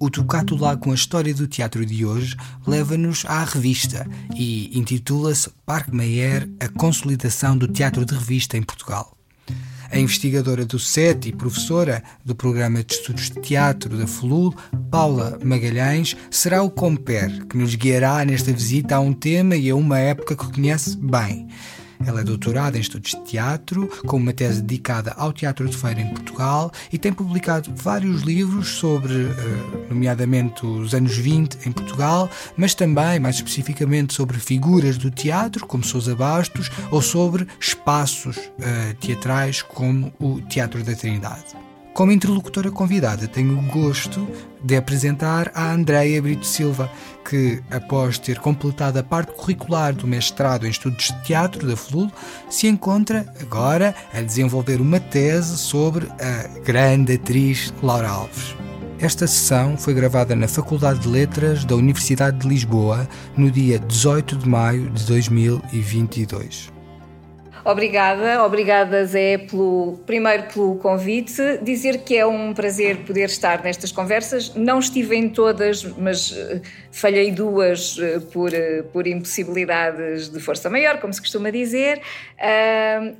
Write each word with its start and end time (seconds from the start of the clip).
O 0.00 0.08
Tocato 0.08 0.54
lá 0.54 0.76
com 0.76 0.92
a 0.92 0.94
história 0.94 1.34
do 1.34 1.48
teatro 1.48 1.84
de 1.84 2.06
hoje 2.06 2.36
leva-nos 2.64 3.24
à 3.26 3.42
revista 3.42 4.06
e 4.32 4.78
intitula-se 4.78 5.50
Parque 5.66 5.92
Mayer 5.92 6.48
A 6.60 6.68
Consolidação 6.68 7.58
do 7.58 7.66
Teatro 7.66 8.04
de 8.04 8.14
Revista 8.14 8.56
em 8.56 8.62
Portugal. 8.62 9.16
A 9.90 9.98
investigadora 9.98 10.64
do 10.64 10.78
SET 10.78 11.28
e 11.28 11.32
professora 11.32 12.04
do 12.24 12.32
Programa 12.32 12.84
de 12.84 12.94
Estudos 12.94 13.30
de 13.30 13.40
Teatro 13.40 13.96
da 13.96 14.06
FLUL, 14.06 14.54
Paula 14.88 15.36
Magalhães, 15.42 16.16
será 16.30 16.62
o 16.62 16.70
compère 16.70 17.44
que 17.46 17.56
nos 17.56 17.74
guiará 17.74 18.24
nesta 18.24 18.52
visita 18.52 18.94
a 18.96 19.00
um 19.00 19.12
tema 19.12 19.56
e 19.56 19.68
a 19.68 19.74
uma 19.74 19.98
época 19.98 20.36
que 20.36 20.52
conhece 20.52 20.96
bem. 20.96 21.48
Ela 22.06 22.20
é 22.20 22.24
doutorada 22.24 22.78
em 22.78 22.80
estudos 22.80 23.10
de 23.10 23.24
teatro, 23.24 23.88
com 24.06 24.16
uma 24.16 24.32
tese 24.32 24.62
dedicada 24.62 25.12
ao 25.16 25.32
teatro 25.32 25.68
de 25.68 25.76
feira 25.76 26.00
em 26.00 26.08
Portugal 26.08 26.70
e 26.92 26.98
tem 26.98 27.12
publicado 27.12 27.72
vários 27.74 28.22
livros 28.22 28.68
sobre, 28.68 29.14
eh, 29.14 29.88
nomeadamente, 29.88 30.64
os 30.64 30.94
anos 30.94 31.16
20 31.16 31.66
em 31.66 31.72
Portugal, 31.72 32.30
mas 32.56 32.74
também, 32.74 33.18
mais 33.18 33.36
especificamente, 33.36 34.14
sobre 34.14 34.38
figuras 34.38 34.96
do 34.96 35.10
teatro, 35.10 35.66
como 35.66 35.84
Sousa 35.84 36.14
Bastos, 36.14 36.70
ou 36.90 37.02
sobre 37.02 37.46
espaços 37.60 38.36
uh, 38.36 38.94
teatrais, 39.00 39.62
como 39.62 40.12
o 40.18 40.40
Teatro 40.42 40.82
da 40.82 40.94
Trindade. 40.94 41.67
Como 41.98 42.12
interlocutora 42.12 42.70
convidada, 42.70 43.26
tenho 43.26 43.58
o 43.58 43.62
gosto 43.62 44.24
de 44.62 44.76
apresentar 44.76 45.50
a 45.52 45.72
Andreia 45.72 46.22
Brito 46.22 46.46
Silva, 46.46 46.88
que, 47.28 47.60
após 47.72 48.20
ter 48.20 48.38
completado 48.38 49.00
a 49.00 49.02
parte 49.02 49.32
curricular 49.32 49.92
do 49.92 50.06
mestrado 50.06 50.64
em 50.64 50.70
Estudos 50.70 51.06
de 51.06 51.24
Teatro 51.24 51.66
da 51.66 51.76
FLUL, 51.76 52.08
se 52.48 52.68
encontra 52.68 53.26
agora 53.40 53.96
a 54.14 54.20
desenvolver 54.20 54.80
uma 54.80 55.00
tese 55.00 55.58
sobre 55.58 56.06
a 56.20 56.60
grande 56.60 57.14
atriz 57.14 57.74
Laura 57.82 58.08
Alves. 58.08 58.54
Esta 59.00 59.26
sessão 59.26 59.76
foi 59.76 59.92
gravada 59.92 60.36
na 60.36 60.46
Faculdade 60.46 61.00
de 61.00 61.08
Letras 61.08 61.64
da 61.64 61.74
Universidade 61.74 62.38
de 62.38 62.46
Lisboa 62.46 63.08
no 63.36 63.50
dia 63.50 63.76
18 63.76 64.36
de 64.36 64.48
maio 64.48 64.88
de 64.90 65.04
2022. 65.04 66.77
Obrigada, 67.68 68.42
obrigada 68.44 69.04
Zé 69.04 69.36
pelo 69.36 69.98
primeiro 70.06 70.44
pelo 70.44 70.76
convite. 70.76 71.58
Dizer 71.62 71.98
que 71.98 72.16
é 72.16 72.24
um 72.24 72.54
prazer 72.54 73.04
poder 73.04 73.26
estar 73.26 73.62
nestas 73.62 73.92
conversas. 73.92 74.54
Não 74.54 74.78
estive 74.78 75.14
em 75.14 75.28
todas, 75.28 75.84
mas 75.84 76.30
uh, 76.30 76.62
falhei 76.90 77.30
duas 77.30 77.98
uh, 77.98 78.22
por, 78.32 78.54
uh, 78.54 78.84
por 78.90 79.06
impossibilidades 79.06 80.30
de 80.30 80.40
força 80.40 80.70
maior, 80.70 80.98
como 80.98 81.12
se 81.12 81.20
costuma 81.20 81.50
dizer, 81.50 82.00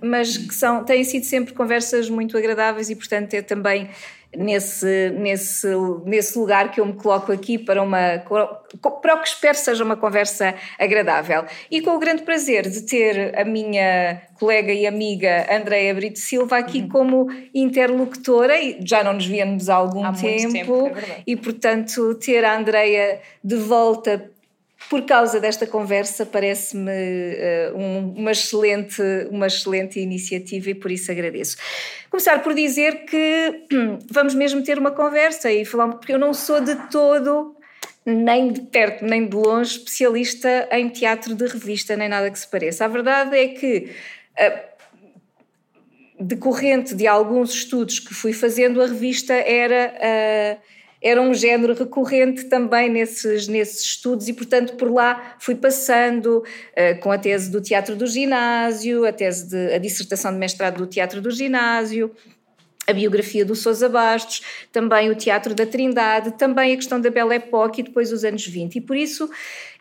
mas 0.01 0.39
que 0.39 0.55
são, 0.55 0.83
têm 0.83 1.05
sido 1.05 1.25
sempre 1.25 1.53
conversas 1.53 2.09
muito 2.09 2.35
agradáveis 2.39 2.89
e, 2.89 2.97
portanto, 2.97 3.35
é 3.35 3.43
também 3.43 3.91
nesse, 4.37 5.11
nesse, 5.11 5.69
nesse 6.05 6.39
lugar 6.39 6.71
que 6.71 6.81
eu 6.81 6.87
me 6.87 6.93
coloco 6.93 7.33
aqui 7.33 7.59
para, 7.59 7.83
uma, 7.83 8.23
para 9.03 9.15
o 9.15 9.21
que 9.21 9.29
espero 9.29 9.57
seja 9.57 9.83
uma 9.83 9.97
conversa 9.97 10.55
agradável. 10.79 11.45
E 11.71 11.81
com 11.81 11.97
o 11.97 11.99
grande 11.99 12.23
prazer 12.23 12.69
de 12.69 12.83
ter 12.83 13.39
a 13.39 13.45
minha 13.45 14.23
colega 14.39 14.73
e 14.73 14.87
amiga 14.87 15.47
Andréa 15.51 15.95
Brito 15.95 16.19
Silva 16.19 16.59
aqui 16.59 16.83
uhum. 16.83 16.89
como 16.89 17.27
interlocutora, 17.55 18.57
e 18.61 18.79
já 18.85 19.03
não 19.03 19.15
nos 19.15 19.27
víamos 19.27 19.69
há 19.69 19.75
algum 19.75 20.05
há 20.05 20.13
tempo, 20.13 20.53
tempo 20.53 20.87
é 20.89 21.23
e 21.27 21.37
portanto 21.37 22.15
ter 22.17 22.45
a 22.45 22.57
Andréa 22.57 23.21
de 23.43 23.57
volta 23.57 24.31
por 24.89 25.03
causa 25.03 25.39
desta 25.39 25.67
conversa 25.67 26.25
parece-me 26.25 26.91
uh, 26.91 27.77
um, 27.77 28.15
uma, 28.17 28.33
excelente, 28.33 29.03
uma 29.31 29.47
excelente 29.47 30.01
iniciativa 30.01 30.71
e 30.71 30.75
por 30.75 30.91
isso 30.91 31.11
agradeço. 31.11 31.57
Começar 32.11 32.43
por 32.43 32.55
dizer 32.55 33.05
que 33.05 33.67
vamos 34.11 34.35
mesmo 34.35 34.63
ter 34.63 34.79
uma 34.79 34.91
conversa 34.91 35.53
e 35.53 35.65
falar, 35.65 35.89
porque 35.89 36.13
eu 36.13 36.19
não 36.19 36.33
sou 36.33 36.61
de 36.61 36.75
todo, 36.91 37.55
nem 38.05 38.53
de 38.53 38.63
perto 38.63 39.05
nem 39.05 39.27
de 39.27 39.37
longe, 39.37 39.73
especialista 39.73 40.69
em 40.73 40.89
teatro 40.89 41.35
de 41.35 41.47
revista, 41.47 41.97
nem 41.97 42.09
nada 42.09 42.31
que 42.31 42.39
se 42.39 42.49
pareça. 42.49 42.85
A 42.85 42.89
verdade 42.89 43.37
é 43.37 43.49
que. 43.49 43.91
Uh, 44.39 44.69
decorrente 46.21 46.97
de 46.97 47.07
alguns 47.07 47.55
estudos 47.55 48.01
que 48.01 48.13
fui 48.13 48.33
fazendo, 48.33 48.83
a 48.83 48.87
revista 48.87 49.35
era 49.35 49.95
uh, 49.95 50.78
era 51.03 51.21
um 51.21 51.33
género 51.33 51.75
recorrente 51.75 52.45
também 52.45 52.91
nesses, 52.91 53.47
nesses 53.47 53.83
estudos 53.83 54.29
e, 54.29 54.33
portanto, 54.33 54.75
por 54.75 54.91
lá 54.91 55.37
fui 55.39 55.55
passando 55.55 56.39
uh, 56.39 57.01
com 57.01 57.13
a 57.13 57.19
tese 57.19 57.51
do 57.51 57.61
teatro 57.61 57.95
do 57.95 58.07
ginásio, 58.07 59.07
a 59.07 59.13
tese 59.13 59.49
de, 59.49 59.75
a 59.75 59.79
dissertação 59.79 60.33
de 60.33 60.39
mestrado 60.39 60.79
do 60.79 60.87
teatro 60.87 61.21
do 61.21 61.31
ginásio, 61.31 62.11
a 62.89 62.93
biografia 62.93 63.45
do 63.45 63.55
Sousa 63.55 63.89
Bastos, 63.89 64.43
também 64.73 65.11
o 65.11 65.15
Teatro 65.15 65.55
da 65.55 65.67
Trindade, 65.67 66.33
também 66.39 66.73
a 66.73 66.77
questão 66.77 66.99
da 66.99 67.11
Belle 67.11 67.35
Époque 67.35 67.83
e 67.83 67.85
depois 67.85 68.11
os 68.11 68.25
anos 68.25 68.47
20. 68.47 68.77
E 68.77 68.81
por 68.81 68.97
isso 68.97 69.31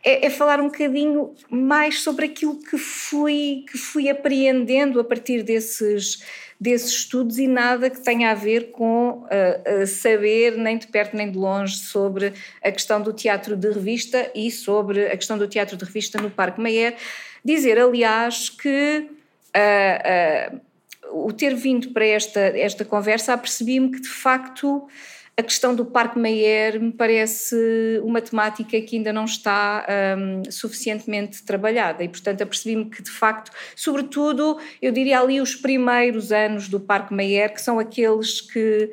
é, 0.04 0.26
é, 0.26 0.30
falar 0.30 0.60
um 0.60 0.66
bocadinho 0.66 1.34
mais 1.50 2.02
sobre 2.02 2.26
aquilo 2.26 2.60
que 2.60 2.78
fui, 2.78 3.64
que 3.72 3.78
fui 3.78 4.10
apreendendo 4.10 5.00
a 5.00 5.06
partir 5.06 5.42
desses 5.42 6.22
desses 6.60 6.90
estudos 6.90 7.38
e 7.38 7.48
nada 7.48 7.90
que 7.90 8.02
tenha 8.02 8.32
a 8.32 8.34
ver 8.34 8.72
com 8.72 9.10
uh, 9.10 9.84
uh, 9.84 9.88
saber, 9.88 10.58
nem 10.58 10.78
de 10.78 10.88
perto 10.88 11.16
nem 11.16 11.32
de 11.32 11.38
longe, 11.38 11.78
sobre 11.78 12.34
a 12.64 12.72
questão 12.72 13.02
do 13.02 13.14
teatro 13.14 13.56
de 13.56 13.72
revista 13.72 14.32
e 14.34 14.50
sobre 14.50 15.06
a 15.08 15.16
questão 15.16 15.38
do 15.38 15.48
teatro 15.48 15.78
de 15.78 15.86
revista 15.86 16.20
no 16.20 16.32
Parque 16.32 16.60
Mayer. 16.60 16.96
Dizer, 17.46 17.80
aliás, 17.80 18.50
que 18.50 19.08
uh, 19.56 20.62
o 21.12 21.32
ter 21.32 21.56
vindo 21.56 21.90
para 21.92 22.06
esta, 22.06 22.40
esta 22.40 22.84
conversa, 22.84 23.34
apercebi-me 23.34 23.92
que 23.92 24.02
de 24.02 24.10
facto 24.10 24.88
a 25.38 25.44
questão 25.44 25.76
do 25.76 25.86
Parque 25.86 26.18
Mayer 26.18 26.82
me 26.82 26.92
parece 26.92 27.56
uma 28.04 28.20
temática 28.20 28.82
que 28.82 28.96
ainda 28.96 29.14
não 29.14 29.26
está 29.26 29.86
um, 30.18 30.50
suficientemente 30.50 31.44
trabalhada 31.44 32.04
e, 32.04 32.10
portanto, 32.10 32.42
apercebi-me 32.42 32.86
que, 32.86 33.04
de 33.04 33.12
facto, 33.12 33.52
sobretudo, 33.76 34.58
eu 34.82 34.92
diria 34.92 35.20
ali 35.20 35.40
os 35.40 35.54
primeiros 35.54 36.32
anos 36.32 36.68
do 36.68 36.80
Parque 36.80 37.14
Mayer, 37.14 37.54
que 37.54 37.62
são 37.62 37.78
aqueles 37.78 38.42
que 38.42 38.92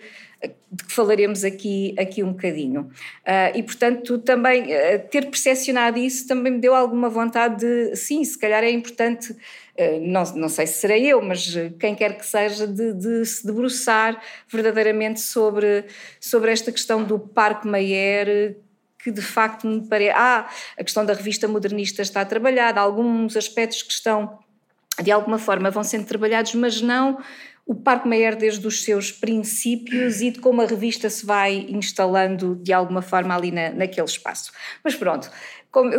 de 0.71 0.85
que 0.85 0.93
falaremos 0.93 1.45
aqui, 1.45 1.95
aqui 1.99 2.23
um 2.23 2.33
bocadinho. 2.33 2.91
Uh, 3.23 3.57
e, 3.57 3.63
portanto, 3.63 4.19
também 4.19 4.65
uh, 4.65 4.99
ter 5.11 5.27
percepcionado 5.27 5.99
isso 5.99 6.27
também 6.27 6.53
me 6.53 6.59
deu 6.59 6.75
alguma 6.75 7.09
vontade 7.09 7.61
de, 7.61 7.97
sim, 7.97 8.23
se 8.25 8.39
calhar 8.39 8.63
é 8.63 8.71
importante 8.71 9.35
não, 10.01 10.23
não 10.35 10.49
sei 10.49 10.67
se 10.67 10.79
serei 10.79 11.07
eu, 11.07 11.21
mas 11.21 11.55
eh, 11.57 11.73
quem 11.81 11.95
quer 11.95 12.17
que 12.17 12.25
seja, 12.25 12.67
de, 12.67 12.93
de 12.93 13.27
se 13.27 13.45
debruçar 13.45 14.21
verdadeiramente 14.49 15.21
sobre, 15.21 15.85
sobre 16.21 16.53
esta 16.53 16.71
questão 16.71 17.03
do 17.03 17.19
Parque 17.19 17.67
Mayer, 17.67 18.57
que 19.03 19.11
de 19.11 19.21
facto 19.21 19.67
me 19.67 19.87
parece. 19.87 20.15
Ah, 20.17 20.49
a 20.79 20.85
questão 20.85 21.05
da 21.05 21.13
revista 21.13 21.49
modernista 21.49 22.03
está 22.03 22.25
trabalhada, 22.25 22.81
alguns 22.81 23.37
aspectos 23.37 23.83
que 23.83 23.93
estão, 23.93 24.39
de 25.03 25.11
alguma 25.11 25.39
forma, 25.39 25.71
vão 25.71 25.83
sendo 25.83 26.07
trabalhados, 26.07 26.55
mas 26.55 26.81
não 26.81 27.19
o 27.67 27.75
Parque 27.75 28.07
Mayer 28.07 28.37
desde 28.37 28.67
os 28.67 28.85
seus 28.85 29.11
princípios 29.11 30.21
e 30.21 30.31
de 30.31 30.39
como 30.39 30.61
a 30.61 30.67
revista 30.67 31.09
se 31.09 31.25
vai 31.25 31.67
instalando 31.69 32.57
de 32.57 32.73
alguma 32.73 33.01
forma 33.01 33.35
ali 33.35 33.51
na, 33.51 33.71
naquele 33.71 34.07
espaço. 34.07 34.53
Mas 34.83 34.95
pronto, 34.95 35.31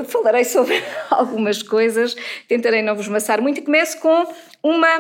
falarei 0.06 0.44
sobre 0.46 0.82
algumas 1.10 1.64
coisas, 1.64 2.16
tentarei 2.48 2.82
não 2.82 2.96
vos 2.96 3.08
maçar 3.08 3.42
muito. 3.42 3.64
Começo 3.64 4.00
com 4.00 4.26
uma, 4.62 5.00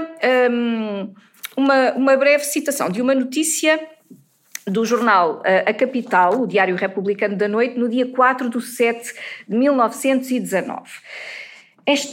um, 0.49 1.13
uma, 1.55 1.91
uma 1.93 2.17
breve 2.17 2.43
citação 2.43 2.89
de 2.89 3.01
uma 3.01 3.13
notícia 3.13 3.79
do 4.65 4.83
jornal 4.83 5.41
uh, 5.41 5.69
A 5.69 5.73
Capital, 5.73 6.41
o 6.41 6.47
Diário 6.47 6.75
Republicano 6.75 7.35
da 7.35 7.47
Noite, 7.47 7.77
no 7.77 7.87
dia 7.87 8.07
4 8.07 8.49
de 8.49 8.61
7 8.61 9.13
de 9.47 9.55
1919. 9.55 10.81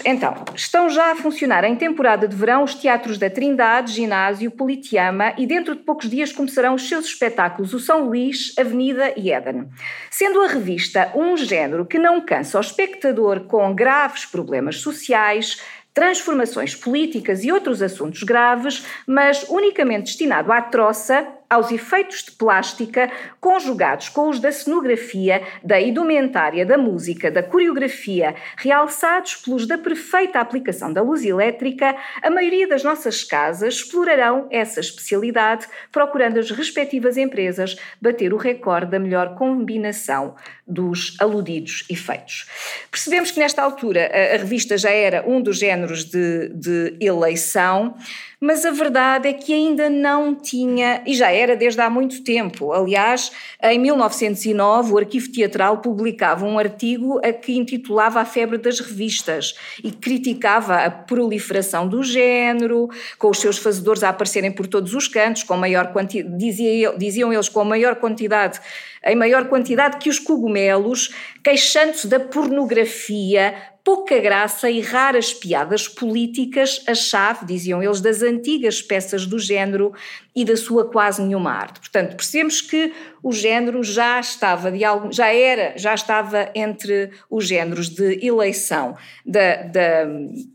Então, 0.05 0.35
estão 0.55 0.91
já 0.91 1.13
a 1.13 1.17
funcionar 1.17 1.65
em 1.65 1.75
temporada 1.75 2.29
de 2.29 2.37
verão 2.37 2.63
os 2.63 2.75
teatros 2.75 3.17
da 3.17 3.31
Trindade, 3.31 3.93
Ginásio, 3.93 4.51
Politeama 4.51 5.33
e 5.39 5.47
dentro 5.47 5.75
de 5.75 5.81
poucos 5.83 6.11
dias 6.11 6.31
começarão 6.31 6.75
os 6.75 6.87
seus 6.87 7.07
espetáculos 7.07 7.73
o 7.73 7.81
São 7.81 8.05
Luís, 8.05 8.53
Avenida 8.59 9.15
e 9.17 9.33
Éden. 9.33 9.71
Sendo 10.11 10.43
a 10.43 10.47
revista 10.47 11.11
um 11.15 11.39
género 11.39 11.87
que 11.87 11.99
não 11.99 12.21
cansa 12.21 12.59
o 12.59 12.61
espectador 12.61 13.45
com 13.47 13.75
graves 13.75 14.27
problemas 14.27 14.77
sociais, 14.77 15.59
transformações 15.95 16.75
políticas 16.75 17.43
e 17.43 17.51
outros 17.51 17.81
assuntos 17.81 18.23
graves, 18.23 18.85
mas 19.07 19.45
unicamente 19.49 20.05
destinado 20.05 20.53
à 20.53 20.61
troça, 20.61 21.27
aos 21.53 21.71
efeitos 21.71 22.23
de 22.23 22.31
plástica, 22.31 23.11
conjugados 23.39 24.09
com 24.09 24.31
os 24.31 24.41
da 24.41 24.51
cenografia, 24.51 25.43
da 25.63 25.79
indumentária, 25.79 26.65
da 26.65 26.79
música, 26.79 27.31
da 27.31 27.43
coreografia, 27.43 28.35
realçados 28.57 29.37
pelos 29.37 29.67
da 29.67 29.77
perfeita 29.77 30.41
aplicação 30.41 30.91
da 30.91 31.03
luz 31.03 31.23
elétrica, 31.23 31.95
a 32.23 32.31
maioria 32.31 32.67
das 32.67 32.83
nossas 32.83 33.23
casas 33.23 33.75
explorarão 33.75 34.49
essa 34.51 34.81
especialidade, 34.81 35.67
procurando 35.91 36.39
as 36.39 36.51
respectivas 36.51 37.19
empresas 37.19 37.77
bater 38.01 38.33
o 38.33 38.39
recorde 38.39 38.93
da 38.93 38.99
melhor 38.99 39.35
combinação 39.35 40.35
dos 40.67 41.17
aludidos 41.21 41.85
efeitos. 41.91 42.49
Percebemos 42.91 43.31
que 43.31 43.39
nesta 43.39 43.63
altura 43.63 44.11
a, 44.11 44.39
revista 44.39 44.79
já 44.79 44.91
era 44.91 45.23
um 45.29 45.43
dos 45.43 45.59
géneros 45.59 46.05
de, 46.05 46.49
de 46.49 46.97
eleição, 46.99 47.95
mas 48.43 48.67
a 48.67 48.73
verdade 48.73 49.29
é 49.29 49.33
que 49.33 49.55
ainda 49.55 49.89
não 49.89 50.35
tinha, 50.35 51.01
e 51.07 51.15
já 51.15 51.31
era 51.31 51.55
desde 51.55 51.81
há 51.81 51.89
muito 51.89 52.25
tempo. 52.25 52.73
Aliás, 52.73 53.31
em 53.63 53.79
1909, 53.79 54.93
o 54.93 54.99
Arquivo 54.99 55.31
Teatral 55.31 55.79
publicava 55.79 56.45
um 56.45 56.59
artigo 56.59 57.21
a 57.25 57.33
que 57.33 57.57
intitulava 57.57 58.21
A 58.21 58.25
Febre 58.25 58.59
das 58.59 58.81
Revistas 58.81 59.55
e 59.85 59.93
criticava 59.93 60.75
a 60.79 60.91
proliferação 60.91 61.87
do 61.87 62.03
género, 62.03 62.89
com 63.17 63.31
os 63.31 63.39
seus 63.39 63.59
fazedores 63.59 64.03
a 64.03 64.09
aparecerem 64.09 64.51
por 64.51 64.67
todos 64.67 64.93
os 64.93 65.07
cantos, 65.07 65.45
com 65.45 65.57
maior 65.57 65.93
quantidade, 65.93 66.37
dizia, 66.37 66.93
diziam 66.99 67.33
eles, 67.33 67.49
com 67.49 67.65
maior 67.65 67.95
quantidade 67.95 68.61
em 69.05 69.17
maior 69.17 69.49
quantidade 69.49 69.99
que 69.99 70.09
os 70.09 70.19
cogumelos, 70.19 71.13
queixando-se 71.43 72.07
da 72.07 72.21
pornografia, 72.21 73.55
pouca 73.85 74.19
graça 74.19 74.71
e 74.71 74.81
raras 74.81 75.35
piadas 75.35 75.89
políticas, 75.89 76.83
a 76.87 76.95
chave, 76.95 77.45
diziam 77.45 77.83
eles, 77.83 78.01
das 78.01 78.23
antigas 78.23 78.81
peças 78.81 79.27
do 79.27 79.39
género 79.39 79.93
e 80.35 80.45
da 80.45 80.57
sua 80.57 80.89
quase 80.89 81.21
nenhuma 81.23 81.53
arte. 81.53 81.81
Portanto, 81.81 82.17
percebemos 82.17 82.61
que 82.61 82.93
o 83.23 83.33
género 83.33 83.83
já 83.83 84.21
estava 84.21 84.71
de 84.71 84.85
algo, 84.85 85.13
já 85.13 85.33
era, 85.33 85.77
já 85.77 85.95
estava 85.95 86.51
entre 86.55 87.11
os 87.29 87.47
géneros 87.47 87.89
de 87.89 88.25
eleição 88.25 88.97
da, 89.27 89.63
da, 89.63 90.05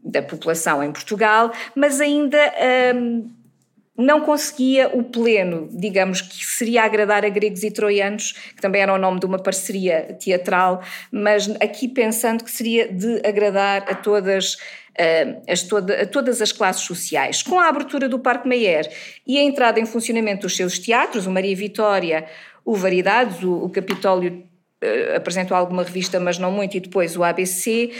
da 0.03 0.21
população 0.21 0.81
em 0.83 0.91
Portugal, 0.91 1.51
mas 1.75 1.99
ainda 1.99 2.39
hum, 2.95 3.29
não 3.97 4.21
conseguia 4.21 4.89
o 4.93 5.03
pleno, 5.03 5.67
digamos, 5.71 6.21
que 6.21 6.45
seria 6.45 6.83
agradar 6.83 7.25
a 7.25 7.29
gregos 7.29 7.63
e 7.63 7.71
troianos, 7.71 8.33
que 8.55 8.61
também 8.61 8.81
era 8.81 8.93
o 8.93 8.97
nome 8.97 9.19
de 9.19 9.25
uma 9.25 9.39
parceria 9.39 10.15
teatral, 10.19 10.83
mas 11.11 11.49
aqui 11.59 11.87
pensando 11.87 12.43
que 12.43 12.51
seria 12.51 12.87
de 12.87 13.19
agradar 13.27 13.85
a 13.89 13.95
todas, 13.95 14.53
uh, 14.53 15.41
as, 15.49 15.63
toda, 15.63 16.03
a 16.03 16.05
todas 16.05 16.41
as 16.41 16.51
classes 16.51 16.83
sociais. 16.83 17.41
Com 17.41 17.59
a 17.59 17.67
abertura 17.67 18.07
do 18.07 18.19
Parque 18.19 18.47
Meyer 18.47 18.87
e 19.25 19.39
a 19.39 19.41
entrada 19.41 19.79
em 19.79 19.85
funcionamento 19.85 20.43
dos 20.43 20.55
seus 20.55 20.77
teatros, 20.77 21.25
o 21.25 21.31
Maria 21.31 21.55
Vitória, 21.55 22.27
o 22.63 22.75
Variedades, 22.75 23.41
o, 23.43 23.63
o 23.63 23.69
Capitólio 23.69 24.46
apresentou 25.15 25.57
alguma 25.57 25.83
revista, 25.83 26.19
mas 26.19 26.37
não 26.37 26.51
muito, 26.51 26.77
e 26.77 26.79
depois 26.79 27.17
o 27.17 27.23
ABC, 27.23 27.91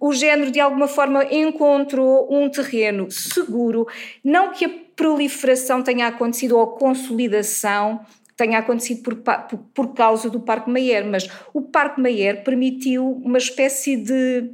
um, 0.00 0.08
o 0.08 0.12
género 0.12 0.50
de 0.50 0.58
alguma 0.58 0.88
forma 0.88 1.24
encontrou 1.24 2.28
um 2.30 2.48
terreno 2.48 3.10
seguro, 3.10 3.86
não 4.24 4.52
que 4.52 4.64
a 4.64 4.70
proliferação 4.96 5.82
tenha 5.82 6.08
acontecido 6.08 6.56
ou 6.56 6.62
a 6.62 6.78
consolidação 6.78 8.00
tenha 8.36 8.58
acontecido 8.58 9.02
por, 9.02 9.14
por, 9.16 9.58
por 9.72 9.94
causa 9.94 10.28
do 10.28 10.40
Parque 10.40 10.68
Mayer, 10.68 11.06
mas 11.06 11.28
o 11.54 11.62
Parque 11.62 12.00
Mayer 12.00 12.44
permitiu 12.44 13.22
uma 13.24 13.38
espécie 13.38 13.96
de, 13.96 14.50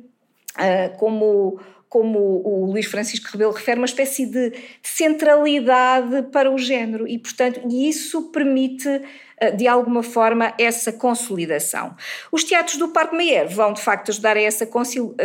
uh, 0.57 0.97
como 0.99 1.59
como 1.93 2.41
o 2.43 2.65
Luís 2.73 2.87
Francisco 2.87 3.29
Rebelo 3.31 3.53
refere, 3.53 3.79
uma 3.79 3.85
espécie 3.85 4.25
de 4.25 4.51
centralidade 4.83 6.23
para 6.33 6.51
o 6.51 6.57
género. 6.57 7.07
E, 7.07 7.19
portanto, 7.19 7.61
isso 7.71 8.33
permite 8.33 8.89
eh, 8.89 9.03
de 9.51 9.67
alguma 9.67 10.03
forma 10.03 10.55
essa 10.59 10.93
consolidação. 10.93 11.95
Os 12.31 12.45
teatros 12.45 12.77
do 12.77 12.89
Parque 12.89 13.17
Mayer 13.17 13.49
vão 13.49 13.73
de 13.73 13.81
facto 13.81 14.11
ajudar 14.11 14.37
a 14.37 14.41
essa 14.41 14.67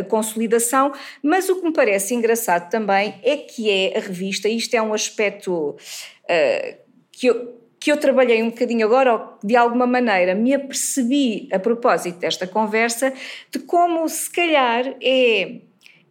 consolidação, 0.10 0.92
mas 1.22 1.50
o 1.50 1.58
que 1.58 1.66
me 1.66 1.74
parece 1.74 2.14
engraçado 2.14 2.70
também 2.70 3.16
é 3.24 3.38
que 3.38 3.70
é 3.70 3.98
a 3.98 4.02
revista, 4.02 4.50
isto 4.50 4.74
é 4.74 4.82
um 4.82 4.94
aspecto 4.94 5.70
uh, 5.72 6.78
que 7.12 7.28
eu, 7.28 7.62
que 7.80 7.92
eu 7.92 7.98
trabalhei 7.98 8.42
um 8.42 8.50
bocadinho 8.50 8.86
agora, 8.86 9.14
ou 9.14 9.38
de 9.44 9.56
alguma 9.56 9.88
maneira 9.88 10.34
me 10.36 10.54
apercebi 10.54 11.48
a 11.52 11.60
propósito 11.60 12.20
desta 12.20 12.48
conversa, 12.48 13.14
de 13.52 13.60
como 13.60 14.08
se 14.10 14.32
calhar 14.32 14.96
é 15.02 15.62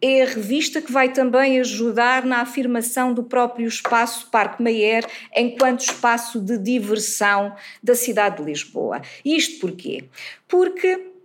é 0.01 0.21
a 0.21 0.25
revista 0.25 0.81
que 0.81 0.91
vai 0.91 1.11
também 1.11 1.59
ajudar 1.59 2.25
na 2.25 2.41
afirmação 2.41 3.13
do 3.13 3.23
próprio 3.23 3.67
espaço 3.67 4.29
Parque 4.31 4.61
Mayer 4.61 5.05
enquanto 5.35 5.81
espaço 5.81 6.39
de 6.39 6.57
diversão 6.57 7.55
da 7.81 7.95
cidade 7.95 8.37
de 8.37 8.43
Lisboa. 8.43 9.01
Isto 9.25 9.59
porquê? 9.59 10.05
Porque 10.47 11.16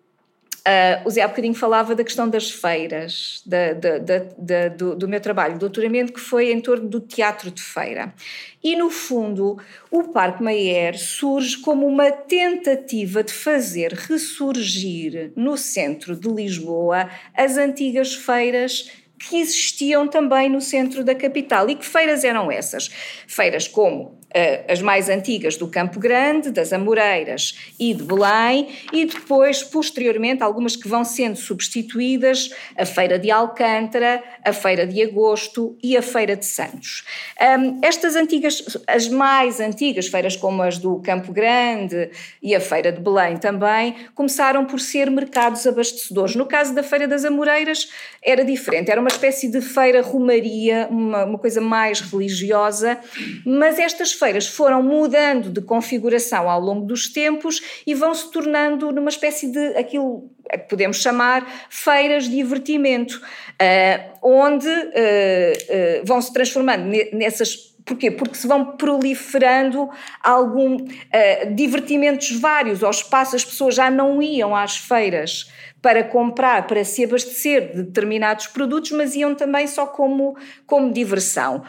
Uh, 0.62 1.09
o 1.09 1.11
Zé 1.11 1.23
há 1.23 1.29
bocadinho 1.29 1.55
falava 1.55 1.93
da 1.93 2.05
questão 2.05 2.29
das 2.29 2.49
feiras, 2.49 3.43
da, 3.44 3.73
da, 3.73 3.99
da, 3.99 4.69
do, 4.69 4.94
do, 4.94 5.09
meu 5.09 5.20
trabalho 5.20 5.55
de 5.55 5.59
doutoramento, 5.59 6.12
que 6.12 6.20
foi 6.20 6.53
em 6.53 6.61
torno 6.61 6.88
do 6.88 7.00
teatro 7.00 7.50
de 7.50 7.61
feira. 7.61 8.14
E, 8.62 8.76
no 8.76 8.88
fundo, 8.88 9.59
o 9.91 10.05
Parque 10.05 10.41
Mayer 10.41 10.97
surge 10.97 11.59
como 11.59 11.85
uma 11.85 12.12
tentativa 12.12 13.25
de 13.25 13.32
fazer 13.32 13.93
ressurgir 13.93 15.32
no 15.35 15.56
centro 15.56 16.14
de 16.14 16.29
Lisboa 16.29 17.11
as 17.35 17.56
antigas 17.56 18.15
feiras 18.15 18.88
que 19.19 19.37
existiam 19.38 20.06
também 20.08 20.49
no 20.49 20.61
centro 20.61 21.05
da 21.05 21.15
capital. 21.15 21.69
E 21.69 21.75
que 21.75 21.87
feiras 21.87 22.25
eram 22.25 22.50
essas? 22.50 22.88
Feiras 23.26 23.69
como 23.69 24.19
as 24.69 24.81
mais 24.81 25.08
antigas 25.08 25.56
do 25.56 25.69
Campo 25.69 25.99
Grande, 25.99 26.50
das 26.50 26.73
Amoreiras 26.73 27.58
e 27.79 27.94
de 27.94 28.02
Belém, 28.02 28.69
e 28.93 29.05
depois, 29.05 29.62
posteriormente, 29.62 30.43
algumas 30.43 30.76
que 30.76 30.88
vão 30.88 31.05
sendo 31.05 31.37
substituídas, 31.37 32.50
a 32.76 32.84
Feira 32.84 33.19
de 33.19 33.31
Alcântara, 33.31 34.23
a 34.44 34.52
Feira 34.52 34.87
de 34.87 35.02
Agosto 35.02 35.76
e 35.82 35.96
a 35.96 36.02
Feira 36.02 36.37
de 36.37 36.46
Santos. 36.46 37.05
estas 37.82 38.17
antigas, 38.17 38.79
as 38.87 39.08
mais 39.08 39.61
antigas 39.61 40.06
feiras, 40.06 40.37
como 40.37 40.62
as 40.62 40.79
do 40.79 41.00
Campo 41.00 41.32
Grande 41.32 42.11
e 42.43 42.55
a 42.55 42.61
Feira 42.61 42.93
de 42.93 43.00
Belém 43.00 43.37
também, 43.37 43.94
começaram 44.14 44.64
por 44.64 44.81
ser 44.81 45.11
mercados 45.11 45.67
abastecedores. 45.67 46.34
No 46.34 46.46
caso 46.46 46.75
da 46.75 46.82
Feira 46.82 47.06
das 47.06 47.25
Amoreiras, 47.25 47.88
era 48.23 48.44
diferente, 48.44 48.90
era 48.90 49.00
uma 49.00 49.08
espécie 49.08 49.49
de 49.49 49.61
feira 49.61 50.00
romaria, 50.02 50.87
uma, 50.90 51.25
uma 51.25 51.38
coisa 51.38 51.61
mais 51.61 52.00
religiosa, 52.00 52.99
mas 53.44 53.79
estas 53.79 54.12
feiras 54.22 54.46
foram 54.46 54.82
mudando 54.82 55.50
de 55.50 55.60
configuração 55.60 56.48
ao 56.48 56.60
longo 56.60 56.86
dos 56.86 57.08
tempos 57.12 57.60
e 57.84 57.92
vão 57.92 58.14
se 58.14 58.30
tornando 58.30 58.92
numa 58.92 59.10
espécie 59.10 59.50
de 59.50 59.76
aquilo 59.76 60.30
que 60.48 60.58
podemos 60.58 60.98
chamar 60.98 61.66
feiras 61.69 62.24
de 62.24 62.36
divertimento, 62.36 63.16
uh, 63.16 64.19
onde 64.22 64.69
uh, 64.69 64.70
uh, 64.70 66.04
vão 66.04 66.22
se 66.22 66.32
transformando 66.32 66.84
nessas 67.12 67.72
Porquê? 67.84 68.12
Porque 68.12 68.36
se 68.36 68.46
vão 68.46 68.76
proliferando 68.76 69.90
algum 70.22 70.76
uh, 70.76 71.54
divertimentos 71.54 72.30
vários 72.38 72.84
ao 72.84 72.92
espaço, 72.92 73.34
as 73.34 73.44
pessoas 73.44 73.74
já 73.74 73.90
não 73.90 74.22
iam 74.22 74.54
às 74.54 74.76
feiras 74.76 75.50
para 75.82 76.05
comprar, 76.05 76.69
para 76.69 76.84
se 76.84 77.05
abastecer 77.05 77.73
de 77.73 77.82
determinados 77.82 78.46
produtos, 78.46 78.93
mas 78.93 79.17
iam 79.17 79.34
também 79.34 79.67
só 79.67 79.84
como, 79.84 80.37
como 80.64 80.93
diversão. 80.93 81.64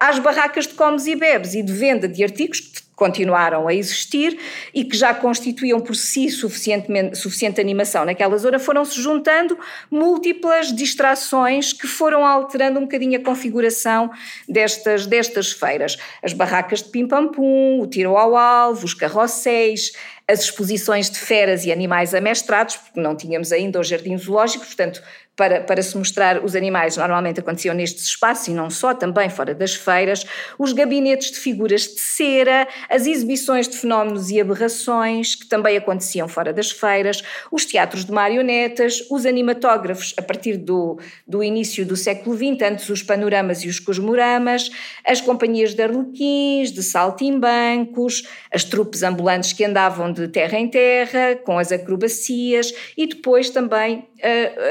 Às 0.00 0.18
barracas 0.18 0.66
de 0.66 0.74
comes 0.74 1.06
e 1.06 1.14
bebes 1.14 1.54
e 1.54 1.62
de 1.62 1.72
venda 1.72 2.08
de 2.08 2.24
artigos 2.24 2.58
que 2.58 2.85
continuaram 2.96 3.68
a 3.68 3.74
existir 3.74 4.38
e 4.74 4.82
que 4.82 4.96
já 4.96 5.14
constituíam 5.14 5.80
por 5.80 5.94
si 5.94 6.30
suficiente 6.30 7.60
animação 7.60 8.06
naquela 8.06 8.36
zona, 8.38 8.58
foram-se 8.58 9.00
juntando 9.00 9.56
múltiplas 9.90 10.74
distrações 10.74 11.74
que 11.74 11.86
foram 11.86 12.24
alterando 12.24 12.80
um 12.80 12.82
bocadinho 12.82 13.20
a 13.20 13.22
configuração 13.22 14.10
destas, 14.48 15.06
destas 15.06 15.52
feiras. 15.52 15.98
As 16.22 16.32
barracas 16.32 16.82
de 16.82 16.88
pim-pam-pum, 16.88 17.80
o 17.82 17.86
tiro 17.86 18.16
ao 18.16 18.34
alvo, 18.34 18.86
os 18.86 18.94
carrosséis, 18.94 19.92
as 20.26 20.40
exposições 20.40 21.10
de 21.10 21.18
feras 21.18 21.64
e 21.64 21.70
animais 21.70 22.14
amestrados, 22.14 22.76
porque 22.76 22.98
não 22.98 23.14
tínhamos 23.14 23.52
ainda 23.52 23.78
o 23.78 23.84
jardim 23.84 24.16
zoológico, 24.16 24.64
portanto 24.64 25.02
para, 25.36 25.60
para 25.60 25.82
se 25.82 25.96
mostrar 25.96 26.42
os 26.42 26.56
animais, 26.56 26.96
normalmente 26.96 27.40
aconteciam 27.40 27.74
nestes 27.74 28.06
espaços 28.06 28.48
e 28.48 28.52
não 28.52 28.70
só, 28.70 28.94
também 28.94 29.28
fora 29.28 29.54
das 29.54 29.74
feiras, 29.74 30.24
os 30.58 30.72
gabinetes 30.72 31.30
de 31.30 31.38
figuras 31.38 31.82
de 31.82 32.00
cera, 32.00 32.66
as 32.88 33.06
exibições 33.06 33.68
de 33.68 33.76
fenómenos 33.76 34.30
e 34.30 34.40
aberrações, 34.40 35.34
que 35.34 35.46
também 35.46 35.76
aconteciam 35.76 36.26
fora 36.26 36.52
das 36.52 36.70
feiras, 36.70 37.22
os 37.52 37.66
teatros 37.66 38.06
de 38.06 38.12
marionetas, 38.12 39.02
os 39.10 39.26
animatógrafos 39.26 40.14
a 40.16 40.22
partir 40.22 40.56
do, 40.56 40.98
do 41.26 41.44
início 41.44 41.84
do 41.84 41.96
século 41.96 42.34
XX, 42.34 42.62
antes 42.62 42.88
os 42.88 43.02
panoramas 43.02 43.62
e 43.62 43.68
os 43.68 43.78
cosmoramas, 43.78 44.70
as 45.04 45.20
companhias 45.20 45.74
de 45.74 45.82
arlequins, 45.82 46.72
de 46.72 46.82
saltimbancos, 46.82 48.26
as 48.50 48.64
trupes 48.64 49.02
ambulantes 49.02 49.52
que 49.52 49.64
andavam 49.64 50.10
de 50.10 50.28
terra 50.28 50.58
em 50.58 50.68
terra, 50.68 51.36
com 51.44 51.58
as 51.58 51.70
acrobacias, 51.70 52.72
e 52.96 53.06
depois 53.06 53.50
também 53.50 54.08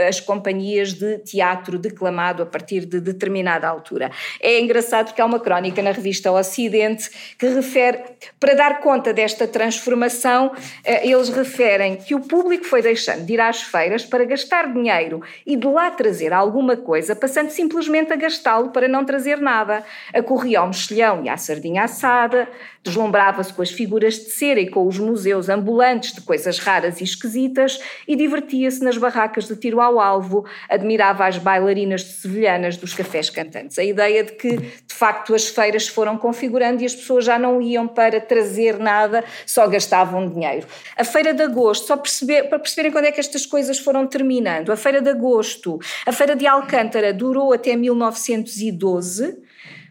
as 0.08 0.20
companhias 0.20 0.94
de 0.94 1.20
teatro 1.20 1.78
declamado 1.78 2.44
a 2.44 2.46
partir 2.46 2.86
de 2.86 3.00
determinada 3.00 3.68
altura. 3.68 4.12
É 4.42 4.60
engraçado 4.60 5.08
porque 5.08 5.22
há 5.22 5.25
uma 5.25 5.40
crónica 5.40 5.82
na 5.82 5.92
revista 5.92 6.32
Ocidente 6.32 7.10
que 7.38 7.48
refere, 7.48 8.00
para 8.40 8.54
dar 8.54 8.80
conta 8.80 9.14
desta 9.14 9.48
transformação, 9.48 10.52
eh, 10.84 11.08
eles 11.08 11.30
referem 11.30 11.96
que 11.96 12.16
o 12.16 12.20
público 12.20 12.66
foi 12.66 12.82
deixando 12.82 13.25
de 13.25 13.34
ir 13.34 13.40
às 13.40 13.62
feiras 13.62 14.06
para 14.06 14.24
gastar 14.25 14.72
dinheiro 14.72 15.22
e 15.46 15.56
de 15.56 15.68
lá 15.68 15.92
trazer 15.92 16.34
alguma 16.34 16.75
coisa, 16.78 17.16
passando 17.16 17.50
simplesmente 17.50 18.12
a 18.12 18.16
gastá-lo 18.16 18.70
para 18.72 18.88
não 18.88 19.06
trazer 19.06 19.40
nada. 19.40 19.84
Acorria 20.14 20.60
ao 20.60 20.68
mexilhão 20.68 21.24
e 21.24 21.30
à 21.30 21.38
sardinha 21.38 21.84
assada, 21.84 22.48
deslumbrava-se 22.86 23.51
com 23.51 23.63
as 23.63 23.72
figuras 23.72 24.13
de 24.13 24.30
cera 24.30 24.60
e 24.60 24.70
com 24.70 24.88
os 24.88 25.00
museus 25.00 25.50
ambulantes 25.50 26.13
de 26.13 26.22
coisas 26.22 26.60
raras 26.60 27.01
e 27.01 27.04
esquisitas 27.04 27.80
e 28.08 28.15
divertia-se 28.15 28.84
nas 28.84 28.96
barracas 28.98 29.48
de 29.48 29.56
tiro 29.56 29.82
ao 29.82 30.00
alvo 30.00 30.46
admirava 30.70 31.25
as 31.25 31.39
bailarinas 31.39 32.04
de 32.04 32.12
sevilhanas 32.13 32.77
dos 32.77 32.94
cafés 32.94 33.30
cantantes. 33.30 33.80
A 33.80 33.84
ideia 33.84 34.24
de 34.24 34.34
que, 34.34 34.56
de 34.58 34.94
facto, 34.94 35.34
as 35.34 35.48
feiras 35.48 35.88
foram 35.88 36.18
configurando 36.18 36.84
e 36.84 36.86
as 36.86 36.94
pessoas 36.94 37.25
já 37.25 37.39
não 37.39 37.60
iam 37.60 37.88
para 37.88 38.22
trazer 38.22 38.77
nada, 38.77 39.24
só 39.46 39.68
gastavam 39.68 40.30
dinheiro. 40.30 40.68
A 40.96 41.04
Feira 41.04 41.34
de 41.34 41.42
Agosto, 41.42 41.88
só 41.88 41.98
perceber, 41.98 42.44
para 42.44 42.60
perceberem 42.60 42.92
quando 42.92 43.06
é 43.06 43.12
que 43.12 43.20
estas 43.20 43.46
coisas 43.46 43.80
foram 43.80 44.06
terminando, 44.06 44.72
a 44.72 44.77
Feira 44.77 45.01
de 45.01 45.10
Agosto, 45.10 45.80
a 46.06 46.12
Feira 46.12 46.36
de 46.36 46.46
Alcântara 46.46 47.12
durou 47.12 47.51
até 47.51 47.75
1912 47.75 49.45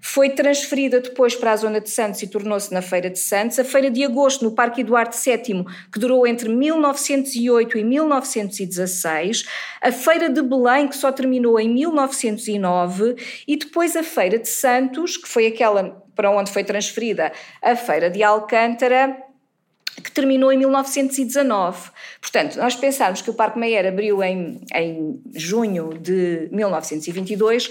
foi 0.06 0.28
transferida 0.28 1.00
depois 1.00 1.34
para 1.34 1.52
a 1.52 1.56
zona 1.56 1.80
de 1.80 1.88
Santos 1.88 2.20
e 2.22 2.26
tornou-se 2.26 2.70
na 2.70 2.82
Feira 2.82 3.08
de 3.08 3.18
Santos. 3.18 3.58
A 3.58 3.64
Feira 3.64 3.90
de 3.90 4.04
Agosto, 4.04 4.44
no 4.44 4.52
Parque 4.52 4.82
Eduardo 4.82 5.16
VII, 5.16 5.64
que 5.90 5.98
durou 5.98 6.26
entre 6.26 6.46
1908 6.50 7.78
e 7.78 7.82
1916. 7.82 9.46
A 9.80 9.90
Feira 9.90 10.28
de 10.28 10.42
Belém, 10.42 10.88
que 10.88 10.96
só 10.96 11.10
terminou 11.10 11.58
em 11.58 11.70
1909. 11.70 13.16
E 13.48 13.56
depois 13.56 13.96
a 13.96 14.02
Feira 14.02 14.38
de 14.38 14.46
Santos, 14.46 15.16
que 15.16 15.26
foi 15.26 15.46
aquela 15.46 16.04
para 16.14 16.30
onde 16.30 16.52
foi 16.52 16.64
transferida 16.64 17.32
a 17.62 17.74
Feira 17.74 18.10
de 18.10 18.22
Alcântara, 18.22 19.16
que 20.02 20.12
terminou 20.12 20.52
em 20.52 20.58
1919. 20.58 21.90
Portanto, 22.20 22.56
nós 22.56 22.76
pensarmos 22.76 23.22
que 23.22 23.30
o 23.30 23.34
Parque 23.34 23.58
Meyer 23.58 23.86
abriu 23.86 24.22
em, 24.22 24.60
em 24.74 25.22
junho 25.34 25.94
de 25.98 26.46
1922 26.52 27.70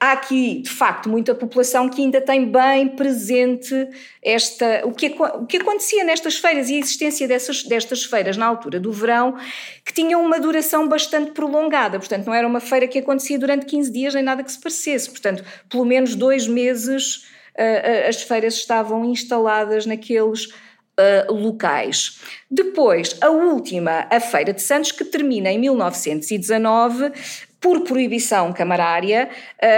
há 0.00 0.12
aqui, 0.12 0.62
de 0.62 0.70
facto, 0.70 1.10
muita 1.10 1.34
população 1.34 1.88
que 1.88 2.00
ainda 2.00 2.22
tem 2.22 2.50
bem 2.50 2.88
presente 2.88 3.74
esta, 4.22 4.80
o, 4.84 4.92
que, 4.92 5.08
o 5.08 5.44
que 5.44 5.58
acontecia 5.58 6.02
nestas 6.02 6.38
feiras 6.38 6.70
e 6.70 6.76
a 6.76 6.78
existência 6.78 7.28
dessas, 7.28 7.62
destas 7.64 8.04
feiras 8.04 8.38
na 8.38 8.46
altura 8.46 8.80
do 8.80 8.90
verão, 8.90 9.36
que 9.84 9.92
tinham 9.92 10.24
uma 10.24 10.40
duração 10.40 10.88
bastante 10.88 11.32
prolongada. 11.32 11.98
Portanto, 11.98 12.26
não 12.26 12.34
era 12.34 12.48
uma 12.48 12.60
feira 12.60 12.88
que 12.88 12.98
acontecia 12.98 13.38
durante 13.38 13.66
15 13.66 13.92
dias 13.92 14.14
nem 14.14 14.22
nada 14.22 14.42
que 14.42 14.50
se 14.50 14.58
parecesse. 14.58 15.10
Portanto, 15.10 15.44
pelo 15.68 15.84
menos 15.84 16.14
dois 16.14 16.48
meses 16.48 17.26
uh, 17.58 18.08
as 18.08 18.22
feiras 18.22 18.54
estavam 18.54 19.04
instaladas 19.04 19.84
naqueles. 19.84 20.48
Uh, 20.98 21.32
locais. 21.32 22.20
Depois, 22.50 23.16
a 23.22 23.30
última, 23.30 24.06
a 24.10 24.20
Feira 24.20 24.52
de 24.52 24.60
Santos, 24.60 24.92
que 24.92 25.02
termina 25.02 25.50
em 25.50 25.58
1919, 25.58 27.10
por 27.60 27.82
proibição 27.82 28.52
camarária, 28.54 29.28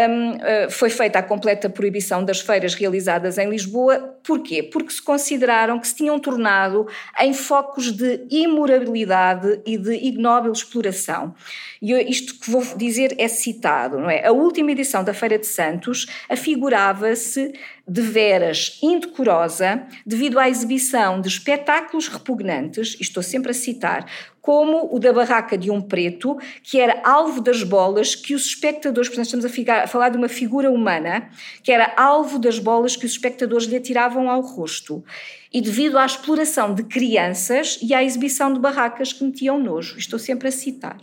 um, 0.09 0.31
uh, 0.37 0.71
foi 0.71 0.89
feita 0.89 1.19
a 1.19 1.23
completa 1.23 1.69
proibição 1.69 2.25
das 2.25 2.41
feiras 2.41 2.75
realizadas 2.75 3.39
em 3.39 3.51
Lisboa. 3.51 4.17
Porquê? 4.23 4.63
Porque 4.63 4.93
se 4.93 5.03
consideraram 5.03 5.81
que 5.81 5.89
se 5.89 5.97
tinham 5.97 6.19
tornado 6.21 6.87
em 7.21 7.35
focos 7.35 7.91
de 7.91 8.25
imoralidade 8.31 9.61
e 9.67 9.77
de 9.77 9.95
ignóbil 9.95 10.53
exploração. 10.53 11.35
E 11.81 11.93
isto 12.09 12.39
que 12.39 12.49
vou 12.49 12.63
dizer 12.77 13.17
é 13.19 13.27
citado, 13.27 13.99
não 13.99 14.09
é? 14.09 14.25
A 14.25 14.31
última 14.31 14.71
edição 14.71 15.03
da 15.03 15.13
Feira 15.13 15.37
de 15.37 15.47
Santos 15.47 16.07
afigurava-se 16.29 17.53
de 17.87 18.01
veras 18.01 18.79
indecorosa 18.81 19.83
devido 20.07 20.39
à 20.39 20.49
exibição 20.49 21.21
de 21.21 21.27
espetáculos 21.27 22.07
repugnantes, 22.07 22.97
estou 23.01 23.23
sempre 23.23 23.51
a 23.51 23.55
citar, 23.55 24.07
como 24.43 24.93
o 24.93 24.99
da 24.99 25.13
barraca 25.13 25.57
de 25.57 25.71
um 25.71 25.81
preto, 25.81 26.37
que 26.65 26.81
era 26.81 27.01
alvo 27.05 27.41
das 27.41 27.63
bolas 27.63 28.17
que 28.17 28.35
os 28.35 28.45
espectadores, 28.45 29.09
portanto 29.09 29.27
estamos 29.27 29.45
a, 29.45 29.49
ficar, 29.49 29.85
a 29.85 29.87
falar 29.87 30.09
de 30.09 30.19
uma 30.19 30.29
figura 30.29 30.69
humana, 30.69 31.31
que 31.63 31.71
era 31.71 31.95
alvo 31.97 32.41
das 32.41 32.59
bolas 32.59 32.97
que 32.97 33.07
os 33.07 33.13
espectadores 33.13 33.67
lhe 33.69 33.77
atiravam 33.77 34.29
ao 34.29 34.41
rosto. 34.41 35.05
E 35.53 35.61
devido 35.61 35.97
à 35.97 36.05
exploração 36.05 36.75
de 36.75 36.83
crianças 36.83 37.79
e 37.81 37.95
à 37.95 38.03
exibição 38.03 38.53
de 38.53 38.59
barracas 38.59 39.13
que 39.13 39.23
metiam 39.23 39.59
nojo. 39.59 39.97
Estou 39.97 40.19
sempre 40.19 40.49
a 40.49 40.53
citar. 40.53 40.99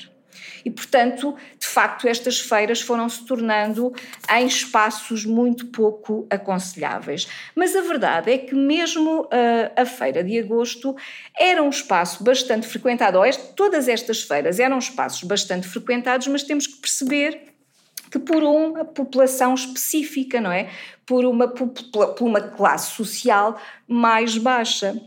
E, 0.63 0.72
portanto, 0.72 1.36
de 1.58 1.66
facto, 1.68 2.08
estas 2.08 2.39
feiras 2.39 2.82
foram 2.82 3.08
se 3.08 3.25
tornando 3.25 3.94
em 4.32 4.46
espaços 4.46 5.25
muito 5.25 5.68
pouco 5.68 6.28
aconselháveis. 6.30 7.28
Mas 7.56 7.75
a 7.75 7.82
verdade 7.82 8.32
é 8.32 8.38
que, 8.38 8.56
mesmo 8.56 9.28
a, 9.32 9.36
eh, 9.36 9.72
a 9.78 9.86
Feira 9.86 10.24
de 10.24 10.39
Agosto 10.39 10.96
era 11.38 11.62
um 11.62 11.70
espaço 11.70 12.24
bastante 12.24 12.68
frequentado, 12.68 13.18
ou 13.18 13.25
este, 13.25 13.54
todas 13.54 13.88
estas 13.88 14.22
feiras 14.22 14.60
eram 14.60 14.78
espaços 14.78 15.24
bastante 15.24 15.68
frequentados, 15.68 16.28
mas 16.28 16.44
temos 16.44 16.68
que 16.68 16.78
perceber 16.78 17.50
que 18.10 18.20
por 18.20 18.44
uma 18.44 18.84
população 18.86 19.54
específica, 19.54 20.42
não 20.42 20.51
é? 20.51 20.70
Por 21.06 21.25
uma, 21.25 21.48
por 21.48 21.72
uma 22.22 22.42
classe 22.42 22.92
social 22.96 23.60
mais 23.88 24.38
baixa. 24.38 25.00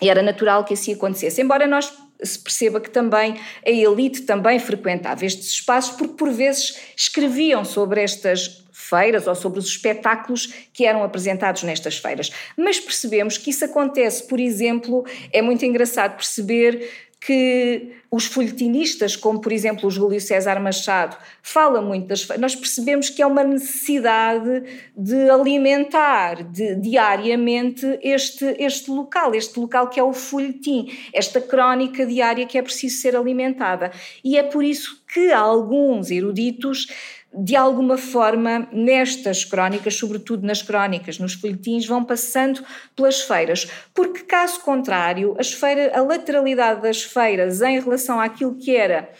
Era 0.00 0.22
natural 0.22 0.64
que 0.64 0.74
assim 0.74 0.94
acontecesse. 0.94 1.40
Embora 1.40 1.66
nós 1.66 1.92
se 2.22 2.38
perceba 2.38 2.80
que 2.80 2.90
também 2.90 3.34
a 3.66 3.70
elite 3.70 4.22
também 4.22 4.58
frequentava 4.58 5.24
estes 5.24 5.50
espaços, 5.50 5.96
porque 5.96 6.14
por 6.14 6.30
vezes 6.30 6.78
escreviam 6.96 7.64
sobre 7.64 8.02
estas 8.02 8.64
feiras 8.72 9.26
ou 9.26 9.34
sobre 9.34 9.58
os 9.58 9.66
espetáculos 9.66 10.52
que 10.72 10.84
eram 10.84 11.02
apresentados 11.02 11.62
nestas 11.62 11.96
feiras. 11.96 12.30
Mas 12.56 12.78
percebemos 12.78 13.38
que 13.38 13.50
isso 13.50 13.64
acontece, 13.64 14.26
por 14.26 14.38
exemplo, 14.38 15.04
é 15.32 15.40
muito 15.40 15.64
engraçado 15.64 16.16
perceber 16.16 16.90
que 17.24 17.92
os 18.10 18.26
folhetinistas, 18.26 19.16
como 19.16 19.40
por 19.40 19.50
exemplo 19.50 19.88
o 19.88 19.90
Júlio 19.90 20.20
César 20.20 20.60
Machado, 20.60 21.16
fala 21.42 21.80
muito 21.80 22.06
das 22.06 22.28
nós 22.38 22.54
percebemos 22.54 23.08
que 23.08 23.22
é 23.22 23.26
uma 23.26 23.42
necessidade 23.42 24.62
de 24.94 25.30
alimentar 25.30 26.44
de, 26.44 26.74
diariamente 26.76 27.98
este, 28.02 28.44
este 28.58 28.90
local, 28.90 29.34
este 29.34 29.58
local 29.58 29.88
que 29.88 29.98
é 29.98 30.02
o 30.02 30.12
folhetim, 30.12 30.92
esta 31.14 31.40
crónica 31.40 32.04
diária 32.04 32.46
que 32.46 32.58
é 32.58 32.62
preciso 32.62 33.00
ser 33.00 33.16
alimentada. 33.16 33.90
E 34.22 34.36
é 34.36 34.42
por 34.42 34.62
isso 34.62 35.02
que 35.10 35.32
alguns 35.32 36.10
eruditos 36.10 36.88
de 37.36 37.56
alguma 37.56 37.98
forma, 37.98 38.68
nestas 38.72 39.44
crónicas, 39.44 39.94
sobretudo 39.96 40.46
nas 40.46 40.62
crónicas, 40.62 41.18
nos 41.18 41.34
folhetins, 41.34 41.86
vão 41.86 42.04
passando 42.04 42.64
pelas 42.94 43.20
feiras, 43.20 43.68
porque 43.92 44.20
caso 44.20 44.60
contrário, 44.60 45.34
as 45.38 45.52
feiras, 45.52 45.92
a 45.94 46.00
lateralidade 46.00 46.82
das 46.82 47.02
feiras 47.02 47.60
em 47.60 47.80
relação 47.80 48.20
àquilo 48.20 48.54
que 48.54 48.76
era 48.76 49.10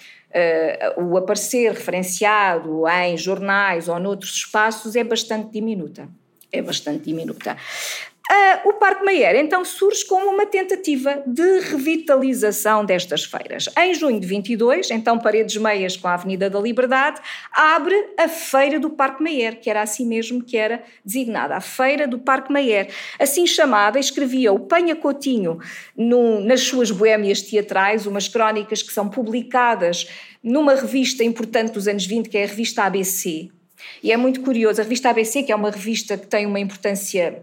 uh, 0.96 1.02
o 1.02 1.16
aparecer 1.16 1.72
referenciado 1.72 2.86
em 2.88 3.16
jornais 3.16 3.88
ou 3.88 3.98
noutros 3.98 4.34
espaços 4.34 4.94
é 4.94 5.02
bastante 5.02 5.50
diminuta. 5.50 6.08
É 6.58 6.62
bastante 6.62 7.04
diminuta. 7.04 7.56
Uh, 8.30 8.70
o 8.70 8.72
Parque 8.74 9.04
Mayer 9.04 9.36
então 9.36 9.62
surge 9.66 10.06
como 10.06 10.30
uma 10.30 10.46
tentativa 10.46 11.22
de 11.26 11.60
revitalização 11.60 12.82
destas 12.82 13.22
feiras. 13.22 13.68
Em 13.76 13.92
junho 13.92 14.18
de 14.18 14.26
22, 14.26 14.90
então 14.90 15.18
Paredes 15.18 15.56
Meias 15.58 15.94
com 15.94 16.08
a 16.08 16.14
Avenida 16.14 16.48
da 16.48 16.58
Liberdade, 16.58 17.20
abre 17.52 17.94
a 18.18 18.26
Feira 18.26 18.80
do 18.80 18.88
Parque 18.88 19.22
Mayer, 19.22 19.60
que 19.60 19.68
era 19.68 19.82
assim 19.82 20.06
mesmo 20.06 20.42
que 20.42 20.56
era 20.56 20.82
designada, 21.04 21.54
a 21.54 21.60
Feira 21.60 22.08
do 22.08 22.18
Parque 22.18 22.50
Mayer. 22.50 22.88
Assim 23.18 23.46
chamada, 23.46 23.98
escrevia 23.98 24.54
o 24.54 24.60
Penha 24.60 24.96
Coutinho 24.96 25.58
no, 25.94 26.40
nas 26.40 26.62
suas 26.62 26.90
boémias 26.90 27.42
teatrais, 27.42 28.06
umas 28.06 28.26
crónicas 28.26 28.82
que 28.82 28.92
são 28.92 29.06
publicadas 29.06 30.08
numa 30.42 30.74
revista 30.74 31.22
importante 31.22 31.72
dos 31.72 31.86
anos 31.86 32.06
20, 32.06 32.30
que 32.30 32.38
é 32.38 32.44
a 32.44 32.46
revista 32.46 32.84
ABC. 32.84 33.50
E 34.02 34.12
é 34.12 34.16
muito 34.16 34.42
curioso, 34.42 34.80
a 34.80 34.84
revista 34.84 35.10
ABC, 35.10 35.42
que 35.42 35.52
é 35.52 35.56
uma 35.56 35.70
revista 35.70 36.16
que 36.16 36.26
tem 36.26 36.46
uma 36.46 36.60
importância 36.60 37.42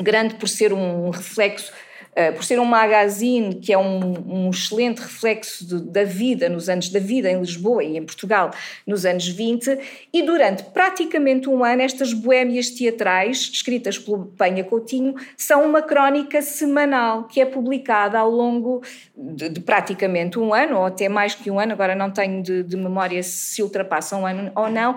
grande 0.00 0.34
por 0.36 0.48
ser 0.48 0.72
um 0.72 1.10
reflexo 1.10 1.72
Uh, 2.18 2.32
por 2.32 2.42
ser 2.42 2.58
um 2.58 2.64
magazine 2.64 3.54
que 3.54 3.72
é 3.72 3.78
um, 3.78 4.46
um 4.46 4.50
excelente 4.50 4.98
reflexo 4.98 5.64
de, 5.64 5.80
da 5.88 6.02
vida 6.02 6.48
nos 6.48 6.68
anos 6.68 6.88
da 6.88 6.98
vida 6.98 7.30
em 7.30 7.38
Lisboa 7.38 7.84
e 7.84 7.96
em 7.96 8.04
Portugal 8.04 8.50
nos 8.84 9.04
anos 9.04 9.28
20 9.28 9.78
e 10.12 10.22
durante 10.24 10.64
praticamente 10.64 11.48
um 11.48 11.62
ano 11.62 11.80
estas 11.80 12.12
boémias 12.12 12.70
teatrais 12.70 13.50
escritas 13.52 13.98
pelo 13.98 14.24
Penha 14.36 14.64
Coutinho 14.64 15.14
são 15.36 15.64
uma 15.64 15.80
crónica 15.80 16.42
semanal 16.42 17.24
que 17.24 17.40
é 17.40 17.46
publicada 17.46 18.18
ao 18.18 18.30
longo 18.30 18.82
de, 19.16 19.48
de 19.48 19.60
praticamente 19.60 20.40
um 20.40 20.52
ano 20.52 20.78
ou 20.78 20.86
até 20.86 21.08
mais 21.08 21.36
que 21.36 21.48
um 21.52 21.60
ano 21.60 21.72
agora 21.72 21.94
não 21.94 22.10
tenho 22.10 22.42
de, 22.42 22.64
de 22.64 22.76
memória 22.76 23.22
se 23.22 23.62
ultrapassa 23.62 24.16
um 24.16 24.26
ano 24.26 24.50
ou 24.56 24.68
não 24.68 24.96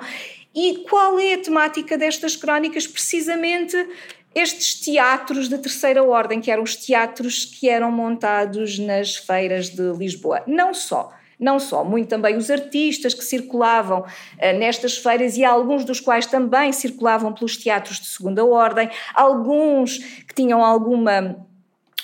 e 0.53 0.85
qual 0.89 1.19
é 1.19 1.33
a 1.33 1.37
temática 1.37 1.97
destas 1.97 2.35
crónicas 2.35 2.85
precisamente 2.85 3.75
estes 4.33 4.79
teatros 4.79 5.49
de 5.49 5.57
terceira 5.57 6.03
ordem, 6.03 6.39
que 6.39 6.49
eram 6.49 6.63
os 6.63 6.75
teatros 6.75 7.45
que 7.45 7.67
eram 7.67 7.91
montados 7.91 8.79
nas 8.79 9.15
feiras 9.15 9.69
de 9.69 9.91
Lisboa. 9.93 10.41
Não 10.47 10.73
só, 10.73 11.11
não 11.37 11.59
só, 11.59 11.83
muito 11.83 12.07
também 12.07 12.37
os 12.37 12.49
artistas 12.49 13.13
que 13.13 13.23
circulavam 13.23 14.01
uh, 14.01 14.57
nestas 14.57 14.97
feiras 14.97 15.35
e 15.35 15.43
alguns 15.43 15.83
dos 15.83 15.99
quais 15.99 16.25
também 16.25 16.71
circulavam 16.71 17.33
pelos 17.33 17.57
teatros 17.57 17.99
de 17.99 18.07
segunda 18.07 18.45
ordem, 18.45 18.89
alguns 19.13 19.97
que 19.97 20.33
tinham 20.33 20.63
alguma 20.63 21.45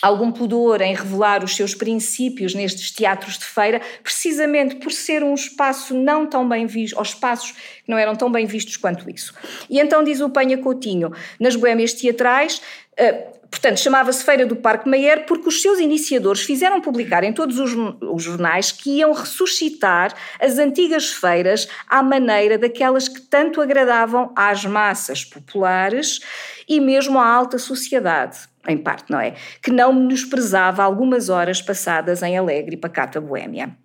algum 0.01 0.31
pudor 0.31 0.81
em 0.81 0.93
revelar 0.93 1.43
os 1.43 1.55
seus 1.55 1.73
princípios 1.73 2.53
nestes 2.53 2.91
teatros 2.91 3.37
de 3.37 3.45
feira, 3.45 3.81
precisamente 4.03 4.75
por 4.75 4.91
ser 4.91 5.23
um 5.23 5.33
espaço 5.33 5.93
não 5.93 6.25
tão 6.25 6.47
bem 6.47 6.65
visto, 6.65 6.95
ou 6.95 7.03
espaços 7.03 7.51
que 7.51 7.89
não 7.89 7.97
eram 7.97 8.15
tão 8.15 8.31
bem 8.31 8.45
vistos 8.45 8.77
quanto 8.77 9.09
isso. 9.09 9.33
E 9.69 9.79
então 9.79 10.03
diz 10.03 10.21
o 10.21 10.29
Penha 10.29 10.57
Coutinho, 10.57 11.11
nas 11.39 11.55
boémias 11.55 11.93
teatrais, 11.93 12.61
Uh, 12.99 13.36
Portanto, 13.49 13.79
chamava-se 13.79 14.23
Feira 14.23 14.45
do 14.45 14.55
Parque 14.55 14.89
Mayer 14.89 15.25
porque 15.25 15.47
os 15.47 15.61
seus 15.61 15.79
iniciadores 15.79 16.41
fizeram 16.41 16.81
publicar 16.81 17.23
em 17.23 17.31
todos 17.31 17.57
os, 17.59 17.71
os, 18.01 18.23
jornais 18.23 18.71
que 18.71 18.97
iam 18.97 19.13
ressuscitar 19.13 20.13
as 20.39 20.57
antigas 20.57 21.11
feiras 21.11 21.67
à 21.89 22.03
maneira 22.03 22.57
daquelas 22.57 23.07
que 23.07 23.21
tanto 23.21 23.61
agradavam 23.61 24.31
às 24.35 24.65
massas 24.65 25.23
populares 25.23 26.19
e 26.67 26.79
mesmo 26.79 27.19
à 27.19 27.25
alta 27.25 27.57
sociedade, 27.57 28.37
em 28.67 28.77
parte, 28.77 29.11
não 29.11 29.19
é? 29.19 29.35
Que 29.61 29.71
não 29.71 29.93
menosprezava 29.93 30.83
algumas 30.83 31.29
horas 31.29 31.61
passadas 31.61 32.21
em 32.21 32.37
alegre 32.37 32.75
e 32.75 32.77
pacata 32.77 33.21
Boêmia 33.21 33.75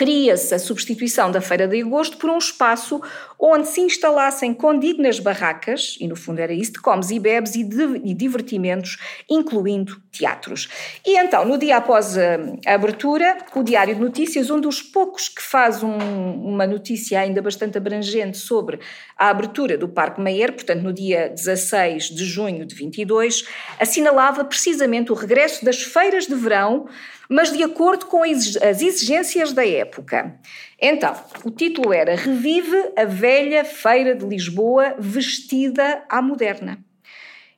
cria-se 0.00 0.54
a 0.54 0.58
substituição 0.58 1.30
da 1.30 1.42
Feira 1.42 1.68
de 1.68 1.82
Agosto 1.82 2.16
por 2.16 2.30
um 2.30 2.38
espaço 2.38 3.02
onde 3.40 3.68
se 3.68 3.80
instalassem 3.80 4.52
condignas 4.52 5.18
barracas, 5.18 5.96
e 5.98 6.06
no 6.06 6.14
fundo 6.14 6.40
era 6.40 6.52
isso, 6.52 6.72
de 6.72 6.80
comes 6.80 7.10
e 7.10 7.18
bebes 7.18 7.54
e, 7.54 7.64
de, 7.64 8.00
e 8.04 8.12
divertimentos, 8.12 8.98
incluindo 9.28 10.00
teatros. 10.12 10.68
E 11.06 11.18
então, 11.18 11.46
no 11.46 11.56
dia 11.56 11.78
após 11.78 12.18
a, 12.18 12.36
a, 12.66 12.74
abertura, 12.74 13.38
o 13.54 13.62
Diário 13.62 13.94
de 13.94 14.00
Notícias, 14.00 14.50
um 14.50 14.60
dos 14.60 14.82
poucos 14.82 15.28
que 15.28 15.40
faz 15.40 15.82
um, 15.82 15.96
uma 15.96 16.66
notícia 16.66 17.18
ainda 17.18 17.40
bastante 17.40 17.78
abrangente 17.78 18.36
sobre 18.36 18.78
a 19.16 19.30
abertura 19.30 19.78
do 19.78 19.88
Parque 19.88 20.20
Meyer, 20.20 20.52
portanto 20.52 20.82
no 20.82 20.92
dia 20.92 21.30
16 21.30 22.10
de 22.10 22.24
junho 22.24 22.66
de 22.66 22.74
22, 22.74 23.46
assinalava 23.78 24.44
precisamente 24.44 25.10
o 25.10 25.14
regresso 25.14 25.64
das 25.64 25.82
feiras 25.82 26.26
de 26.26 26.34
verão 26.34 26.86
mas 27.30 27.52
de 27.52 27.62
acordo 27.62 28.06
com 28.06 28.24
as 28.24 28.82
exigências 28.82 29.52
da 29.52 29.64
época. 29.64 30.34
Então, 30.80 31.14
o 31.44 31.50
título 31.50 31.92
era 31.92 32.14
Revive 32.14 32.92
a 32.96 33.04
velha 33.04 33.64
Feira 33.64 34.14
de 34.14 34.24
Lisboa 34.24 34.94
vestida 34.98 36.02
à 36.08 36.22
moderna 36.22 36.82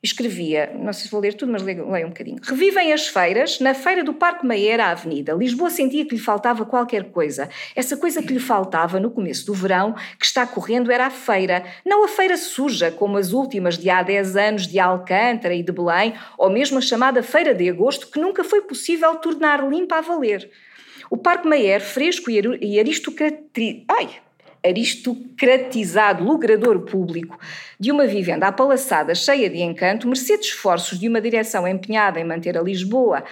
escrevia, 0.03 0.69
não 0.77 0.91
sei 0.91 1.05
se 1.05 1.11
vou 1.11 1.21
ler 1.21 1.33
tudo, 1.33 1.49
mas 1.53 1.63
leio, 1.63 1.85
um 1.85 2.09
bocadinho. 2.09 2.37
Revivem 2.43 2.91
as 2.91 3.07
feiras 3.07 3.61
na 3.61 3.73
feira 3.73 4.03
do 4.03 4.13
Parque 4.13 4.45
Mayer 4.45 4.81
à 4.81 4.91
Avenida. 4.91 5.33
Lisboa 5.33 5.69
sentia 5.69 6.05
que 6.05 6.15
lhe 6.15 6.21
faltava 6.21 6.65
qualquer 6.65 7.05
coisa. 7.05 7.49
Essa 7.73 7.95
coisa 7.95 8.21
que 8.21 8.33
lhe 8.33 8.39
faltava 8.39 8.99
no 8.99 9.09
começo 9.09 9.45
do 9.45 9.53
verão, 9.53 9.95
que 10.19 10.25
está 10.25 10.45
correndo, 10.45 10.91
era 10.91 11.05
a 11.05 11.09
feira. 11.09 11.63
Não 11.85 12.03
a 12.03 12.09
feira 12.09 12.35
suja, 12.35 12.91
como 12.91 13.17
as 13.17 13.31
últimas 13.31 13.77
de 13.77 13.89
há 13.89 14.03
10 14.03 14.35
anos 14.35 14.67
de 14.67 14.77
Alcântara 14.77 15.55
e 15.55 15.63
de 15.63 15.71
Belém, 15.71 16.13
ou 16.37 16.49
mesmo 16.49 16.79
a 16.79 16.81
chamada 16.81 17.23
Feira 17.23 17.55
de 17.55 17.69
Agosto, 17.69 18.07
que 18.07 18.19
nunca 18.19 18.43
foi 18.43 18.61
possível 18.61 19.15
tornar 19.15 19.65
limpa 19.69 19.99
a 19.99 20.01
valer. 20.01 20.51
O 21.13 21.17
Parque 21.17 21.47
Mayer, 21.47 21.79
fresco 21.79 22.31
e 22.31 22.79
aristocrático. 22.79 23.45
Ai! 23.87 24.09
aristocratizado 24.65 26.23
logrador 26.23 26.79
público 26.85 27.37
de 27.79 27.91
uma 27.91 28.07
vivenda 28.07 28.47
apalaçada 28.47 29.13
cheia 29.13 29.47
de 29.47 29.61
encanto, 29.61 30.07
mercê 30.07 30.39
de 30.39 30.45
esforços 30.45 30.97
de 30.97 31.07
uma 31.07 31.21
direção 31.21 31.67
empenhada 31.67 32.19
em 32.19 32.23
manter 32.23 32.57
a 32.57 32.61
Lisboa 32.63 33.23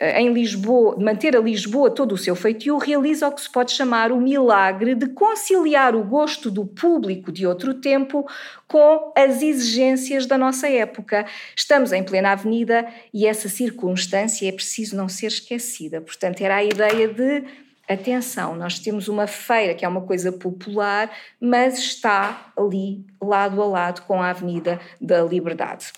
em 0.00 0.32
Lisboa, 0.32 0.96
manter 0.98 1.36
a 1.36 1.40
Lisboa 1.40 1.90
todo 1.90 2.12
o 2.12 2.18
seu 2.18 2.36
feitio, 2.36 2.78
realiza 2.78 3.26
o 3.26 3.32
que 3.32 3.40
se 3.40 3.50
pode 3.50 3.72
chamar 3.72 4.12
o 4.12 4.20
milagre 4.20 4.94
de 4.94 5.08
conciliar 5.08 5.96
o 5.96 6.04
gosto 6.04 6.50
do 6.50 6.64
público 6.64 7.32
de 7.32 7.46
outro 7.46 7.74
tempo 7.74 8.26
com 8.66 9.12
as 9.16 9.42
exigências 9.42 10.26
da 10.26 10.38
nossa 10.38 10.68
época. 10.68 11.26
Estamos 11.56 11.92
em 11.92 12.02
plena 12.02 12.32
avenida 12.32 12.86
e 13.12 13.26
essa 13.26 13.48
circunstância 13.48 14.48
é 14.48 14.52
preciso 14.52 14.96
não 14.96 15.08
ser 15.08 15.26
esquecida. 15.26 16.00
Portanto, 16.00 16.40
era 16.40 16.56
a 16.56 16.64
ideia 16.64 17.08
de 17.08 17.44
atenção, 17.88 18.54
nós 18.54 18.78
temos 18.78 19.08
uma 19.08 19.26
feira 19.26 19.74
que 19.74 19.84
é 19.84 19.88
uma 19.88 20.02
coisa 20.02 20.30
popular, 20.30 21.10
mas 21.40 21.78
está 21.78 22.52
ali 22.56 23.04
lado 23.20 23.62
a 23.62 23.66
lado 23.66 24.02
com 24.02 24.22
a 24.22 24.28
Avenida 24.28 24.78
da 25.00 25.22
Liberdade. 25.22 25.92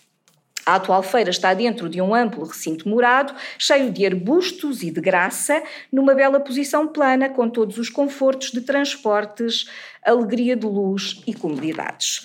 A 0.70 0.76
atual 0.76 1.02
feira 1.02 1.30
está 1.30 1.52
dentro 1.52 1.88
de 1.88 2.00
um 2.00 2.14
amplo 2.14 2.44
recinto 2.44 2.88
morado, 2.88 3.34
cheio 3.58 3.90
de 3.90 4.06
arbustos 4.06 4.84
e 4.84 4.90
de 4.92 5.00
graça, 5.00 5.60
numa 5.90 6.14
bela 6.14 6.38
posição 6.38 6.86
plana, 6.86 7.28
com 7.28 7.50
todos 7.50 7.76
os 7.76 7.88
confortos 7.90 8.52
de 8.52 8.60
transportes, 8.60 9.68
alegria 10.04 10.54
de 10.54 10.66
luz 10.66 11.22
e 11.26 11.34
comodidades. 11.34 12.24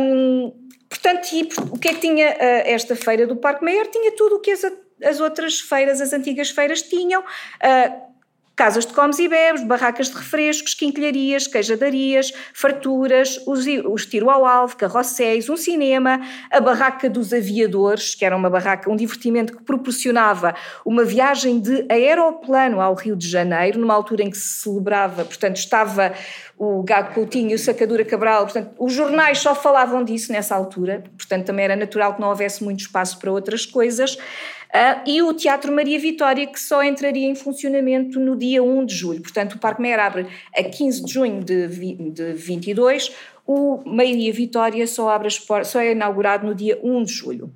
Hum, 0.00 0.54
portanto, 0.88 1.28
e, 1.34 1.42
o 1.70 1.78
que 1.78 1.88
é 1.88 1.92
que 1.92 2.00
tinha 2.00 2.30
uh, 2.30 2.36
esta 2.64 2.96
feira 2.96 3.26
do 3.26 3.36
Parque 3.36 3.62
Maior? 3.62 3.86
Tinha 3.88 4.12
tudo 4.12 4.36
o 4.36 4.40
que 4.40 4.52
as, 4.52 4.62
as 5.04 5.20
outras 5.20 5.60
feiras, 5.60 6.00
as 6.00 6.14
antigas 6.14 6.48
feiras, 6.48 6.80
tinham. 6.80 7.20
Uh, 7.20 8.15
Casas 8.56 8.86
de 8.86 8.94
comes 8.94 9.18
e 9.18 9.28
bebes, 9.28 9.62
barracas 9.64 10.08
de 10.08 10.16
refrescos, 10.16 10.72
quinquilharias, 10.72 11.46
queijadarias, 11.46 12.32
farturas, 12.54 13.38
os, 13.46 13.66
os 13.84 14.06
tiro 14.06 14.30
ao 14.30 14.46
alvo, 14.46 14.74
carrosséis, 14.78 15.50
um 15.50 15.58
cinema, 15.58 16.22
a 16.50 16.58
barraca 16.58 17.10
dos 17.10 17.34
aviadores, 17.34 18.14
que 18.14 18.24
era 18.24 18.34
uma 18.34 18.48
barraca, 18.48 18.90
um 18.90 18.96
divertimento 18.96 19.54
que 19.54 19.62
proporcionava 19.62 20.54
uma 20.86 21.04
viagem 21.04 21.60
de 21.60 21.84
aeroplano 21.90 22.80
ao 22.80 22.94
Rio 22.94 23.14
de 23.14 23.28
Janeiro, 23.28 23.78
numa 23.78 23.92
altura 23.92 24.22
em 24.22 24.30
que 24.30 24.38
se 24.38 24.62
celebrava, 24.62 25.26
portanto, 25.26 25.56
estava 25.56 26.14
o 26.58 26.82
Gago 26.82 27.14
Coutinho 27.14 27.50
e 27.50 27.54
o 27.54 27.58
Sacadura 27.58 28.04
Cabral, 28.04 28.44
portanto, 28.44 28.70
os 28.78 28.92
jornais 28.92 29.38
só 29.38 29.54
falavam 29.54 30.02
disso 30.02 30.32
nessa 30.32 30.54
altura, 30.54 31.04
portanto, 31.16 31.44
também 31.44 31.66
era 31.66 31.76
natural 31.76 32.14
que 32.14 32.20
não 32.20 32.28
houvesse 32.28 32.64
muito 32.64 32.80
espaço 32.80 33.18
para 33.18 33.30
outras 33.30 33.66
coisas. 33.66 34.14
Uh, 34.14 35.00
e 35.06 35.22
o 35.22 35.32
Teatro 35.32 35.72
Maria 35.72 35.98
Vitória, 35.98 36.46
que 36.46 36.58
só 36.58 36.82
entraria 36.82 37.26
em 37.26 37.34
funcionamento 37.34 38.18
no 38.18 38.36
dia 38.36 38.62
1 38.62 38.84
de 38.84 38.94
julho. 38.94 39.22
Portanto, 39.22 39.54
o 39.54 39.58
Parque 39.58 39.80
Meyer 39.80 39.98
abre 39.98 40.26
a 40.54 40.62
15 40.62 41.04
de 41.04 41.12
junho 41.12 41.44
de, 41.44 41.68
de 42.10 42.32
22, 42.32 43.14
o 43.46 43.80
Maria 43.86 44.32
Vitória 44.32 44.86
só, 44.86 45.08
abre 45.08 45.28
as 45.28 45.68
só 45.68 45.80
é 45.80 45.92
inaugurado 45.92 46.46
no 46.46 46.54
dia 46.54 46.78
1 46.82 47.04
de 47.04 47.12
julho. 47.12 47.52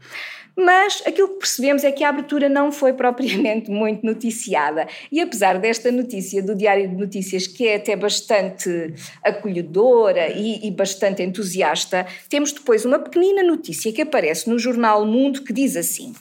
Mas 0.63 1.03
aquilo 1.07 1.29
que 1.29 1.39
percebemos 1.39 1.85
é 1.85 1.91
que 1.91 2.05
a 2.05 2.11
abertura 2.11 2.49
não 2.49 2.71
foi 2.71 2.93
propriamente 2.95 3.71
muito 3.71 4.05
noticiada. 4.05 4.87
E 5.11 5.21
apesar 5.21 5.59
desta 5.59 5.91
notícia 5.91 6.43
do 6.43 6.55
Diário 6.55 6.89
de 6.89 6.95
Notícias, 6.95 7.47
que 7.47 7.67
é 7.67 7.77
até 7.77 7.97
bastante 7.97 8.93
acolhedora 9.25 10.29
e, 10.29 10.67
e 10.67 10.71
bastante 10.71 11.23
entusiasta, 11.23 12.07
temos 12.29 12.53
depois 12.53 12.85
uma 12.85 12.99
pequenina 12.99 13.43
notícia 13.43 13.91
que 13.93 14.03
aparece 14.03 14.51
no 14.51 14.59
jornal 14.59 15.07
Mundo 15.07 15.43
que 15.43 15.53
diz 15.53 15.77
assim. 15.77 16.13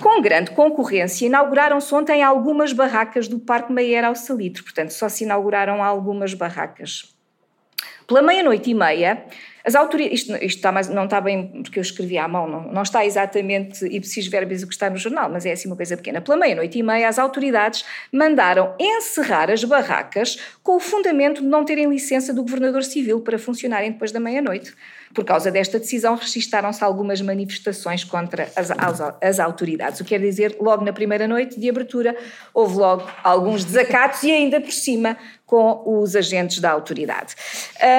Com 0.00 0.20
grande 0.20 0.50
concorrência, 0.50 1.26
inauguraram-se 1.26 1.94
ontem 1.94 2.22
algumas 2.22 2.72
barracas 2.72 3.28
do 3.28 3.38
Parque 3.38 3.72
Meyer 3.72 4.04
ao 4.04 4.14
Salitre, 4.14 4.62
portanto, 4.62 4.90
só 4.90 5.08
se 5.08 5.24
inauguraram 5.24 5.82
algumas 5.82 6.32
barracas. 6.32 7.13
Pela 8.06 8.22
meia-noite 8.22 8.70
e 8.70 8.74
meia, 8.74 9.24
as 9.64 9.74
autoridades. 9.74 10.20
Isto, 10.20 10.32
isto 10.34 10.56
está 10.56 10.70
mais, 10.70 10.88
não 10.88 11.04
está 11.04 11.20
bem 11.20 11.62
porque 11.62 11.78
eu 11.78 11.82
escrevi 11.82 12.18
à 12.18 12.28
mão, 12.28 12.46
não, 12.46 12.70
não 12.70 12.82
está 12.82 13.04
exatamente 13.04 13.84
ipsis 13.86 14.26
verbis 14.26 14.62
o 14.62 14.66
que 14.66 14.74
está 14.74 14.90
no 14.90 14.96
jornal, 14.96 15.30
mas 15.30 15.46
é 15.46 15.52
assim 15.52 15.68
uma 15.68 15.76
coisa 15.76 15.96
pequena. 15.96 16.20
Pela 16.20 16.36
meia-noite 16.36 16.78
e 16.78 16.82
meia, 16.82 17.08
as 17.08 17.18
autoridades 17.18 17.84
mandaram 18.12 18.74
encerrar 18.78 19.50
as 19.50 19.64
barracas 19.64 20.38
com 20.62 20.76
o 20.76 20.80
fundamento 20.80 21.40
de 21.40 21.48
não 21.48 21.64
terem 21.64 21.88
licença 21.88 22.34
do 22.34 22.42
governador 22.42 22.84
civil 22.84 23.20
para 23.20 23.38
funcionarem 23.38 23.92
depois 23.92 24.12
da 24.12 24.20
meia-noite. 24.20 24.74
Por 25.14 25.24
causa 25.24 25.50
desta 25.50 25.78
decisão, 25.78 26.16
registaram-se 26.16 26.82
algumas 26.82 27.20
manifestações 27.20 28.02
contra 28.02 28.50
as, 28.56 28.70
as, 28.70 29.00
as, 29.20 29.40
autoridades. 29.40 30.00
O 30.00 30.04
que 30.04 30.10
quer 30.10 30.20
dizer, 30.20 30.56
logo 30.60 30.84
na 30.84 30.92
primeira 30.92 31.28
noite 31.28 31.58
de 31.58 31.70
abertura, 31.70 32.16
houve 32.52 32.76
logo 32.76 33.08
alguns 33.22 33.64
desacatos 33.64 34.22
e 34.24 34.32
ainda 34.32 34.60
por 34.60 34.72
cima 34.72 35.16
com 35.46 35.82
os 35.86 36.16
agentes 36.16 36.58
da 36.58 36.72
autoridade. 36.72 37.36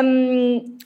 Um, 0.04 0.78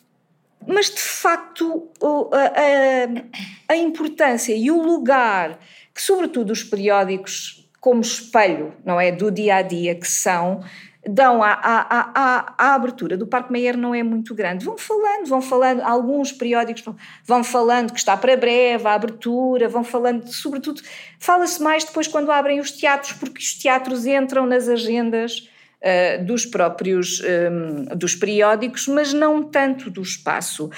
mas 0.67 0.89
de 0.91 1.01
facto 1.01 1.89
a, 2.31 2.37
a, 2.37 3.73
a, 3.73 3.77
importância 3.77 4.53
e 4.53 4.69
o 4.69 4.81
lugar 4.81 5.57
que, 5.93 6.01
sobretudo, 6.01 6.51
os 6.51 6.63
periódicos, 6.63 7.67
como 7.79 8.01
espelho, 8.01 8.73
não 8.85 8.99
é, 8.99 9.11
do 9.11 9.31
dia 9.31 9.55
a 9.55 9.61
dia 9.61 9.95
que 9.95 10.07
são, 10.07 10.63
dão 11.07 11.41
à, 11.41 12.53
abertura 12.57 13.15
do 13.15 13.25
Parque 13.25 13.51
Meyer 13.51 13.77
não 13.77 13.95
é 13.95 14.03
muito 14.03 14.35
grande. 14.35 14.65
Vão 14.65 14.77
falando, 14.77 15.25
vão 15.27 15.41
falando, 15.41 15.81
alguns 15.81 16.31
periódicos 16.31 16.83
vão 17.25 17.43
falando 17.43 17.93
que 17.93 17.99
está 17.99 18.17
para 18.17 18.35
breve 18.35 18.85
a 18.87 18.93
abertura, 18.93 19.69
vão 19.69 19.83
falando, 19.83 20.27
sobretudo, 20.27 20.81
fala-se 21.17 21.61
mais 21.61 21.83
depois 21.83 22.07
quando 22.07 22.31
abrem 22.31 22.59
os 22.59 22.71
teatros, 22.71 23.13
porque 23.13 23.39
os 23.39 23.53
teatros 23.53 24.05
entram 24.05 24.45
nas 24.45 24.67
agendas 24.67 25.49
Uh, 25.81 26.25
dos 26.25 26.45
próprios 26.45 27.21
um, 27.21 27.85
dos 27.95 28.13
periódicos, 28.13 28.85
mas 28.89 29.13
não 29.13 29.41
tanto 29.41 29.89
do 29.89 30.01
espaço. 30.01 30.65
Uh, 30.65 30.71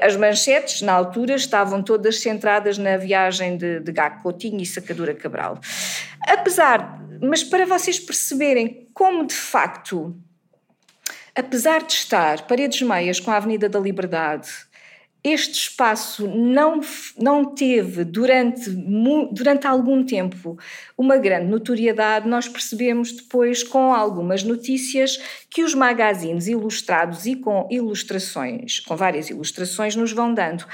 as 0.00 0.16
manchetes, 0.16 0.80
na 0.80 0.94
altura, 0.94 1.34
estavam 1.34 1.82
todas 1.82 2.22
centradas 2.22 2.78
na 2.78 2.96
viagem 2.96 3.58
de, 3.58 3.80
de 3.80 3.92
Gago 3.92 4.22
Coutinho 4.22 4.62
e 4.62 4.64
Sacadura 4.64 5.12
Cabral. 5.12 5.60
Apesar, 6.26 6.98
mas 7.22 7.44
para 7.44 7.64
vocês 7.64 8.00
perceberem 8.00 8.88
como 8.92 9.24
de 9.24 9.34
facto, 9.34 10.14
apesar 11.34 11.82
de 11.84 11.92
estar 11.92 12.48
paredes 12.48 12.82
meias 12.82 13.20
com 13.20 13.30
a 13.30 13.36
Avenida 13.36 13.68
da 13.68 13.78
Liberdade, 13.78 14.50
este 15.24 15.68
espaço 15.68 16.26
não, 16.26 16.80
não 17.16 17.44
teve 17.44 18.02
durante, 18.02 18.68
durante 19.30 19.68
algum 19.68 20.04
tempo 20.04 20.58
uma 20.98 21.16
grande 21.16 21.46
notoriedade, 21.46 22.28
nós 22.28 22.48
percebemos 22.48 23.12
depois 23.12 23.62
com 23.62 23.94
algumas 23.94 24.42
notícias 24.42 25.18
que 25.48 25.62
os 25.62 25.74
magazines 25.74 26.48
ilustrados 26.48 27.24
e 27.24 27.36
com 27.36 27.68
ilustrações, 27.70 28.80
com 28.80 28.96
várias 28.96 29.30
ilustrações, 29.30 29.94
nos 29.94 30.10
vão 30.10 30.34
dando. 30.34 30.66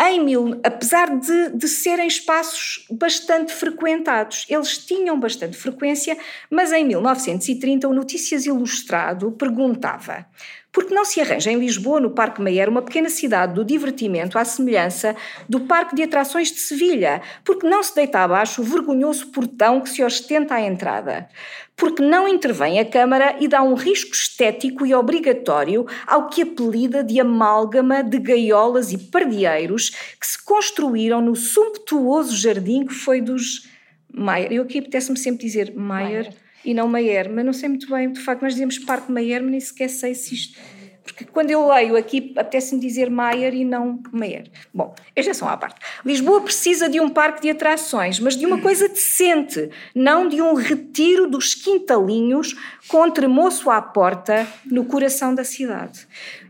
Em 0.00 0.24
mil, 0.24 0.60
apesar 0.62 1.18
de, 1.18 1.50
de 1.50 1.66
serem 1.66 2.06
espaços 2.06 2.86
bastante 2.90 3.52
frequentados. 3.52 4.46
Eles 4.48 4.78
tinham 4.78 5.18
bastante 5.18 5.56
frequência, 5.56 6.16
mas 6.48 6.72
em 6.72 6.84
1930 6.84 7.88
o 7.88 7.92
Notícias 7.92 8.46
Ilustrado 8.46 9.32
perguntava 9.32 10.26
por 10.70 10.84
que 10.84 10.94
não 10.94 11.04
se 11.04 11.20
arranja 11.20 11.50
em 11.50 11.58
Lisboa, 11.58 11.98
no 11.98 12.10
Parque 12.10 12.42
Mayer, 12.42 12.68
uma 12.68 12.82
pequena 12.82 13.08
cidade 13.08 13.54
do 13.54 13.64
divertimento 13.64 14.38
à 14.38 14.44
semelhança 14.44 15.16
do 15.48 15.60
Parque 15.60 15.96
de 15.96 16.02
Atrações 16.02 16.52
de 16.52 16.58
Sevilha? 16.58 17.22
Porque 17.42 17.66
não 17.66 17.82
se 17.82 17.94
deita 17.94 18.20
abaixo 18.20 18.60
o 18.60 18.64
vergonhoso 18.64 19.28
portão 19.28 19.80
que 19.80 19.88
se 19.88 20.04
ostenta 20.04 20.54
à 20.54 20.60
entrada? 20.60 21.28
Porque 21.74 22.02
não 22.02 22.28
intervém 22.28 22.78
a 22.80 22.84
Câmara 22.84 23.36
e 23.40 23.48
dá 23.48 23.62
um 23.62 23.74
risco 23.74 24.12
estético 24.12 24.84
e 24.84 24.94
obrigatório 24.94 25.86
ao 26.06 26.28
que 26.28 26.42
apelida 26.42 27.02
de 27.02 27.18
amálgama 27.18 28.02
de 28.02 28.18
gaiolas 28.18 28.92
e 28.92 28.98
pardieiros 28.98 29.90
que 29.90 30.26
se 30.26 30.44
construíram 30.44 31.22
no 31.22 31.34
sumptuoso 31.34 32.36
jardim 32.36 32.84
que 32.84 32.94
foi 32.94 33.20
dos 33.20 33.68
Maier. 34.12 34.52
Eu 34.52 34.64
aqui 34.64 34.78
apetece-me 34.78 35.16
sempre 35.16 35.46
dizer 35.46 35.72
Maier 35.74 36.34
e 36.68 36.74
não 36.74 36.86
Maier, 36.86 37.30
mas 37.32 37.46
não 37.46 37.52
sei 37.54 37.66
muito 37.70 37.88
bem, 37.88 38.12
de 38.12 38.20
facto, 38.20 38.42
nós 38.42 38.52
dizemos 38.52 38.78
Parque 38.78 39.10
Maier, 39.10 39.40
mas 39.40 39.50
nem 39.50 39.60
sequer 39.60 39.88
sei 39.88 40.14
se 40.14 40.34
isto. 40.34 40.58
Porque 41.02 41.24
quando 41.24 41.50
eu 41.50 41.66
leio 41.66 41.96
aqui, 41.96 42.34
apetece-me 42.36 42.78
dizer 42.78 43.08
Maier 43.08 43.54
e 43.54 43.64
não 43.64 44.02
Maier. 44.12 44.50
Bom, 44.74 44.94
exceção 45.16 45.48
à 45.48 45.56
parte. 45.56 45.80
Lisboa 46.04 46.42
precisa 46.42 46.86
de 46.86 47.00
um 47.00 47.08
parque 47.08 47.40
de 47.40 47.48
atrações, 47.48 48.20
mas 48.20 48.36
de 48.36 48.44
uma 48.44 48.60
coisa 48.60 48.86
decente, 48.86 49.70
não 49.94 50.28
de 50.28 50.42
um 50.42 50.52
retiro 50.52 51.26
dos 51.26 51.54
quintalinhos 51.54 52.54
com 52.86 53.10
tremoço 53.10 53.70
à 53.70 53.80
porta 53.80 54.46
no 54.66 54.84
coração 54.84 55.34
da 55.34 55.44
cidade. 55.44 56.06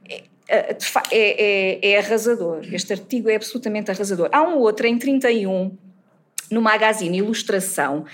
É, 0.08 0.24
é, 0.48 0.76
é, 1.12 1.92
é, 1.92 1.98
arrasador. 1.98 2.62
Este 2.72 2.92
artigo 2.92 3.30
é 3.30 3.36
absolutamente 3.36 3.92
arrasador. 3.92 4.28
Há 4.32 4.42
um 4.42 4.56
outro 4.56 4.84
em 4.84 4.98
31, 4.98 5.78
no 6.50 6.60
Magazine 6.60 7.18
Ilustração, 7.18 8.04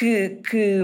que, 0.00 0.40
que, 0.48 0.80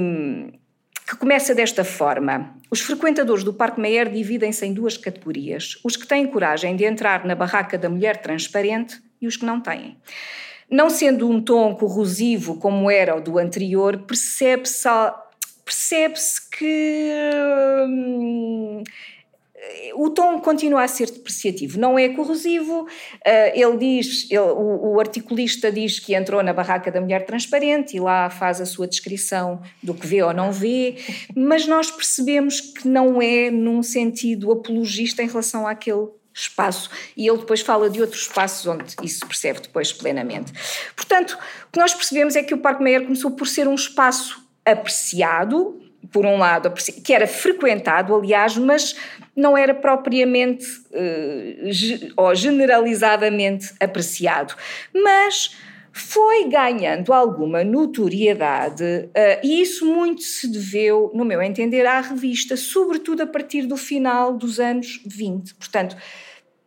que 1.09 1.17
começa 1.17 1.55
desta 1.55 1.83
forma. 1.83 2.55
Os 2.71 2.83
frequentadores 2.83 3.43
do 3.43 3.55
Parque 3.55 3.81
Meyer 3.81 4.11
dividem-se 4.11 4.67
em 4.67 4.75
duas 4.75 4.99
categorias: 4.99 5.79
os 5.83 5.97
que 5.97 6.07
têm 6.07 6.27
coragem 6.27 6.77
de 6.77 6.85
entrar 6.85 7.25
na 7.25 7.35
barraca 7.35 7.79
da 7.79 7.89
mulher 7.89 8.19
transparente 8.19 9.01
e 9.19 9.27
os 9.27 9.39
que 9.39 9.47
não 9.47 9.59
têm. 9.59 9.97
Não 10.71 10.91
sendo 10.91 11.31
um 11.31 11.41
tom 11.41 11.75
corrosivo 11.75 12.59
como 12.59 12.91
era 12.91 13.17
o 13.17 13.21
do 13.21 13.39
anterior, 13.39 13.99
percebe-se 13.99 14.87
percebe 15.65 16.15
que. 16.59 17.11
O 19.95 20.11
tom 20.11 20.39
continua 20.41 20.83
a 20.83 20.89
ser 20.89 21.11
depreciativo, 21.11 21.79
não 21.79 21.99
é 21.99 22.09
corrosivo. 22.11 22.87
Eh, 23.25 23.61
ele 23.61 23.77
diz, 23.77 24.31
ele, 24.31 24.41
o, 24.41 24.95
o, 24.95 25.01
articulista 25.01 25.73
diz 25.73 25.99
que 25.99 26.15
entrou 26.15 26.43
na 26.43 26.53
barraca 26.53 26.91
da 26.91 27.01
mulher 27.01 27.25
transparente 27.25 27.97
e 27.97 28.01
lá 28.01 28.29
faz 28.29 28.61
a 28.61 28.67
sua 28.67 28.87
descrição 28.87 29.63
do 29.83 29.95
que 29.95 30.07
vê 30.07 30.23
ou 30.23 30.35
não 30.35 30.53
vê, 30.53 30.97
mas 31.35 31.67
nós 31.67 31.91
percebemos 31.91 32.61
que 32.61 32.87
não 32.87 33.21
é 33.23 33.51
num 33.51 33.83
sentido 33.83 34.53
apologista 34.53 35.23
em 35.23 35.27
relação 35.27 35.67
àquele 35.67 36.09
espaço 36.35 36.91
e 37.17 37.27
ele 37.27 37.39
depois 37.39 37.63
fala 37.63 37.89
de 37.89 38.01
outros 38.01 38.23
espaços 38.23 38.67
onde 38.67 38.95
isso 39.03 39.21
se 39.21 39.27
percebe 39.27 39.61
depois 39.61 39.93
plenamente. 39.93 40.53
Portanto, 40.95 41.39
o 41.69 41.73
que 41.73 41.79
nós 41.79 41.95
percebemos 41.95 42.37
é 42.37 42.43
que 42.43 42.53
o 42.53 42.59
Parque 42.59 42.83
Meyer 42.83 43.05
começou 43.05 43.31
por 43.31 43.47
ser 43.47 43.67
um 43.67 43.75
espaço 43.75 44.45
apreciado, 44.65 45.81
por 46.13 46.25
um 46.27 46.39
lado, 46.39 46.73
que 47.05 47.13
era 47.13 47.27
frequentado, 47.27 48.15
aliás, 48.15 48.57
mas 48.57 48.97
não 49.35 49.57
era 49.57 49.75
propriamente 49.75 50.67
uh, 50.91 52.13
ou 52.17 52.35
generalizadamente 52.35 53.75
apreciado. 53.81 54.55
Mas 54.95 55.57
foi 55.93 56.49
ganhando 56.49 57.13
alguma 57.13 57.65
notoriedade 57.65 58.85
uh, 58.85 59.41
e 59.43 59.63
isso 59.63 59.87
muito 59.87 60.23
se 60.23 60.47
deveu, 60.47 61.11
no 61.15 61.25
meu 61.25 61.41
entender, 61.41 61.87
à 61.87 62.01
revista, 62.01 62.57
sobretudo 62.57 63.23
a 63.23 63.27
partir 63.27 63.63
do 63.63 63.77
final 63.77 64.37
dos 64.37 64.61
anos 64.61 65.01
20. 65.07 65.55
Portanto, 65.55 65.97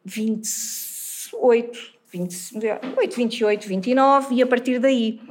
28, 0.04 1.99
28 2.12 3.15
28, 3.15 3.67
29 3.67 4.36
e 4.36 4.41
a 4.41 4.47
partir 4.47 4.80
daí 4.80 5.21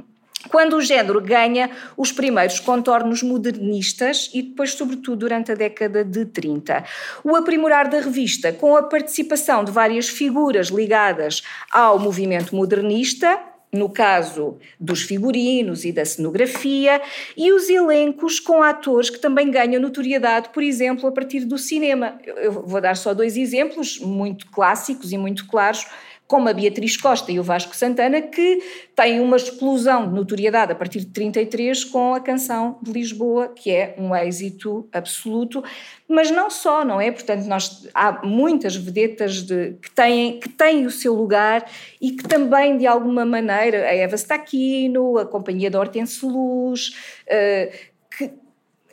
quando 0.50 0.76
o 0.76 0.80
género 0.80 1.20
ganha 1.20 1.70
os 1.96 2.12
primeiros 2.12 2.60
contornos 2.60 3.22
modernistas 3.22 4.30
e 4.32 4.42
depois, 4.42 4.72
sobretudo, 4.72 5.16
durante 5.16 5.50
a 5.52 5.54
década 5.54 6.04
de 6.04 6.24
30. 6.24 6.84
O 7.24 7.34
aprimorar 7.34 7.88
da 7.88 8.00
revista, 8.00 8.52
com 8.52 8.76
a 8.76 8.82
participação 8.82 9.64
de 9.64 9.72
várias 9.72 10.08
figuras 10.08 10.68
ligadas 10.68 11.42
ao 11.70 11.98
movimento 11.98 12.54
modernista, 12.54 13.38
no 13.72 13.90
caso 13.90 14.56
dos 14.80 15.02
figurinos 15.02 15.84
e 15.84 15.92
da 15.92 16.04
cenografia, 16.04 17.02
e 17.36 17.52
os 17.52 17.68
elencos 17.68 18.40
com 18.40 18.62
atores 18.62 19.10
que 19.10 19.18
também 19.18 19.50
ganham 19.50 19.80
notoriedade, 19.80 20.48
por 20.50 20.62
exemplo, 20.62 21.06
a 21.06 21.12
partir 21.12 21.40
do 21.44 21.58
cinema. 21.58 22.18
Eu 22.24 22.52
vou 22.52 22.80
dar 22.80 22.96
só 22.96 23.12
dois 23.12 23.36
exemplos 23.36 23.98
muito 23.98 24.46
clássicos 24.50 25.12
e 25.12 25.18
muito 25.18 25.46
claros 25.46 25.86
como 26.28 26.46
a 26.46 26.52
Beatriz 26.52 26.94
Costa 26.94 27.32
e 27.32 27.40
o 27.40 27.42
Vasco 27.42 27.74
Santana, 27.74 28.20
que 28.20 28.62
têm 28.94 29.18
uma 29.18 29.38
explosão 29.38 30.06
de 30.06 30.14
notoriedade 30.14 30.70
a 30.70 30.74
partir 30.74 31.00
de 31.00 31.06
33 31.06 31.84
com 31.84 32.14
a 32.14 32.20
canção 32.20 32.78
de 32.82 32.92
Lisboa, 32.92 33.48
que 33.48 33.70
é 33.70 33.94
um 33.98 34.14
êxito 34.14 34.86
absoluto, 34.92 35.64
mas 36.06 36.30
não 36.30 36.50
só, 36.50 36.84
não 36.84 37.00
é? 37.00 37.10
Portanto, 37.10 37.46
nós, 37.46 37.88
há 37.94 38.20
muitas 38.26 38.76
vedetas 38.76 39.42
de, 39.42 39.72
que, 39.80 39.90
têm, 39.90 40.38
que 40.38 40.50
têm 40.50 40.84
o 40.84 40.90
seu 40.90 41.14
lugar 41.14 41.64
e 41.98 42.12
que 42.12 42.24
também, 42.28 42.76
de 42.76 42.86
alguma 42.86 43.24
maneira, 43.24 43.86
a 43.86 43.94
Eva 43.94 44.16
Staquino, 44.16 45.16
a 45.16 45.24
Companhia 45.24 45.70
da 45.70 45.80
Hortense 45.80 46.26
Luz, 46.26 46.90
uh, 47.24 47.74
que, 48.14 48.30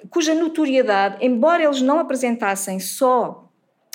cuja 0.10 0.34
notoriedade, 0.34 1.18
embora 1.20 1.66
eles 1.66 1.82
não 1.82 2.00
apresentassem 2.00 2.80
só 2.80 3.45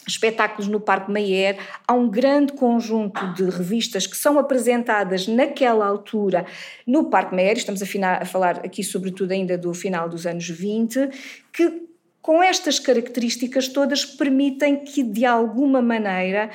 espetáculos 0.07 0.69
no 0.69 0.81
Parque 0.81 1.11
Mayer, 1.11 1.59
há 1.87 1.93
um 1.93 2.09
grande 2.09 2.53
conjunto 2.53 3.33
de 3.35 3.45
revistas 3.45 4.07
que 4.07 4.17
são 4.17 4.39
apresentadas 4.39 5.27
naquela 5.27 5.87
altura 5.87 6.47
no 6.87 7.11
Parque 7.11 7.35
Mayer, 7.35 7.57
estamos 7.57 7.83
a, 7.83 8.23
a 8.23 8.25
falar 8.25 8.59
aqui 8.65 8.83
sobretudo 8.83 9.33
ainda 9.33 9.57
do 9.59 9.73
final 9.75 10.09
dos 10.09 10.27
anos 10.27 10.49
20, 10.49 11.09
que 11.53 11.89
com 12.23 12.43
estas 12.43 12.79
características 12.79 13.69
todas 13.69 14.05
permitem 14.05 14.85
que 14.85 15.03
de 15.03 15.25
alguma 15.25 15.81
maneira 15.81 16.51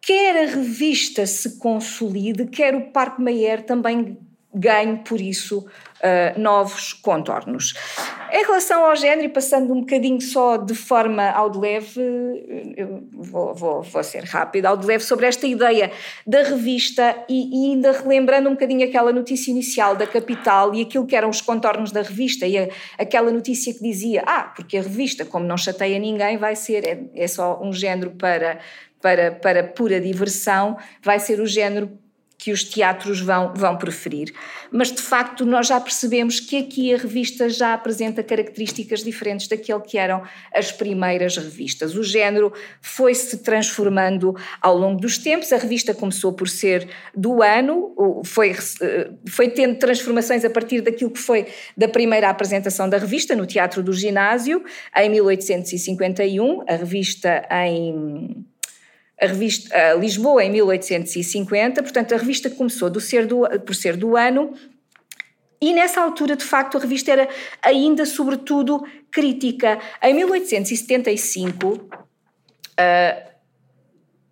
quer 0.00 0.36
a 0.36 0.50
revista 0.50 1.26
se 1.26 1.58
consolide, 1.58 2.46
quer 2.46 2.74
o 2.74 2.90
Parque 2.90 3.20
Mayer 3.20 3.64
também 3.64 4.18
ganhe 4.54 4.98
por 4.98 5.20
isso 5.20 5.66
uh, 5.98 6.38
novos 6.38 6.92
contornos. 6.92 7.74
Em 8.30 8.44
relação 8.44 8.84
ao 8.84 8.94
género, 8.94 9.26
e 9.26 9.28
passando 9.28 9.72
um 9.72 9.80
bocadinho 9.80 10.20
só 10.20 10.56
de 10.56 10.74
forma 10.74 11.30
ao 11.30 11.48
de 11.50 11.58
leve, 11.58 12.00
vou, 13.12 13.54
vou, 13.54 13.82
vou 13.82 14.04
ser 14.04 14.24
rápida, 14.24 14.68
ao 14.68 14.76
de 14.76 14.86
leve 14.86 15.02
sobre 15.02 15.26
esta 15.26 15.46
ideia 15.46 15.90
da 16.26 16.42
revista 16.42 17.16
e, 17.28 17.68
e, 17.68 17.72
ainda 17.72 17.92
relembrando 17.92 18.48
um 18.48 18.52
bocadinho 18.52 18.86
aquela 18.86 19.12
notícia 19.12 19.50
inicial 19.50 19.96
da 19.96 20.06
Capital 20.06 20.74
e 20.74 20.82
aquilo 20.82 21.06
que 21.06 21.16
eram 21.16 21.30
os 21.30 21.40
contornos 21.40 21.90
da 21.90 22.02
revista 22.02 22.46
e 22.46 22.58
a, 22.58 22.68
aquela 22.98 23.30
notícia 23.30 23.72
que 23.72 23.80
dizia, 23.80 24.22
ah, 24.26 24.52
porque 24.54 24.76
a 24.76 24.82
revista, 24.82 25.24
como 25.24 25.46
não 25.46 25.56
chateia 25.56 25.98
ninguém, 25.98 26.36
vai 26.36 26.54
ser, 26.54 26.86
é, 26.86 27.00
é 27.14 27.26
só 27.26 27.60
um 27.62 27.72
género 27.72 28.10
para, 28.10 28.58
para, 29.00 29.32
para 29.32 29.64
pura 29.64 30.00
diversão, 30.00 30.76
vai 31.02 31.18
ser 31.18 31.40
o 31.40 31.46
género 31.46 31.98
que 32.38 32.52
os 32.52 32.62
teatros 32.62 33.20
vão, 33.20 33.52
vão 33.52 33.76
preferir. 33.76 34.32
Mas, 34.70 34.92
de 34.92 35.02
facto, 35.02 35.44
nós 35.44 35.66
já 35.66 35.80
percebemos 35.80 36.38
que 36.38 36.56
aqui 36.56 36.94
a 36.94 36.96
revista 36.96 37.48
já 37.48 37.74
apresenta 37.74 38.22
características 38.22 39.02
diferentes 39.02 39.48
daquele 39.48 39.80
que 39.80 39.98
eram 39.98 40.22
as 40.54 40.70
primeiras 40.70 41.36
revistas. 41.36 41.96
O 41.96 42.04
género 42.04 42.52
foi-se 42.80 43.38
transformando 43.38 44.36
ao 44.62 44.78
longo 44.78 45.00
dos 45.00 45.18
tempos, 45.18 45.52
a 45.52 45.56
revista 45.56 45.92
começou 45.92 46.32
por 46.32 46.48
ser 46.48 46.88
do 47.12 47.42
ano, 47.42 48.22
foi, 48.24 48.54
eh, 48.82 49.10
foi 49.28 49.48
tendo 49.48 49.76
transformações 49.76 50.44
a 50.44 50.50
partir 50.50 50.80
daquilo 50.80 51.10
que 51.10 51.18
foi 51.18 51.46
da 51.76 51.88
primeira 51.88 52.30
apresentação 52.30 52.88
da 52.88 52.98
revista 52.98 53.34
no 53.34 53.46
Teatro 53.46 53.82
do 53.82 53.92
Ginásio, 53.92 54.62
em 54.96 55.10
1851, 55.10 56.62
a 56.68 56.76
revista 56.76 57.48
em 57.50 58.46
a 59.20 59.26
revista 59.26 59.76
a 59.76 59.94
Lisboa 59.94 60.44
em 60.44 60.50
1850, 60.50 61.82
portanto 61.82 62.14
a 62.14 62.18
revista 62.18 62.48
começou 62.48 62.88
do 62.88 63.00
ser 63.00 63.26
do, 63.26 63.42
por 63.60 63.74
ser 63.74 63.96
do 63.96 64.16
ano 64.16 64.54
e 65.60 65.72
nessa 65.72 66.00
altura, 66.00 66.36
de 66.36 66.44
facto, 66.44 66.78
a 66.78 66.80
revista 66.80 67.10
era 67.10 67.28
ainda 67.60 68.06
sobretudo 68.06 68.86
crítica. 69.10 69.78
Em 70.00 70.14
1875, 70.14 71.68
uh, 71.68 71.88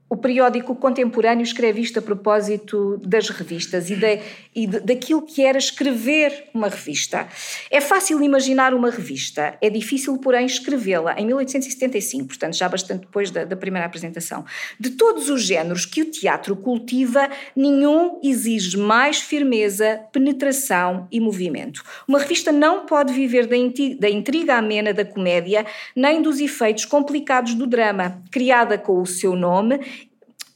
o 0.08 0.16
periódico 0.16 0.74
contemporâneo 0.76 1.42
escreve 1.42 1.80
isto 1.80 1.98
a 1.98 2.02
propósito 2.02 2.96
das 2.98 3.28
revistas 3.28 3.90
e, 3.90 3.96
de, 3.96 4.20
e 4.54 4.66
de, 4.66 4.80
daquilo 4.80 5.20
que 5.22 5.44
era 5.44 5.58
escrever 5.58 6.44
uma 6.54 6.68
revista. 6.68 7.26
É 7.70 7.80
fácil 7.80 8.22
imaginar 8.22 8.72
uma 8.72 8.88
revista, 8.88 9.58
é 9.60 9.68
difícil, 9.68 10.16
porém, 10.18 10.46
escrevê-la. 10.46 11.18
Em 11.18 11.26
1875, 11.26 12.28
portanto, 12.28 12.56
já 12.56 12.68
bastante 12.68 13.00
depois 13.00 13.32
da, 13.32 13.44
da 13.44 13.56
primeira 13.56 13.86
apresentação. 13.86 14.44
De 14.78 14.90
todos 14.90 15.28
os 15.28 15.42
géneros 15.42 15.84
que 15.84 16.02
o 16.02 16.10
teatro 16.10 16.54
cultiva, 16.54 17.28
nenhum 17.54 18.20
exige 18.22 18.76
mais 18.76 19.20
firmeza, 19.20 20.00
penetração 20.12 21.08
e 21.10 21.18
movimento. 21.18 21.82
Uma 22.06 22.20
revista 22.20 22.52
não 22.52 22.86
pode 22.86 23.12
viver 23.12 23.48
da 23.48 24.08
intriga 24.08 24.54
amena 24.54 24.94
da 24.94 25.04
comédia, 25.04 25.66
nem 25.96 26.22
dos 26.22 26.38
efeitos 26.38 26.84
complicados 26.84 27.54
do 27.54 27.66
drama, 27.66 28.22
criada 28.30 28.78
com 28.78 29.02
o 29.02 29.06
seu 29.06 29.34
nome 29.34 29.80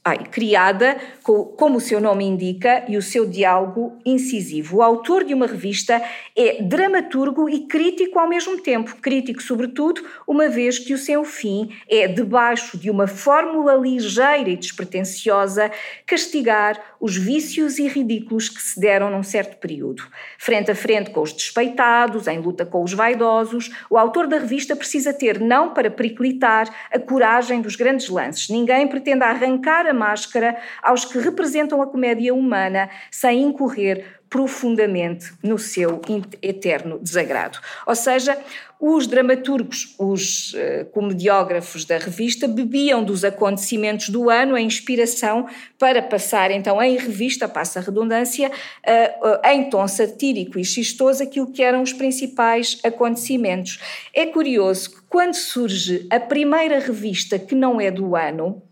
ai, 0.03 0.17
criada, 0.31 0.97
com, 1.21 1.43
como 1.43 1.77
o 1.77 1.81
seu 1.81 2.01
nome 2.01 2.25
indica, 2.25 2.83
e 2.87 2.97
o 2.97 3.01
seu 3.03 3.23
diálogo 3.29 3.99
incisivo. 4.03 4.77
O 4.77 4.81
autor 4.81 5.23
de 5.23 5.33
uma 5.33 5.45
revista 5.45 6.01
é 6.35 6.61
dramaturgo 6.63 7.47
e 7.47 7.67
crítico 7.67 8.17
ao 8.17 8.27
mesmo 8.27 8.59
tempo. 8.59 8.95
Crítico, 8.99 9.43
sobretudo, 9.43 10.03
uma 10.27 10.49
vez 10.49 10.79
que 10.79 10.93
o 10.93 10.97
seu 10.97 11.23
fim 11.23 11.69
é, 11.87 12.07
debaixo 12.07 12.79
de 12.79 12.89
uma 12.89 13.05
fórmula 13.05 13.75
ligeira 13.75 14.49
e 14.49 14.55
despretensiosa, 14.55 15.71
castigar 16.05 16.79
os 16.99 17.15
vícios 17.15 17.77
e 17.77 17.87
ridículos 17.87 18.49
que 18.49 18.61
se 18.61 18.79
deram 18.79 19.11
num 19.11 19.23
certo 19.23 19.57
período. 19.57 20.03
Frente 20.39 20.71
a 20.71 20.75
frente 20.75 21.11
com 21.11 21.21
os 21.21 21.31
despeitados, 21.31 22.27
em 22.27 22.39
luta 22.39 22.65
com 22.65 22.83
os 22.83 22.93
vaidosos, 22.93 23.69
o 23.89 23.97
autor 23.97 24.27
da 24.27 24.39
revista 24.39 24.75
precisa 24.75 25.13
ter, 25.13 25.39
não 25.39 25.73
para 25.73 25.91
periclitar, 25.91 26.67
a 26.91 26.97
coragem 26.97 27.61
dos 27.61 27.75
grandes 27.75 28.09
lances. 28.09 28.49
Ninguém 28.49 28.87
pretende 28.87 29.23
arrancar 29.23 29.90
máscara 29.93 30.57
aos 30.81 31.05
que 31.05 31.17
representam 31.19 31.81
a 31.81 31.87
comédia 31.87 32.33
humana 32.33 32.89
sem 33.09 33.41
incorrer 33.43 34.21
profundamente 34.31 35.33
no 35.43 35.59
seu 35.59 35.99
eterno 36.41 36.97
desagrado. 36.97 37.59
Ou 37.85 37.93
seja, 37.93 38.37
os 38.79 39.05
dramaturgos, 39.05 39.93
os 39.99 40.53
uh, 40.53 40.85
comediógrafos 40.93 41.83
da 41.83 41.97
revista 41.97 42.47
bebiam 42.47 43.03
dos 43.03 43.25
acontecimentos 43.25 44.07
do 44.07 44.29
ano 44.29 44.55
a 44.55 44.61
inspiração 44.61 45.47
para 45.77 46.01
passar 46.01 46.49
então 46.49 46.81
em 46.81 46.97
revista, 46.97 47.47
passa 47.47 47.79
a 47.79 47.81
redundância, 47.81 48.49
uh, 48.49 49.27
uh, 49.27 49.47
em 49.49 49.69
tom 49.69 49.85
satírico 49.85 50.57
e 50.57 50.63
xistoso 50.63 51.21
aquilo 51.21 51.51
que 51.51 51.61
eram 51.61 51.81
os 51.81 51.91
principais 51.91 52.79
acontecimentos. 52.85 53.79
É 54.13 54.25
curioso 54.25 54.91
que 54.91 55.01
quando 55.09 55.35
surge 55.35 56.07
a 56.09 56.21
primeira 56.21 56.79
revista 56.79 57.37
que 57.37 57.53
não 57.53 57.81
é 57.81 57.91
do 57.91 58.15
ano, 58.15 58.63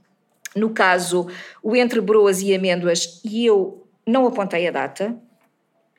no 0.59 0.71
caso, 0.71 1.27
o 1.63 1.75
Entre 1.75 2.01
Broas 2.01 2.41
e 2.41 2.53
Amêndoas, 2.53 3.21
e 3.23 3.45
eu 3.45 3.87
não 4.05 4.27
apontei 4.27 4.67
a 4.67 4.71
data, 4.71 5.15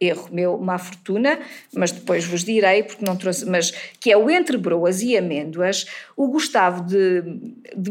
erro 0.01 0.29
meu, 0.33 0.57
má 0.57 0.79
fortuna, 0.79 1.39
mas 1.75 1.93
depois 1.93 2.25
vos 2.25 2.43
direi, 2.43 2.83
porque 2.83 3.05
não 3.05 3.17
trouxe, 3.17 3.45
mas 3.45 3.71
que 4.01 4.11
é 4.11 4.17
o 4.17 4.31
Entre 4.31 4.57
Broas 4.57 5.03
e 5.03 5.17
Amêndoas, 5.17 5.87
o 6.17 6.29
Gustavo 6.29 6.85
de, 6.85 7.23
de, 7.77 7.91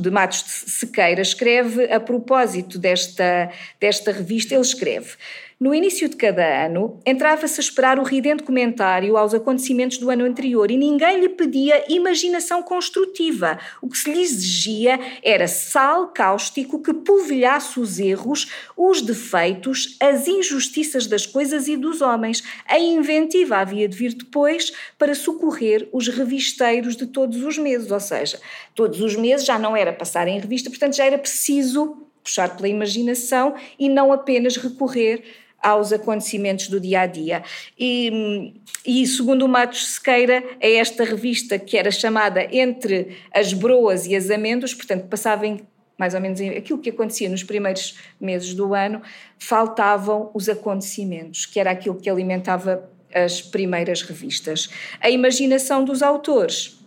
de 0.00 0.10
Matos 0.10 0.42
de 0.42 0.70
Sequeira 0.70 1.20
escreve, 1.20 1.92
a 1.92 2.00
propósito 2.00 2.78
desta, 2.78 3.50
desta 3.78 4.10
revista, 4.10 4.54
ele 4.54 4.62
escreve 4.62 5.16
no 5.60 5.74
início 5.74 6.08
de 6.08 6.16
cada 6.16 6.64
ano, 6.64 6.98
entrava-se 7.04 7.60
a 7.60 7.62
esperar 7.62 7.98
o 7.98 8.02
ridente 8.02 8.42
comentário 8.42 9.18
aos 9.18 9.34
acontecimentos 9.34 9.98
do 9.98 10.08
ano 10.08 10.24
anterior 10.24 10.70
e 10.70 10.76
ninguém 10.78 11.20
lhe 11.20 11.28
pedia 11.28 11.84
imaginação 11.86 12.62
construtiva. 12.62 13.58
O 13.82 13.86
que 13.86 13.98
se 13.98 14.10
lhe 14.10 14.22
exigia 14.22 14.98
era 15.22 15.46
sal 15.46 16.08
cáustico 16.14 16.82
que 16.82 16.94
polvilhasse 16.94 17.78
os 17.78 18.00
erros, 18.00 18.50
os 18.74 19.02
defeitos, 19.02 19.98
as 20.00 20.26
injustiças 20.26 21.06
das 21.06 21.26
coisas 21.26 21.68
e 21.68 21.76
dos 21.76 22.00
homens. 22.00 22.42
A 22.66 22.78
inventiva 22.78 23.58
havia 23.58 23.86
de 23.86 23.98
vir 23.98 24.14
depois 24.14 24.72
para 24.96 25.14
socorrer 25.14 25.90
os 25.92 26.08
revisteiros 26.08 26.96
de 26.96 27.06
todos 27.06 27.42
os 27.42 27.58
meses, 27.58 27.90
ou 27.90 28.00
seja, 28.00 28.40
todos 28.74 29.02
os 29.02 29.14
meses 29.14 29.44
já 29.44 29.58
não 29.58 29.76
era 29.76 29.92
passar 29.92 30.26
em 30.26 30.40
revista, 30.40 30.70
portanto 30.70 30.96
já 30.96 31.04
era 31.04 31.18
preciso 31.18 31.98
puxar 32.24 32.56
pela 32.56 32.68
imaginação 32.68 33.54
e 33.78 33.88
não 33.90 34.12
apenas 34.12 34.56
recorrer 34.56 35.22
aos 35.62 35.92
acontecimentos 35.92 36.68
do 36.68 36.80
dia 36.80 37.02
a 37.02 37.06
dia. 37.06 37.42
E, 37.78 38.54
e 38.86 39.06
segundo 39.06 39.44
o 39.44 39.48
Matos 39.48 39.94
Sequeira, 39.94 40.42
é 40.60 40.74
esta 40.74 41.04
revista 41.04 41.58
que 41.58 41.76
era 41.76 41.90
chamada 41.90 42.46
Entre 42.50 43.18
as 43.32 43.52
Broas 43.52 44.06
e 44.06 44.16
as 44.16 44.30
Amêndoas, 44.30 44.74
portanto, 44.74 45.06
passava 45.08 45.46
em 45.46 45.60
mais 45.98 46.14
ou 46.14 46.20
menos 46.20 46.40
aquilo 46.40 46.78
que 46.78 46.88
acontecia 46.88 47.28
nos 47.28 47.44
primeiros 47.44 47.98
meses 48.18 48.54
do 48.54 48.72
ano, 48.74 49.02
faltavam 49.38 50.30
os 50.32 50.48
acontecimentos, 50.48 51.44
que 51.44 51.60
era 51.60 51.70
aquilo 51.70 51.94
que 51.96 52.08
alimentava 52.08 52.88
as 53.14 53.42
primeiras 53.42 54.00
revistas. 54.00 54.70
A 54.98 55.10
imaginação 55.10 55.84
dos 55.84 56.02
autores 56.02 56.80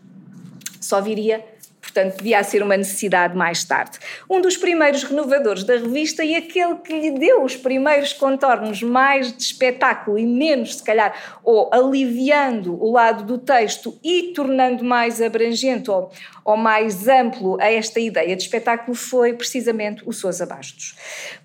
só 0.81 0.99
viria 0.99 1.45
portanto 1.93 2.17
devia 2.17 2.43
ser 2.43 2.63
uma 2.63 2.75
necessidade 2.75 3.37
mais 3.37 3.63
tarde. 3.63 3.99
Um 4.27 4.41
dos 4.41 4.57
primeiros 4.57 5.03
renovadores 5.03 5.63
da 5.63 5.75
revista 5.75 6.23
e 6.23 6.35
aquele 6.35 6.75
que 6.77 6.99
lhe 6.99 7.11
deu 7.11 7.43
os 7.43 7.55
primeiros 7.55 8.11
contornos 8.11 8.81
mais 8.81 9.31
de 9.31 9.43
espetáculo 9.43 10.17
e 10.17 10.25
menos, 10.25 10.77
se 10.77 10.83
calhar, 10.83 11.13
ou 11.43 11.69
aliviando 11.71 12.81
o 12.83 12.91
lado 12.91 13.23
do 13.23 13.37
texto 13.37 13.97
e 14.03 14.33
tornando 14.33 14.83
mais 14.83 15.21
abrangente 15.21 15.91
ou, 15.91 16.11
ou 16.45 16.57
mais 16.57 17.07
amplo 17.07 17.57
a 17.59 17.71
esta 17.71 17.99
ideia 17.99 18.35
de 18.35 18.43
espetáculo 18.43 18.95
foi 18.95 19.33
precisamente 19.33 20.03
o 20.05 20.11
Sousa 20.11 20.45
Bastos. 20.45 20.95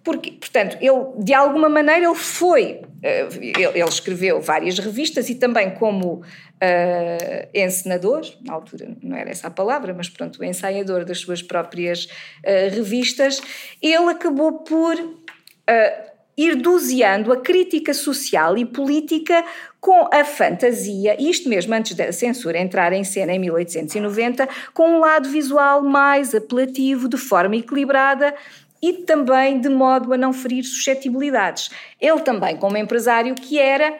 Porque, 0.02 0.32
portanto, 0.32 0.76
ele, 0.80 1.22
de 1.22 1.34
alguma 1.34 1.68
maneira, 1.68 2.06
ele 2.06 2.14
foi, 2.14 2.82
eh, 3.02 3.28
ele 3.40 3.88
escreveu 3.88 4.40
várias 4.40 4.78
revistas 4.78 5.28
e 5.28 5.34
também 5.34 5.70
como 5.70 6.14
uh, 6.14 7.48
encenador, 7.54 8.22
na 8.44 8.54
altura 8.54 8.96
não 9.02 9.16
era 9.16 9.30
essa 9.30 9.48
a 9.48 9.50
palavra, 9.50 9.94
mas 9.94 10.08
pronto, 10.08 10.42
ensaiador 10.42 11.04
das 11.04 11.18
suas 11.18 11.42
próprias 11.42 12.04
uh, 12.04 12.74
revistas, 12.74 13.40
ele 13.80 14.10
acabou 14.10 14.58
por 14.60 14.94
uh, 14.96 16.07
ir 16.38 16.54
doseando 16.54 17.32
a 17.32 17.36
crítica 17.36 17.92
social 17.92 18.56
e 18.56 18.64
política 18.64 19.44
com 19.80 20.08
a 20.12 20.24
fantasia, 20.24 21.20
isto 21.20 21.48
mesmo 21.48 21.74
antes 21.74 21.94
da 21.96 22.12
censura 22.12 22.58
entrar 22.58 22.92
em 22.92 23.02
cena 23.02 23.32
em 23.32 23.40
1890, 23.40 24.48
com 24.72 24.88
um 24.88 25.00
lado 25.00 25.28
visual 25.28 25.82
mais 25.82 26.34
apelativo, 26.34 27.08
de 27.08 27.16
forma 27.16 27.56
equilibrada 27.56 28.32
e 28.80 28.92
também 28.92 29.60
de 29.60 29.68
modo 29.68 30.12
a 30.12 30.16
não 30.16 30.32
ferir 30.32 30.62
suscetibilidades. 30.62 31.70
Ele 32.00 32.20
também, 32.20 32.56
como 32.56 32.76
empresário 32.76 33.34
que 33.34 33.58
era, 33.58 33.98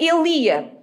ele 0.00 0.28
ia 0.28 0.81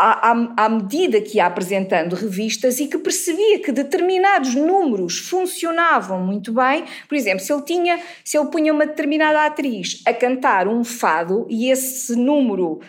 à, 0.00 0.64
à, 0.64 0.68
medida 0.68 1.20
que 1.20 1.36
ia 1.36 1.46
apresentando 1.46 2.14
revistas 2.14 2.80
e 2.80 2.86
que 2.86 2.98
percebia 2.98 3.60
que 3.60 3.70
determinados 3.70 4.54
números 4.54 5.18
funcionavam 5.18 6.20
muito 6.20 6.52
bem. 6.52 6.84
Por 7.08 7.14
exemplo, 7.14 7.40
se 7.40 7.52
ele 7.52 7.62
tinha, 7.62 8.00
se 8.24 8.38
ele 8.38 8.48
punha 8.48 8.72
uma 8.72 8.86
determinada 8.86 9.44
atriz 9.44 10.02
a 10.06 10.14
cantar 10.14 10.66
um 10.66 10.82
fado 10.82 11.46
e 11.50 11.70
esse 11.70 12.16
número 12.16 12.74
uh, 12.74 12.80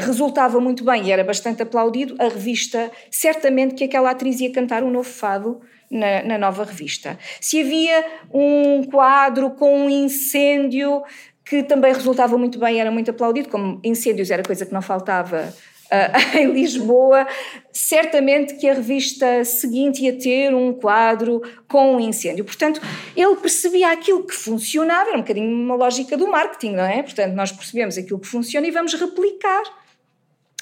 resultava 0.00 0.60
muito 0.60 0.84
bem 0.84 1.08
e 1.08 1.12
era 1.12 1.22
bastante 1.22 1.62
aplaudido, 1.62 2.16
a 2.18 2.28
revista 2.28 2.90
certamente 3.10 3.74
que 3.74 3.84
aquela 3.84 4.10
atriz 4.10 4.40
ia 4.40 4.50
cantar 4.50 4.82
um 4.82 4.90
novo 4.90 5.08
fado 5.08 5.60
na, 5.90 6.22
na, 6.22 6.38
nova 6.38 6.64
revista. 6.64 7.18
Se 7.40 7.60
havia 7.60 8.04
um 8.32 8.84
quadro 8.84 9.50
com 9.50 9.84
um 9.84 9.90
incêndio 9.90 11.02
que 11.44 11.62
também 11.62 11.92
resultava 11.92 12.38
muito 12.38 12.58
bem, 12.58 12.80
era 12.80 12.90
muito 12.90 13.10
aplaudido, 13.10 13.50
como 13.50 13.78
incêndios 13.84 14.30
era 14.30 14.42
coisa 14.42 14.64
que 14.64 14.72
não 14.72 14.80
faltava 14.80 15.52
uh, 15.94 16.36
em 16.36 16.52
Lisboa, 16.52 17.26
certamente 17.72 18.54
que 18.54 18.68
a 18.68 18.74
revista 18.74 19.44
seguinte 19.44 20.02
ia 20.02 20.18
ter 20.18 20.54
um 20.54 20.72
quadro 20.72 21.40
com 21.68 21.96
um 21.96 22.00
incêndio. 22.00 22.44
Portanto, 22.44 22.80
ele 23.16 23.36
percebia 23.36 23.92
aquilo 23.92 24.24
que 24.24 24.34
funcionava, 24.34 25.10
era 25.10 25.18
um 25.18 25.22
bocadinho 25.22 25.48
uma 25.48 25.74
lógica 25.74 26.16
do 26.16 26.26
marketing, 26.26 26.72
não 26.72 26.84
é? 26.84 27.02
Portanto, 27.02 27.34
nós 27.34 27.52
percebemos 27.52 27.96
aquilo 27.96 28.18
que 28.18 28.26
funciona 28.26 28.66
e 28.66 28.70
vamos 28.70 28.94
replicar, 28.94 29.62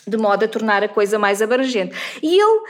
de 0.06 0.16
modo 0.16 0.44
a 0.44 0.48
tornar 0.48 0.82
a 0.82 0.88
coisa 0.88 1.18
mais 1.18 1.40
abrangente. 1.40 1.94
E 2.22 2.40
ele, 2.40 2.60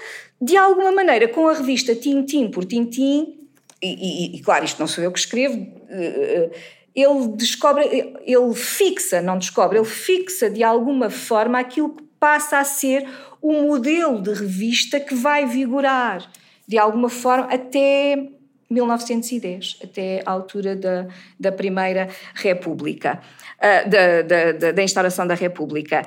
de 0.41 0.57
alguma 0.57 0.93
maneira, 0.93 1.29
com 1.29 1.49
a 1.49 1.55
revista 1.55 1.95
Tintim 1.95 2.51
por 2.51 2.65
Tintim, 2.65 3.39
e, 3.83 4.35
e, 4.35 4.37
e 4.37 4.43
claro, 4.43 4.65
isto 4.65 4.79
não 4.79 4.87
sou 4.87 5.03
eu 5.03 5.11
que 5.11 5.19
escrevo, 5.19 5.57
uh, 5.61 6.51
ele 6.95 7.29
descobre, 7.37 7.85
ele 8.25 8.55
fixa, 8.55 9.23
não 9.23 9.39
descobre, 9.39 9.79
ele 9.79 9.87
fixa 9.87 10.51
de 10.51 10.63
alguma 10.63 11.09
forma 11.09 11.59
aquilo 11.59 11.97
que 11.97 12.12
passa 12.23 12.61
a 12.61 12.65
ser 12.65 13.05
o 13.41 13.53
modelo 13.65 14.23
de 14.23 14.33
revista 14.33 15.01
que 15.01 15.13
vai 15.13 15.45
vigorar, 15.45 16.31
de 16.69 16.79
alguma 16.79 17.09
forma, 17.09 17.53
até 17.53 18.29
1910, 18.71 19.81
até 19.83 20.23
a 20.25 20.31
altura 20.31 20.77
da, 20.77 21.09
da 21.39 21.51
Primeira 21.51 22.09
República, 22.33 23.21
uh, 23.59 23.91
da, 23.91 24.23
da, 24.53 24.71
da, 24.71 24.83
instauração 24.85 25.27
da 25.27 25.35
República. 25.35 26.07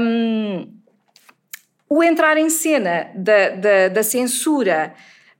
Um, 0.00 0.72
o 1.86 2.02
entrar 2.02 2.38
em 2.38 2.48
cena 2.48 3.10
da, 3.14 3.50
da, 3.50 3.88
da 3.88 4.02
censura 4.02 4.94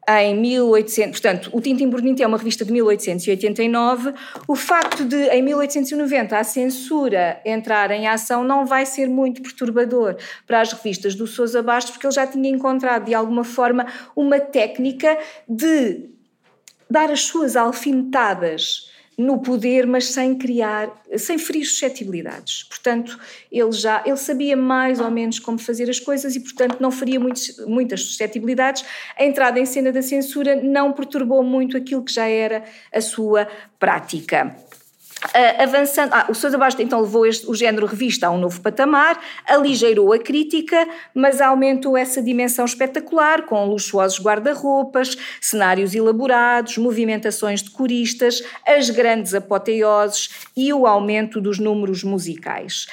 em 0.09 0.35
1800, 0.35 1.21
portanto, 1.21 1.51
o 1.53 1.61
Tintim 1.61 1.88
Tintim 1.88 2.23
é 2.23 2.27
uma 2.27 2.37
revista 2.37 2.65
de 2.65 2.73
1889, 2.73 4.12
o 4.49 4.57
facto 4.57 5.05
de 5.05 5.29
em 5.29 5.43
1890 5.43 6.37
a 6.37 6.43
censura 6.43 7.41
entrar 7.45 7.91
em 7.93 8.09
ação 8.09 8.43
não 8.43 8.67
vai 8.67 8.85
ser 8.85 9.09
muito 9.09 9.41
perturbador 9.41 10.17
para 10.47 10.61
as 10.61 10.73
revistas 10.73 11.15
do 11.15 11.27
Sousa 11.27 11.62
Bastos, 11.62 11.93
porque 11.93 12.07
ele 12.07 12.15
já 12.15 12.27
tinha 12.27 12.51
encontrado 12.51 13.05
de 13.05 13.15
alguma 13.15 13.45
forma 13.45 13.87
uma 14.17 14.41
técnica 14.41 15.17
de 15.49 16.11
dar 16.91 17.11
as 17.11 17.23
suas 17.23 17.57
alfinetadas 17.57 18.91
no 19.23 19.39
poder, 19.39 19.87
mas 19.87 20.07
sem 20.07 20.35
criar, 20.35 20.91
sem 21.17 21.39
ferir 21.39 21.65
suscetibilidades. 21.65 22.65
Portanto, 22.65 23.19
ele 23.51 23.73
já 23.73 24.03
ele 24.05 24.17
sabia 24.17 24.57
mais 24.57 24.99
ou 24.99 25.11
menos 25.11 25.39
como 25.39 25.59
fazer 25.59 25.89
as 25.89 26.01
coisas 26.01 26.35
e, 26.35 26.41
portanto, 26.41 26.79
não 26.81 26.91
faria 26.91 27.21
muitos, 27.21 27.57
muitas 27.67 28.03
suscetibilidades. 28.03 28.85
A 29.17 29.25
entrada 29.25 29.61
em 29.61 29.67
cena 29.67 29.93
da 29.93 30.03
censura 30.03 30.57
não 30.57 30.93
perturbou 30.93 31.43
muito 31.43 31.77
aquilo 31.77 32.03
que 32.03 32.13
já 32.13 32.27
era 32.27 32.65
a 32.93 33.01
sua 33.01 33.47
prática. 33.79 34.57
Uh, 35.27 35.63
avançando, 35.63 36.13
ah, 36.13 36.27
o 36.29 36.35
Sousa 36.35 36.59
Bastos 36.59 36.85
então 36.85 37.01
levou 37.01 37.25
este, 37.25 37.49
o 37.49 37.55
género 37.55 37.87
revista 37.87 38.27
a 38.27 38.31
um 38.31 38.39
novo 38.39 38.61
patamar, 38.61 39.21
aligeirou 39.47 40.13
a 40.13 40.19
crítica, 40.19 40.89
mas 41.15 41.41
aumentou 41.41 41.97
essa 41.97 42.21
dimensão 42.21 42.65
espetacular 42.65 43.43
com 43.47 43.65
luxuosos 43.67 44.21
guarda-roupas, 44.21 45.17
cenários 45.41 45.95
elaborados, 45.95 46.77
movimentações 46.77 47.63
de 47.63 47.71
coristas, 47.71 48.43
as 48.67 48.91
grandes 48.91 49.33
apoteoses 49.33 50.31
e 50.57 50.73
o 50.73 50.87
aumento 50.87 51.41
dos 51.41 51.59
números 51.59 52.03
musicais. 52.03 52.87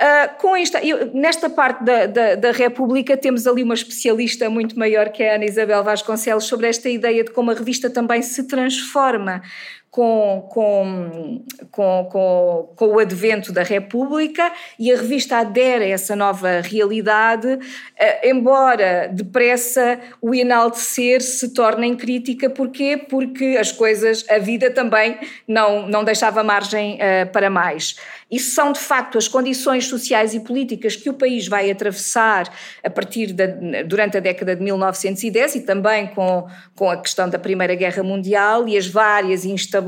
Uh, 0.00 0.34
com 0.38 0.56
esta, 0.56 0.82
eu, 0.82 1.12
nesta 1.12 1.50
parte 1.50 1.84
da, 1.84 2.06
da, 2.06 2.34
da, 2.34 2.52
República 2.52 3.18
temos 3.18 3.46
ali 3.46 3.62
uma 3.62 3.74
especialista 3.74 4.48
muito 4.48 4.78
maior 4.78 5.10
que 5.10 5.22
a 5.22 5.34
Ana 5.34 5.44
Isabel 5.44 5.84
Vasconcelos 5.84 6.44
sobre 6.44 6.68
esta 6.68 6.88
ideia 6.88 7.22
de 7.22 7.30
como 7.30 7.50
a 7.50 7.54
revista 7.54 7.90
também 7.90 8.22
se 8.22 8.44
transforma 8.44 9.42
com, 9.90 10.46
com, 10.48 11.44
com, 11.72 12.72
com, 12.76 12.86
o 12.86 12.98
advento 13.00 13.52
da 13.52 13.64
República 13.64 14.52
e 14.78 14.92
a 14.92 14.96
revista 14.96 15.38
adere 15.38 15.86
a 15.86 15.88
essa 15.88 16.14
nova 16.14 16.60
realidade, 16.60 17.58
eh, 17.98 18.30
embora 18.30 19.08
depressa 19.12 19.98
o 20.22 20.32
enaltecer 20.32 21.20
se 21.20 21.52
torne 21.52 21.88
em 21.88 21.96
crítica. 21.96 22.48
Porquê? 22.48 22.96
Porque 22.96 23.56
as 23.58 23.72
coisas, 23.72 24.24
a 24.30 24.38
vida 24.38 24.70
também 24.70 25.18
não, 25.46 25.88
não 25.88 26.04
deixava 26.04 26.44
margem 26.44 26.94
uh, 26.94 27.30
para 27.32 27.50
mais. 27.50 27.96
Isso 28.30 28.54
são, 28.54 28.70
de 28.70 28.78
facto, 28.78 29.18
as 29.18 29.26
condições 29.26 29.88
sociais 29.88 30.34
e 30.34 30.40
políticas 30.40 30.94
que 30.94 31.10
o 31.10 31.14
país 31.14 31.48
vai 31.48 31.68
atravessar 31.68 32.48
a 32.84 32.88
partir 32.88 33.32
da, 33.32 33.46
durante 33.84 34.18
a 34.18 34.20
década 34.20 34.54
de 34.54 34.62
1910 34.62 35.56
e 35.56 35.60
também 35.62 36.06
com, 36.06 36.46
com 36.76 36.88
a 36.88 36.96
questão 36.96 37.28
da 37.28 37.40
Primeira 37.40 37.74
Guerra 37.74 38.04
Mundial 38.04 38.68
e 38.68 38.78
as 38.78 38.86
várias 38.86 39.44
instabilidades 39.44 39.79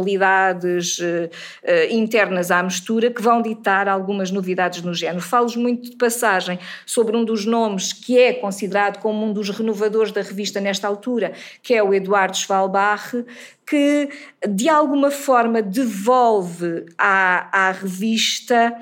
uh, 1.00 1.04
uh, 1.04 1.94
internas 1.94 2.50
à 2.50 2.62
mistura 2.62 3.10
que 3.10 3.20
vão 3.20 3.42
ditar 3.42 3.88
algumas 3.88 4.30
novidades 4.30 4.82
no 4.82 4.94
género. 4.94 5.20
Falo 5.20 5.50
muito 5.56 5.90
de 5.90 5.96
passagem 5.96 6.58
sobre 6.86 7.16
um 7.16 7.24
dos 7.24 7.44
nomes 7.44 7.92
que 7.92 8.18
é 8.18 8.32
considerado 8.32 9.00
como 9.00 9.24
um 9.26 9.32
dos 9.32 9.50
renovadores 9.50 10.12
da 10.12 10.22
revista 10.22 10.60
nesta 10.60 10.88
altura, 10.88 11.32
que 11.62 11.74
é 11.74 11.82
o 11.82 11.92
Eduardo 11.92 12.36
Schwalbach, 12.36 13.24
que 13.66 14.08
de 14.48 14.68
alguma 14.68 15.10
forma 15.10 15.60
devolve 15.60 16.86
à, 16.98 17.68
à 17.68 17.72
revista 17.72 18.74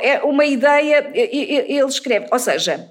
é 0.00 0.20
uma 0.24 0.44
ideia, 0.44 1.10
ele 1.14 1.84
escreve, 1.84 2.26
ou 2.32 2.38
seja, 2.38 2.90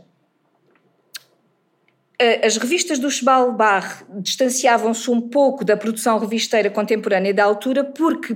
as 2.43 2.56
revistas 2.58 2.97
do 2.97 3.12
Schwalbach 3.12 4.06
distanciavam-se 4.21 5.12
um 5.12 5.19
pouco 5.19 5.65
da 5.65 5.75
produção 5.75 6.17
revisteira 6.17 6.69
contemporânea 6.69 7.34
da 7.34 7.43
altura 7.43 7.84
porque 7.84 8.34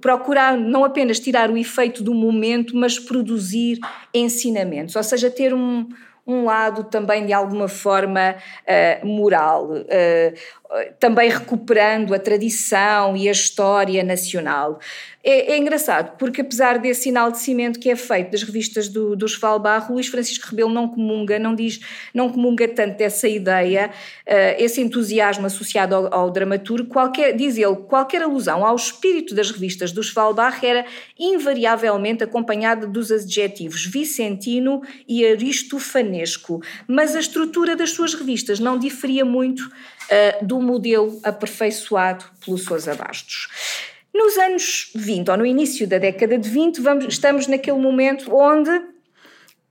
procuraram 0.00 0.60
não 0.60 0.84
apenas 0.84 1.20
tirar 1.20 1.50
o 1.50 1.56
efeito 1.56 2.02
do 2.02 2.14
momento, 2.14 2.76
mas 2.76 2.98
produzir 2.98 3.78
ensinamentos, 4.12 4.96
ou 4.96 5.02
seja, 5.02 5.30
ter 5.30 5.54
um, 5.54 5.88
um 6.26 6.44
lado 6.44 6.84
também 6.84 7.26
de 7.26 7.32
alguma 7.32 7.68
forma 7.68 8.34
uh, 8.34 9.06
moral. 9.06 9.70
Uh, 9.72 10.62
também 10.98 11.28
recuperando 11.28 12.14
a 12.14 12.18
tradição 12.18 13.14
e 13.16 13.28
a 13.28 13.32
história 13.32 14.02
nacional. 14.02 14.78
É, 15.24 15.52
é, 15.52 15.58
engraçado, 15.58 16.16
porque 16.18 16.40
apesar 16.40 16.80
desse 16.80 17.10
enaltecimento 17.10 17.78
que 17.78 17.88
é 17.88 17.94
feito 17.94 18.32
das 18.32 18.42
revistas 18.42 18.88
do, 18.88 19.14
do 19.14 19.26
Svalbard, 19.26 19.92
Luís 19.92 20.08
Francisco 20.08 20.48
Rebelo 20.48 20.70
não 20.70 20.88
comunga, 20.88 21.38
não 21.38 21.54
diz, 21.54 21.80
não 22.12 22.28
comunga 22.28 22.66
tanto 22.66 22.96
dessa 22.96 23.28
ideia, 23.28 23.90
uh, 24.26 24.32
esse 24.58 24.80
entusiasmo 24.80 25.46
associado 25.46 25.94
ao, 25.94 26.12
ao 26.12 26.30
dramaturgo, 26.30 26.88
qualquer, 26.88 27.36
diz 27.36 27.56
ele, 27.56 27.76
qualquer 27.76 28.22
alusão 28.22 28.66
ao 28.66 28.74
espírito 28.74 29.32
das 29.32 29.52
revistas 29.52 29.92
do 29.92 30.02
Svalbard 30.02 30.66
era 30.66 30.84
invariavelmente 31.16 32.24
acompanhada 32.24 32.84
dos 32.84 33.12
adjetivos 33.12 33.86
vicentino 33.86 34.82
e 35.06 35.24
aristofanesco, 35.24 36.60
mas 36.88 37.14
a 37.14 37.20
estrutura 37.20 37.76
das 37.76 37.90
suas 37.90 38.12
revistas 38.12 38.58
não 38.58 38.76
diferia 38.76 39.24
muito 39.24 39.60
uh, 39.60 40.44
do 40.44 40.60
modelo 40.60 41.20
aperfeiçoado 41.22 42.24
pelo 42.44 42.58
Sousa 42.58 42.96
Bastos. 42.96 43.91
Nos 44.14 44.36
anos 44.36 44.90
20, 44.94 45.30
ou 45.30 45.36
no 45.38 45.46
início 45.46 45.86
da 45.86 45.98
década 45.98 46.36
de 46.36 46.48
20, 46.48 46.80
vamos, 46.80 47.04
estamos 47.06 47.46
naquele 47.46 47.78
momento 47.78 48.34
onde 48.34 48.70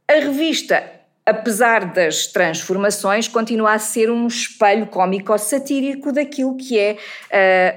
a 0.07 0.13
revista 0.13 1.00
apesar 1.25 1.93
das 1.93 2.25
transformações, 2.25 3.27
continua 3.27 3.73
a 3.73 3.79
ser 3.79 4.09
um 4.09 4.25
espelho 4.25 4.87
cómico-satírico 4.87 6.11
daquilo 6.11 6.57
que 6.57 6.79
é 6.79 6.97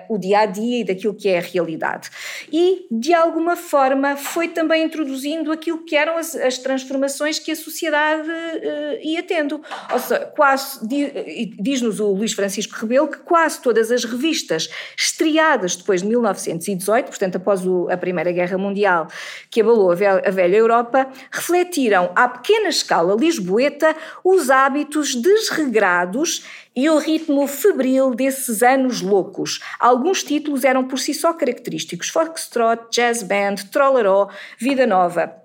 uh, 0.09 0.15
o 0.15 0.19
dia 0.19 0.41
a 0.41 0.47
dia 0.47 0.81
e 0.81 0.85
daquilo 0.85 1.15
que 1.15 1.29
é 1.29 1.39
a 1.39 1.43
realidade. 1.43 2.09
E, 2.51 2.87
de 2.91 3.13
alguma 3.13 3.55
forma, 3.55 4.17
foi 4.17 4.49
também 4.49 4.85
introduzindo 4.85 5.53
aquilo 5.53 5.85
que 5.85 5.95
eram 5.95 6.17
as, 6.17 6.35
as 6.35 6.57
transformações 6.57 7.39
que 7.39 7.53
a 7.53 7.57
sociedade 7.57 8.29
uh, 8.29 8.99
ia 9.03 9.23
tendo. 9.23 9.61
Ou 9.93 9.99
seja, 9.99 10.21
quase, 10.35 10.81
diz-nos 11.61 12.01
o 12.01 12.13
Luís 12.13 12.33
Francisco 12.33 12.75
Rebelo 12.81 13.09
que 13.09 13.19
quase 13.19 13.61
todas 13.61 13.91
as 13.91 14.05
revistas 14.05 14.71
estreadas 14.97 15.77
depois 15.77 16.01
de 16.01 16.09
1918, 16.09 17.07
portanto, 17.09 17.37
após 17.37 17.67
o, 17.67 17.89
a 17.91 17.97
Primeira 17.97 18.33
Guerra 18.33 18.57
Mundial, 18.57 19.07
que 19.51 19.61
abalou 19.61 19.93
a 19.93 19.95
velha, 19.95 20.23
a 20.25 20.31
velha 20.31 20.57
Europa, 20.57 21.07
refletiram 21.31 22.11
à 22.17 22.27
pequena 22.27 22.69
escala 22.69 23.15
lisboeta 23.35 23.97
os 24.23 24.51
hábitos 24.51 25.15
desregrados 25.15 26.45
e 26.75 26.89
o 26.89 26.99
ritmo 26.99 27.47
febril 27.47 28.15
desses 28.15 28.63
anos 28.63 29.01
loucos. 29.01 29.61
Alguns 29.79 30.23
títulos 30.23 30.65
eram 30.65 30.87
por 30.87 30.99
si 30.99 31.13
só 31.13 31.33
característicos: 31.33 32.09
Foxtrot, 32.09 32.87
Jazz 32.91 33.23
Band, 33.23 33.57
Trolleró, 33.71 34.29
Vida 34.59 34.87
Nova 34.87 35.44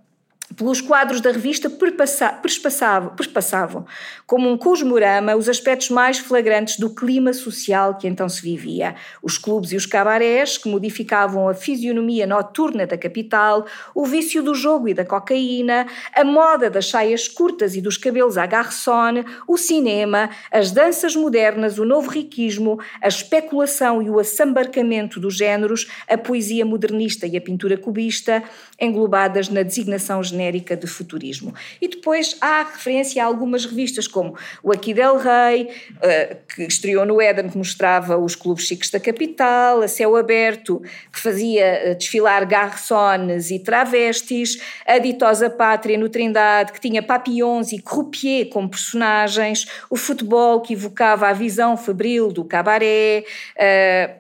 pelos 0.56 0.82
quadros 0.82 1.22
da 1.22 1.32
revista 1.32 1.70
perpassavam, 1.70 3.16
perpassavam, 3.16 3.86
como 4.26 4.50
um 4.50 4.58
cosmorama, 4.58 5.36
os 5.36 5.48
aspectos 5.48 5.90
mais 5.90 6.18
flagrantes 6.18 6.78
do 6.78 6.90
clima 6.90 7.34
social 7.34 7.98
que 7.98 8.08
então 8.08 8.28
se 8.28 8.42
vivia. 8.42 8.96
Os 9.22 9.38
clubes 9.38 9.72
e 9.72 9.76
os 9.76 9.86
cabarés, 9.86 10.58
que 10.58 10.68
modificavam 10.68 11.48
a 11.48 11.54
fisionomia 11.54 12.26
noturna 12.26 12.88
da 12.88 12.98
capital, 12.98 13.66
o 13.94 14.06
vício 14.06 14.42
do 14.42 14.56
jogo 14.56 14.88
e 14.88 14.94
da 14.94 15.06
cocaína, 15.06 15.86
a 16.16 16.24
moda 16.24 16.70
das 16.70 16.90
saias 16.90 17.28
curtas 17.28 17.76
e 17.76 17.82
dos 17.82 17.98
cabelos 17.98 18.38
à 18.38 18.46
garçon, 18.46 19.24
o 19.48 19.58
cinema, 19.58 20.30
as 20.52 20.72
danças 20.72 21.16
modernas, 21.16 21.78
o 21.78 21.86
novo 21.86 22.10
riquismo, 22.10 22.80
a 23.02 23.08
especulação 23.08 24.02
e 24.02 24.10
o 24.10 24.20
assambarcamento 24.20 25.20
dos 25.20 25.36
géneros, 25.36 25.88
a 26.08 26.18
poesia 26.18 26.66
modernista 26.66 27.28
e 27.28 27.38
a 27.38 27.42
pintura 27.42 27.78
cubista, 27.78 28.44
englobadas 28.80 29.50
na 29.50 29.64
designação 29.64 30.24
genérica 30.24 30.76
de 30.76 30.88
futurismo. 30.88 31.54
E 31.82 31.88
depois 31.88 32.38
há 32.42 32.64
referência 32.64 33.24
a 33.24 33.26
algumas 33.26 33.66
revistas, 33.66 34.08
como 34.08 34.36
o 34.64 34.72
Aqui 34.72 34.94
del 34.94 35.18
Rei, 35.18 35.70
eh, 36.02 36.38
que 36.56 36.64
estreou 36.64 37.06
no 37.06 37.22
Éden, 37.22 37.50
que 37.50 37.58
mostrava 37.58 38.18
os 38.18 38.36
clubes 38.36 38.66
chiques 38.66 38.90
da 38.90 39.00
capital, 39.00 39.82
a 39.82 39.88
Céu 39.88 40.16
Aberto, 40.16 40.82
que 41.12 41.20
fazia 41.20 41.66
eh, 41.66 41.96
desfilar 41.96 42.48
garçons 42.48 43.52
e 43.52 43.60
travestis, 43.60 44.62
a 44.86 44.98
Ditosa 44.98 45.50
Pátria 45.50 45.98
no 45.98 46.10
Trindade, 46.10 46.72
que 46.72 46.80
tinha 46.80 47.04
papillons 47.04 47.72
e 47.72 47.80
croupier 47.80 48.50
como 48.50 48.70
personagens, 48.70 49.68
o 49.90 49.96
futebol, 49.96 50.62
que 50.62 50.74
evocava 50.74 51.28
a 51.28 51.34
visão 51.34 51.76
febril 51.76 52.32
do 52.32 52.44
cabaré, 52.46 53.24
eh, 53.58 54.16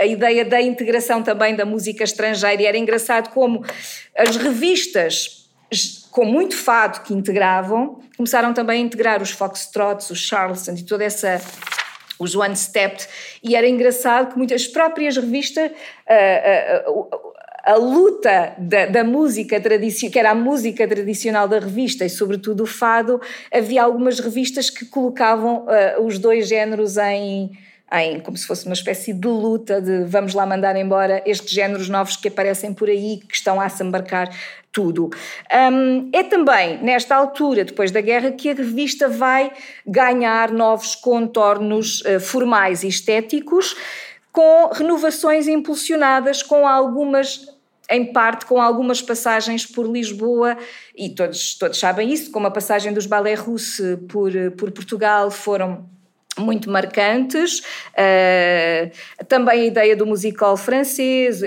a 0.00 0.06
ideia 0.06 0.44
da 0.44 0.60
integração 0.60 1.22
também 1.22 1.54
da 1.54 1.64
música 1.64 2.04
estrangeira, 2.04 2.62
e 2.62 2.66
era 2.66 2.78
engraçado 2.78 3.30
como 3.30 3.64
as 4.16 4.36
revistas 4.36 5.48
com 6.10 6.24
muito 6.24 6.56
fado 6.56 7.02
que 7.02 7.14
integravam, 7.14 8.00
começaram 8.16 8.52
também 8.52 8.82
a 8.82 8.84
integrar 8.84 9.22
os 9.22 9.30
foxtrots, 9.30 10.10
os 10.10 10.18
charleston 10.18 10.74
e 10.74 10.82
toda 10.82 11.04
essa 11.04 11.40
os 12.18 12.34
one 12.36 12.54
stepped 12.54 13.08
e 13.42 13.56
era 13.56 13.66
engraçado 13.66 14.32
que 14.32 14.36
muitas 14.36 14.66
próprias 14.66 15.16
revistas 15.16 15.70
uh, 15.70 16.90
uh, 16.90 17.00
uh, 17.00 17.30
a 17.64 17.74
luta 17.76 18.54
da, 18.58 18.86
da 18.86 19.04
música 19.04 19.60
tradicional, 19.60 20.12
que 20.12 20.18
era 20.18 20.30
a 20.30 20.34
música 20.34 20.86
tradicional 20.86 21.48
da 21.48 21.58
revista 21.58 22.04
e 22.04 22.10
sobretudo 22.10 22.64
o 22.64 22.66
fado, 22.66 23.20
havia 23.52 23.82
algumas 23.82 24.18
revistas 24.18 24.68
que 24.70 24.84
colocavam 24.86 25.64
uh, 25.64 26.04
os 26.04 26.18
dois 26.18 26.48
géneros 26.48 26.96
em, 26.96 27.50
em 27.92 28.20
como 28.20 28.36
se 28.36 28.46
fosse 28.46 28.66
uma 28.66 28.74
espécie 28.74 29.12
de 29.12 29.26
luta 29.26 29.80
de 29.80 30.04
vamos 30.04 30.34
lá 30.34 30.46
mandar 30.46 30.76
embora 30.76 31.22
estes 31.26 31.50
géneros 31.50 31.88
novos 31.88 32.16
que 32.16 32.28
aparecem 32.28 32.72
por 32.72 32.88
aí, 32.88 33.20
que 33.28 33.34
estão 33.34 33.60
a 33.60 33.68
se 33.68 33.82
embarcar 33.82 34.30
tudo. 34.72 35.10
Um, 35.72 36.08
é 36.12 36.22
também 36.22 36.78
nesta 36.82 37.16
altura, 37.16 37.64
depois 37.64 37.90
da 37.90 38.00
guerra, 38.00 38.30
que 38.30 38.50
a 38.50 38.54
revista 38.54 39.08
vai 39.08 39.50
ganhar 39.86 40.52
novos 40.52 40.94
contornos 40.94 42.02
uh, 42.02 42.20
formais 42.20 42.84
e 42.84 42.88
estéticos 42.88 43.74
com 44.30 44.70
renovações 44.72 45.48
impulsionadas 45.48 46.42
com 46.42 46.66
algumas 46.66 47.58
em 47.90 48.12
parte 48.12 48.46
com 48.46 48.62
algumas 48.62 49.02
passagens 49.02 49.66
por 49.66 49.84
Lisboa, 49.84 50.56
e 50.96 51.08
todos, 51.08 51.58
todos 51.58 51.76
sabem 51.76 52.12
isso, 52.12 52.30
como 52.30 52.46
a 52.46 52.50
passagem 52.50 52.92
dos 52.92 53.04
balé 53.04 53.34
russe 53.34 53.96
por, 54.08 54.30
por 54.56 54.70
Portugal 54.70 55.28
foram 55.28 55.90
muito 56.38 56.70
marcantes, 56.70 57.60
uh, 57.60 59.24
também 59.26 59.62
a 59.62 59.64
ideia 59.66 59.96
do 59.96 60.06
musical 60.06 60.56
francês, 60.56 61.42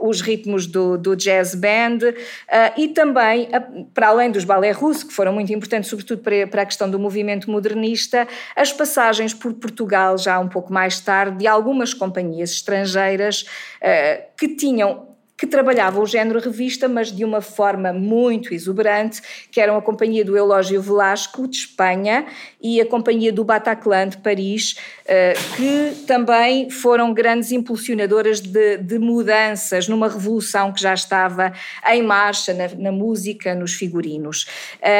os 0.00 0.20
ritmos 0.20 0.66
do, 0.66 0.96
do 0.96 1.16
jazz 1.16 1.54
band 1.54 1.98
uh, 2.08 2.80
e 2.80 2.88
também, 2.88 3.48
para 3.92 4.08
além 4.08 4.30
dos 4.30 4.44
balé 4.44 4.70
russos, 4.70 5.04
que 5.04 5.12
foram 5.12 5.32
muito 5.32 5.52
importantes, 5.52 5.90
sobretudo 5.90 6.22
para, 6.22 6.46
para 6.46 6.62
a 6.62 6.66
questão 6.66 6.90
do 6.90 6.98
movimento 6.98 7.50
modernista, 7.50 8.26
as 8.54 8.72
passagens 8.72 9.34
por 9.34 9.52
Portugal, 9.54 10.16
já 10.16 10.38
um 10.38 10.48
pouco 10.48 10.72
mais 10.72 11.00
tarde, 11.00 11.38
de 11.38 11.46
algumas 11.46 11.92
companhias 11.94 12.50
estrangeiras 12.50 13.42
uh, 13.42 14.22
que 14.36 14.48
tinham 14.48 15.09
que 15.40 15.46
trabalhava 15.46 15.98
o 15.98 16.04
género 16.04 16.38
revista, 16.38 16.86
mas 16.86 17.10
de 17.10 17.24
uma 17.24 17.40
forma 17.40 17.94
muito 17.94 18.52
exuberante, 18.52 19.22
que 19.50 19.58
eram 19.58 19.74
a 19.74 19.80
companhia 19.80 20.22
do 20.22 20.36
Eulógio 20.36 20.82
Velasco, 20.82 21.48
de 21.48 21.56
Espanha, 21.56 22.26
e 22.60 22.78
a 22.78 22.84
companhia 22.84 23.32
do 23.32 23.42
Bataclan, 23.42 24.08
de 24.08 24.18
Paris, 24.18 24.76
eh, 25.06 25.32
que 25.56 26.04
também 26.04 26.68
foram 26.68 27.14
grandes 27.14 27.52
impulsionadoras 27.52 28.38
de, 28.38 28.76
de 28.76 28.98
mudanças 28.98 29.88
numa 29.88 30.08
revolução 30.10 30.74
que 30.74 30.82
já 30.82 30.92
estava 30.92 31.54
em 31.90 32.02
marcha 32.02 32.52
na, 32.52 32.68
na 32.76 32.92
música, 32.92 33.54
nos 33.54 33.72
figurinos. 33.72 34.46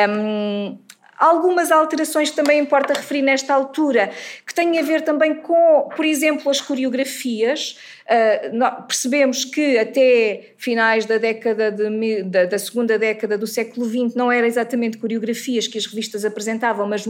Um, 0.08 0.78
algumas 1.20 1.70
alterações 1.70 2.30
que 2.30 2.36
também 2.36 2.58
importa 2.58 2.94
referir 2.94 3.20
nesta 3.20 3.52
altura, 3.52 4.10
que 4.46 4.54
têm 4.54 4.78
a 4.78 4.82
ver 4.82 5.02
também 5.02 5.34
com, 5.34 5.90
por 5.94 6.06
exemplo, 6.06 6.50
as 6.50 6.62
coreografias. 6.62 7.78
Uh, 8.06 8.86
percebemos 8.86 9.44
que 9.44 9.76
até 9.78 10.52
finais 10.56 11.04
da 11.06 11.18
década 11.18 11.70
de, 11.70 12.22
da, 12.24 12.46
da, 12.46 12.58
segunda 12.58 12.98
década 12.98 13.38
do 13.38 13.46
século 13.46 13.86
XX 13.86 14.16
não 14.16 14.32
eram 14.32 14.48
exatamente 14.48 14.98
coreografias 14.98 15.68
que 15.68 15.78
as 15.78 15.86
revistas 15.86 16.24
apresentavam, 16.24 16.88
mas, 16.88 17.06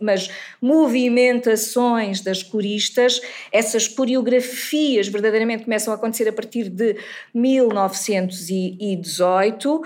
mas 0.00 0.30
movimentações 0.60 2.20
das 2.20 2.42
coristas. 2.42 3.20
Essas 3.52 3.88
coreografias 3.88 5.08
verdadeiramente 5.08 5.64
começam 5.64 5.92
a 5.92 5.96
acontecer 5.96 6.28
a 6.28 6.32
partir 6.32 6.68
de 6.68 6.96
1918. 7.34 9.74
Uh, 9.74 9.82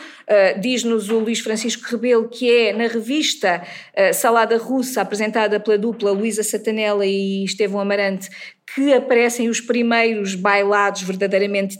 Diz-nos 0.60 1.08
o 1.08 1.20
Luís 1.20 1.40
Francisco 1.40 1.88
Rebelo 1.90 2.28
que 2.28 2.50
é 2.50 2.72
na 2.72 2.88
revista 2.88 3.62
uh, 3.96 4.12
Salada 4.12 4.58
Russa, 4.58 5.00
apresentada 5.00 5.58
pela 5.58 5.78
dupla 5.78 6.10
Luísa 6.10 6.42
Satanella 6.42 7.06
e 7.06 7.44
Estevão 7.44 7.80
Amarante, 7.80 8.28
que 8.74 8.92
aparecem 8.92 9.48
os 9.48 9.60
primeiros 9.60 10.34
bailados 10.34 11.02
verdadeiramente 11.02 11.78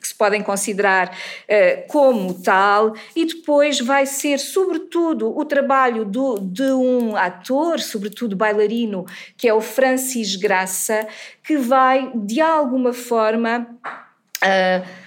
que 0.00 0.08
se 0.08 0.14
podem 0.14 0.42
considerar 0.42 1.08
uh, 1.08 1.88
como 1.88 2.34
tal, 2.42 2.94
e 3.14 3.24
depois 3.24 3.80
vai 3.80 4.04
ser, 4.04 4.38
sobretudo, 4.38 5.36
o 5.36 5.44
trabalho 5.44 6.04
do, 6.04 6.38
de 6.38 6.70
um 6.72 7.16
ator, 7.16 7.80
sobretudo 7.80 8.36
bailarino, 8.36 9.06
que 9.36 9.48
é 9.48 9.54
o 9.54 9.60
Francis 9.60 10.36
Graça, 10.36 11.06
que 11.42 11.56
vai, 11.56 12.10
de 12.14 12.40
alguma 12.40 12.92
forma, 12.92 13.66
uh, 14.42 15.05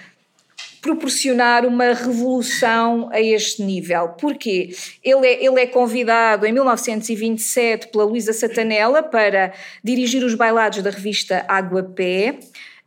proporcionar 0.80 1.66
uma 1.66 1.92
revolução 1.92 3.10
a 3.12 3.20
este 3.20 3.62
nível. 3.62 4.08
Porquê? 4.10 4.74
Ele 5.02 5.26
é, 5.26 5.44
ele 5.44 5.60
é 5.60 5.66
convidado 5.66 6.46
em 6.46 6.52
1927 6.52 7.88
pela 7.88 8.04
Luísa 8.04 8.32
Satanella 8.32 9.02
para 9.02 9.52
dirigir 9.84 10.24
os 10.24 10.34
bailados 10.34 10.82
da 10.82 10.90
revista 10.90 11.44
Água 11.48 11.82
Pé. 11.82 12.38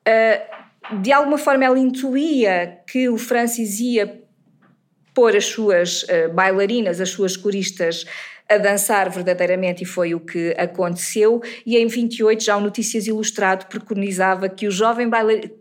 Uh, 0.08 1.02
de 1.02 1.12
alguma 1.12 1.38
forma 1.38 1.64
ela 1.64 1.80
intuía 1.80 2.80
que 2.88 3.08
o 3.08 3.18
Francis 3.18 3.80
ia 3.80 4.22
pôr 5.14 5.36
as 5.36 5.46
suas 5.46 6.04
uh, 6.04 6.34
bailarinas, 6.34 7.00
as 7.00 7.10
suas 7.10 7.38
coristas 7.38 8.06
a 8.50 8.58
dançar 8.58 9.10
verdadeiramente 9.10 9.84
e 9.84 9.86
foi 9.86 10.14
o 10.14 10.20
que 10.20 10.54
aconteceu. 10.58 11.42
E 11.66 11.78
em 11.78 11.88
28 11.88 12.44
já 12.44 12.58
o 12.58 12.62
Notícias 12.62 13.08
Ilustrado 13.08 13.66
preconizava 13.68 14.50
que, 14.50 14.68
o 14.68 14.72
jovem 14.72 15.10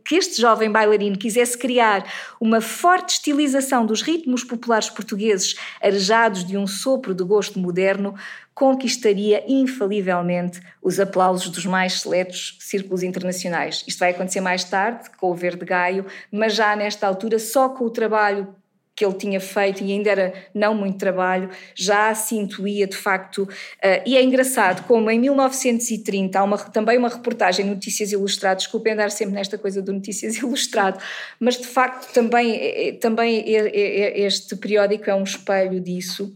que 0.05 0.16
este 0.16 0.41
jovem 0.41 0.70
bailarino 0.70 1.16
quisesse 1.16 1.57
criar 1.57 2.05
uma 2.41 2.61
forte 2.61 3.14
estilização 3.14 3.87
dos 3.87 4.03
ritmos 4.03 4.45
populares 4.45 4.91
portugueses 4.91 5.55
arejados 5.80 6.45
de 6.45 6.57
um 6.57 6.66
sopro 6.66 7.14
de 7.14 7.24
gosto 7.24 7.59
moderno, 7.59 8.14
conquistaria 8.55 9.43
infalivelmente 9.49 10.61
os 10.83 11.01
aplausos 11.01 11.49
dos 11.49 11.64
mais 11.64 12.01
seletos 12.01 12.57
círculos 12.61 13.03
internacionais. 13.03 13.83
Isto 13.87 14.01
vai 14.01 14.11
acontecer 14.11 14.41
mais 14.41 14.64
tarde, 14.64 15.11
com 15.18 15.30
o 15.30 15.35
Verde 15.35 15.64
Gaio, 15.64 16.07
mas 16.30 16.55
já 16.55 16.76
nesta 16.76 17.07
altura, 17.07 17.39
só 17.39 17.70
com 17.70 17.85
o 17.85 17.91
trabalho 17.91 18.55
que 18.95 19.05
ele 19.05 19.14
tinha 19.14 19.40
feito 19.40 19.82
e 19.82 19.93
ainda 19.93 20.11
era 20.11 20.34
não 20.55 20.74
muito 20.74 20.99
trabalho, 20.99 21.49
já 21.74 22.14
se 22.14 22.36
intuía 22.36 22.86
de 22.86 22.97
facto. 22.97 23.43
Uh, 23.43 24.03
e 24.07 24.16
é 24.16 24.22
engraçado 24.22 24.86
como 24.86 25.11
em 25.11 25.18
1930 25.18 26.38
há 26.38 26.45
uma, 26.45 26.59
também 26.59 26.99
uma 26.99 27.09
reportagem 27.09 27.64
Notícias 27.64 28.12
Ilustradas, 28.12 28.64
desculpem 28.64 28.93
andar 28.93 29.11
sempre 29.11 29.34
nesta 29.34 29.57
coisa 29.57 29.80
do 29.80 29.93
Notícias 29.93 30.36
Ilustrado, 30.43 30.99
mas 31.40 31.57
de 31.57 31.66
facto 31.66 32.12
também, 32.12 32.53
é, 32.55 32.88
é, 32.88 32.93
também 32.93 33.45
este 33.47 34.57
periódico 34.57 35.09
é 35.09 35.14
um 35.14 35.24
espelho 35.24 35.80
disso 35.80 36.32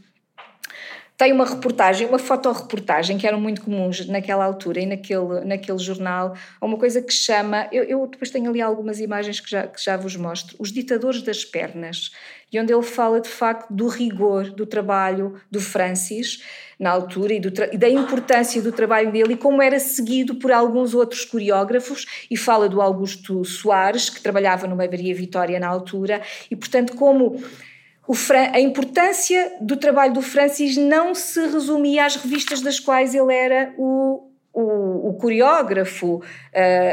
tem 1.16 1.32
uma 1.32 1.46
reportagem, 1.46 2.06
uma 2.06 2.18
fotoreportagem 2.18 3.16
que 3.16 3.26
eram 3.26 3.40
muito 3.40 3.62
comuns 3.62 4.06
naquela 4.06 4.44
altura 4.44 4.80
e 4.80 4.86
naquele, 4.86 5.40
naquele 5.46 5.78
jornal, 5.78 6.36
uma 6.60 6.76
coisa 6.76 7.00
que 7.00 7.12
chama, 7.12 7.66
eu, 7.72 7.84
eu 7.84 8.06
depois 8.06 8.30
tenho 8.30 8.50
ali 8.50 8.60
algumas 8.60 9.00
imagens 9.00 9.40
que 9.40 9.50
já, 9.50 9.66
que 9.66 9.82
já 9.82 9.96
vos 9.96 10.14
mostro, 10.14 10.54
Os 10.58 10.70
Ditadores 10.70 11.22
das 11.22 11.42
Pernas, 11.42 12.10
e 12.52 12.60
onde 12.60 12.72
ele 12.72 12.82
fala 12.82 13.20
de 13.20 13.28
facto 13.28 13.72
do 13.72 13.88
rigor 13.88 14.50
do 14.50 14.64
trabalho 14.64 15.40
do 15.50 15.60
Francis 15.60 16.42
na 16.78 16.90
altura 16.90 17.32
e, 17.32 17.40
e 17.72 17.78
da 17.78 17.88
importância 17.88 18.60
do 18.62 18.70
trabalho 18.70 19.10
dele 19.10 19.34
e 19.34 19.36
como 19.36 19.62
era 19.62 19.78
seguido 19.78 20.36
por 20.36 20.52
alguns 20.52 20.94
outros 20.94 21.24
coreógrafos 21.24 22.26
e 22.30 22.36
fala 22.36 22.68
do 22.68 22.80
Augusto 22.80 23.44
Soares, 23.44 24.10
que 24.10 24.20
trabalhava 24.20 24.66
no 24.66 24.76
Maria 24.76 25.14
Vitória 25.14 25.58
na 25.58 25.68
altura, 25.68 26.22
e 26.50 26.56
portanto 26.56 26.94
como 26.94 27.42
a 28.52 28.60
importância 28.60 29.56
do 29.60 29.76
trabalho 29.76 30.12
do 30.12 30.22
Francis 30.22 30.76
não 30.76 31.14
se 31.14 31.40
resumia 31.48 32.06
às 32.06 32.14
revistas 32.14 32.60
das 32.60 32.78
quais 32.78 33.14
ele 33.14 33.34
era 33.34 33.74
o, 33.76 34.30
o, 34.52 35.08
o 35.08 35.14
coreógrafo 35.14 36.16
uh, 36.16 36.22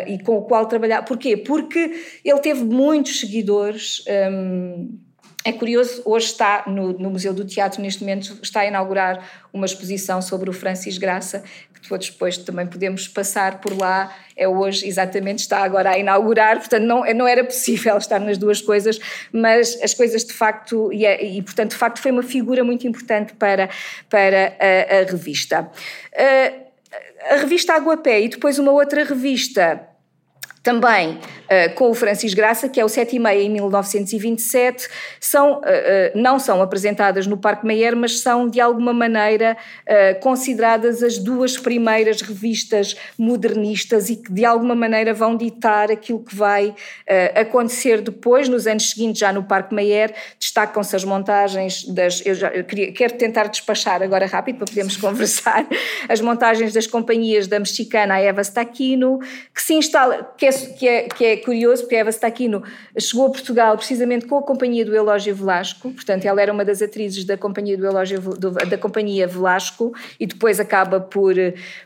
e 0.08 0.18
com 0.24 0.38
o 0.38 0.42
qual 0.42 0.66
trabalhava. 0.66 1.06
Porquê? 1.06 1.38
Porque 1.38 2.04
ele 2.26 2.40
teve 2.40 2.64
muitos 2.64 3.20
seguidores. 3.20 4.04
Um, 4.32 5.00
é 5.46 5.52
curioso, 5.52 6.02
hoje 6.06 6.28
está 6.28 6.64
no, 6.68 6.94
no, 6.94 7.10
Museu 7.10 7.34
do 7.34 7.44
Teatro, 7.44 7.82
neste 7.82 8.02
momento, 8.02 8.38
está 8.42 8.62
a 8.62 8.66
inaugurar 8.66 9.28
uma 9.52 9.66
exposição 9.66 10.22
sobre 10.22 10.50
o 10.50 10.54
Francis 10.54 10.98
Graça, 10.98 11.44
que 11.74 11.98
depois 11.98 12.38
também 12.38 12.66
podemos 12.66 13.08
passar 13.10 13.60
por 13.60 13.78
lá. 13.78 14.16
É 14.38 14.48
hoje, 14.48 14.88
exatamente, 14.88 15.40
está 15.40 15.60
agora 15.60 15.92
a 15.92 16.00
inaugurar, 16.00 16.58
portanto, 16.58 16.84
não, 16.84 17.04
não 17.14 17.28
era 17.28 17.44
possível 17.44 17.98
estar 17.98 18.20
nas 18.20 18.38
duas 18.38 18.62
coisas, 18.62 19.00
mas 19.32 19.78
as 19.84 19.94
coisas 19.94 20.24
de 20.24 20.34
facto, 20.34 20.92
e, 20.94 21.06
é, 21.06 21.24
e 21.24 21.42
portanto, 21.42 21.72
de 21.72 21.78
facto, 21.78 22.02
foi 22.02 22.12
uma 22.12 22.24
figura 22.24 22.64
muito 22.64 22.88
importante 22.88 23.34
para, 23.34 23.70
para 24.10 24.56
a, 24.60 25.02
a 25.02 25.12
revista. 25.12 25.70
A, 26.16 27.34
a 27.34 27.38
revista 27.38 27.74
Água 27.74 27.98
Pé 27.98 28.22
e 28.22 28.30
depois 28.30 28.60
uma 28.60 28.72
outra 28.72 29.04
revista 29.04 29.93
também 30.64 31.10
uh, 31.12 31.76
com 31.76 31.92
o 31.92 31.94
Francis 31.94 32.34
Graça, 32.34 32.70
que 32.70 32.80
é 32.80 32.86
o 32.86 32.90
7 32.90 33.18
e 33.18 33.20
meia 33.20 33.42
em 33.42 33.50
1927, 33.50 34.88
são, 35.20 35.56
uh, 35.56 35.58
uh, 35.58 35.62
não 36.16 36.40
são 36.40 36.62
apresentadas 36.62 37.28
no 37.28 37.38
Parque 37.38 37.68
Meyer, 37.68 37.96
mas 37.98 38.22
são 38.22 38.48
de 38.48 38.62
alguma 38.62 38.94
maneira 38.94 39.58
consideradas 40.22 41.04
as 41.04 41.18
duas 41.18 41.58
primeiras 41.58 42.22
revistas 42.22 42.96
modernistas 43.18 44.10
e 44.10 44.16
que 44.16 44.32
de 44.32 44.46
alguma 44.46 44.74
maneira 44.74 45.14
vão 45.14 45.36
ditar 45.36 45.92
aquilo 45.92 46.24
que 46.24 46.34
vai 46.34 46.74
acontecer 47.36 48.02
depois, 48.02 48.48
nos 48.48 48.66
anos 48.66 48.92
seguintes, 48.92 49.20
já 49.20 49.34
no 49.34 49.44
Parque 49.44 49.76
Meyer, 49.76 50.14
destacam-se 50.40 50.96
as 50.96 51.04
montagens 51.04 51.84
das. 51.86 52.26
Eu, 52.26 52.36
já, 52.36 52.50
eu 52.50 52.64
queria, 52.64 52.94
quero 52.94 53.14
tentar 53.16 53.48
despachar 53.48 54.02
agora 54.02 54.26
rápido 54.26 54.58
para 54.58 54.68
podermos 54.68 54.96
conversar. 54.96 55.66
As 56.08 56.22
montagens 56.22 56.72
das 56.74 56.88
companhias 56.88 57.48
da 57.48 57.60
mexicana 57.60 58.20
Eva 58.20 58.42
Staquino, 58.42 59.20
que 59.54 59.62
se 59.62 59.74
instala, 59.74 60.34
que 60.38 60.46
é 60.46 60.53
que 60.78 60.88
é, 60.88 61.04
que 61.04 61.26
é 61.26 61.38
curioso, 61.38 61.84
porque 61.84 61.96
Eva 61.96 62.12
Staquino 62.12 62.64
chegou 63.00 63.28
a 63.28 63.30
Portugal 63.30 63.78
precisamente 63.78 64.26
com 64.26 64.38
a 64.38 64.44
companhia 64.44 64.86
do 64.86 64.96
Elógio 64.96 65.36
Velasco, 65.36 65.92
portanto, 65.92 66.26
ela 66.26 66.42
era 66.42 66.52
uma 66.52 66.66
das 66.66 66.82
atrizes 66.82 67.24
da 67.26 67.38
companhia 67.38 67.78
do 67.78 67.86
Elógio, 67.86 68.20
do, 68.22 68.52
da 68.52 68.78
companhia 68.78 69.28
Velasco, 69.28 69.94
e 70.20 70.26
depois 70.26 70.60
acaba 70.60 71.00
por, 71.00 71.36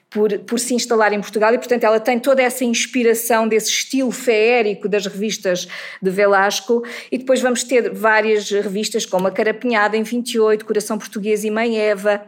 por, 0.09 0.38
por 0.39 0.59
se 0.59 0.74
instalar 0.74 1.13
em 1.13 1.22
Portugal, 1.22 1.53
e 1.53 1.57
portanto 1.57 1.84
ela 1.84 1.99
tem 1.99 2.20
toda 2.20 2.41
essa 2.41 2.63
inspiração 2.63 3.47
desse 3.47 3.70
estilo 3.70 4.11
feérico 4.11 4.88
das 4.88 5.05
revistas 5.05 5.68
de 6.01 6.09
Velasco, 6.09 6.84
e 7.11 7.18
depois 7.18 7.41
vamos 7.41 7.63
ter 7.63 7.93
várias 7.93 8.49
revistas 8.49 9.05
como 9.05 9.28
a 9.28 9.32
Carapinhada 9.32 9.97
em 9.97 10.03
28, 10.03 10.65
Coração 10.65 10.97
Português 10.97 11.43
e 11.43 11.51
Mãe 11.51 11.78
Eva, 11.78 12.22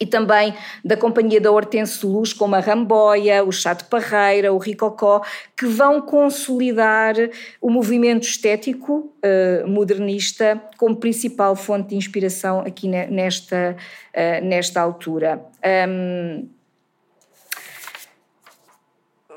e 0.00 0.06
também 0.06 0.54
da 0.84 0.96
companhia 0.96 1.40
da 1.40 1.50
Hortense 1.50 2.04
Luz, 2.04 2.32
como 2.32 2.54
a 2.54 2.60
Ramboia, 2.60 3.44
o 3.44 3.52
Chato 3.52 3.88
Parreira, 3.88 4.52
o 4.52 4.58
Ricocó, 4.58 5.22
que 5.56 5.66
vão 5.66 6.00
consolidar 6.00 7.14
o 7.60 7.70
movimento 7.70 8.24
estético 8.24 9.12
uh, 9.22 9.68
modernista 9.68 10.60
como 10.76 10.96
principal 10.96 11.56
fonte 11.56 11.90
de 11.90 11.96
inspiração 11.96 12.60
aqui 12.60 12.88
nesta, 12.88 13.76
uh, 14.14 14.44
nesta 14.44 14.80
altura. 14.80 15.42
Um, 15.88 16.48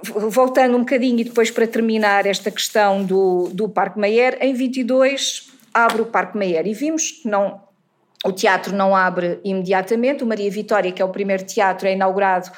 voltando 0.03 0.75
um 0.75 0.79
bocadinho 0.79 1.19
e 1.19 1.23
depois 1.23 1.51
para 1.51 1.67
terminar 1.67 2.25
esta 2.25 2.49
questão 2.49 3.03
do, 3.03 3.49
do 3.53 3.69
Parque 3.69 3.99
Mayer, 3.99 4.37
em 4.41 4.53
22 4.53 5.51
abre 5.73 6.01
o 6.01 6.05
Parque 6.05 6.37
Mayer 6.37 6.67
e 6.67 6.73
vimos 6.73 7.11
que 7.11 7.27
não 7.27 7.61
o 8.23 8.31
teatro 8.31 8.75
não 8.75 8.95
abre 8.95 9.39
imediatamente. 9.43 10.23
O 10.23 10.27
Maria 10.27 10.49
Vitória, 10.49 10.91
que 10.91 11.01
é 11.01 11.05
o 11.05 11.09
primeiro 11.09 11.43
teatro, 11.43 11.87
é 11.87 11.93
inaugurado 11.93 12.51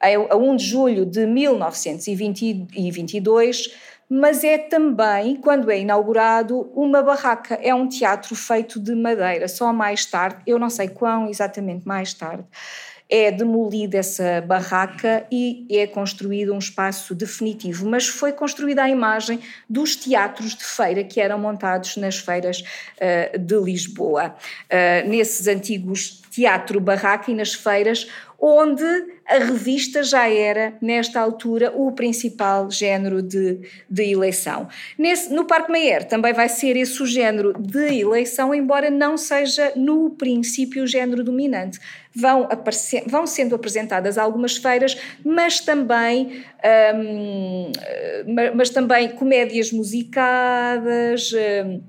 a 0.00 0.36
1 0.36 0.56
de 0.56 0.64
julho 0.64 1.04
de 1.04 1.26
1922, 1.26 3.74
mas 4.08 4.44
é 4.44 4.56
também, 4.56 5.36
quando 5.36 5.70
é 5.70 5.78
inaugurado, 5.80 6.70
uma 6.74 7.02
barraca. 7.02 7.58
É 7.62 7.74
um 7.74 7.86
teatro 7.88 8.34
feito 8.34 8.80
de 8.80 8.94
madeira. 8.94 9.46
Só 9.48 9.70
mais 9.72 10.06
tarde, 10.06 10.38
eu 10.46 10.58
não 10.58 10.70
sei 10.70 10.88
quão 10.88 11.28
exatamente 11.28 11.86
mais 11.86 12.14
tarde, 12.14 12.46
é 13.08 13.30
demolida 13.30 13.98
essa 13.98 14.40
barraca 14.40 15.26
e 15.32 15.66
é 15.70 15.86
construído 15.86 16.52
um 16.52 16.58
espaço 16.58 17.14
definitivo, 17.14 17.88
mas 17.88 18.06
foi 18.06 18.32
construída 18.32 18.82
a 18.82 18.90
imagem 18.90 19.40
dos 19.68 19.96
teatros 19.96 20.54
de 20.54 20.64
feira 20.64 21.02
que 21.02 21.20
eram 21.20 21.38
montados 21.38 21.96
nas 21.96 22.18
feiras 22.18 22.60
uh, 22.60 23.38
de 23.38 23.58
Lisboa. 23.58 24.34
Uh, 24.66 25.08
nesses 25.08 25.46
antigos 25.46 26.22
teatro 26.30 26.80
barraca 26.80 27.30
e 27.30 27.34
nas 27.34 27.54
feiras, 27.54 28.08
onde 28.40 28.84
a 29.26 29.38
revista 29.38 30.02
já 30.02 30.28
era, 30.28 30.74
nesta 30.80 31.20
altura, 31.20 31.72
o 31.74 31.90
principal 31.90 32.70
género 32.70 33.20
de, 33.20 33.60
de 33.90 34.12
eleição. 34.12 34.68
Nesse, 34.96 35.32
no 35.34 35.44
Parque 35.44 35.72
Mayer 35.72 36.06
também 36.06 36.32
vai 36.32 36.48
ser 36.48 36.76
esse 36.76 37.02
o 37.02 37.06
género 37.06 37.52
de 37.58 38.00
eleição, 38.00 38.54
embora 38.54 38.90
não 38.90 39.16
seja 39.16 39.72
no 39.74 40.10
princípio 40.10 40.84
o 40.84 40.86
género 40.86 41.24
dominante. 41.24 41.80
Vão, 42.14 42.44
aparecer, 42.44 43.02
vão 43.06 43.26
sendo 43.26 43.54
apresentadas 43.56 44.16
algumas 44.16 44.56
feiras, 44.56 44.96
mas 45.24 45.60
também, 45.60 46.44
hum, 46.94 47.72
mas 48.54 48.70
também 48.70 49.10
comédias 49.10 49.72
musicadas. 49.72 51.32
Hum, 51.32 51.82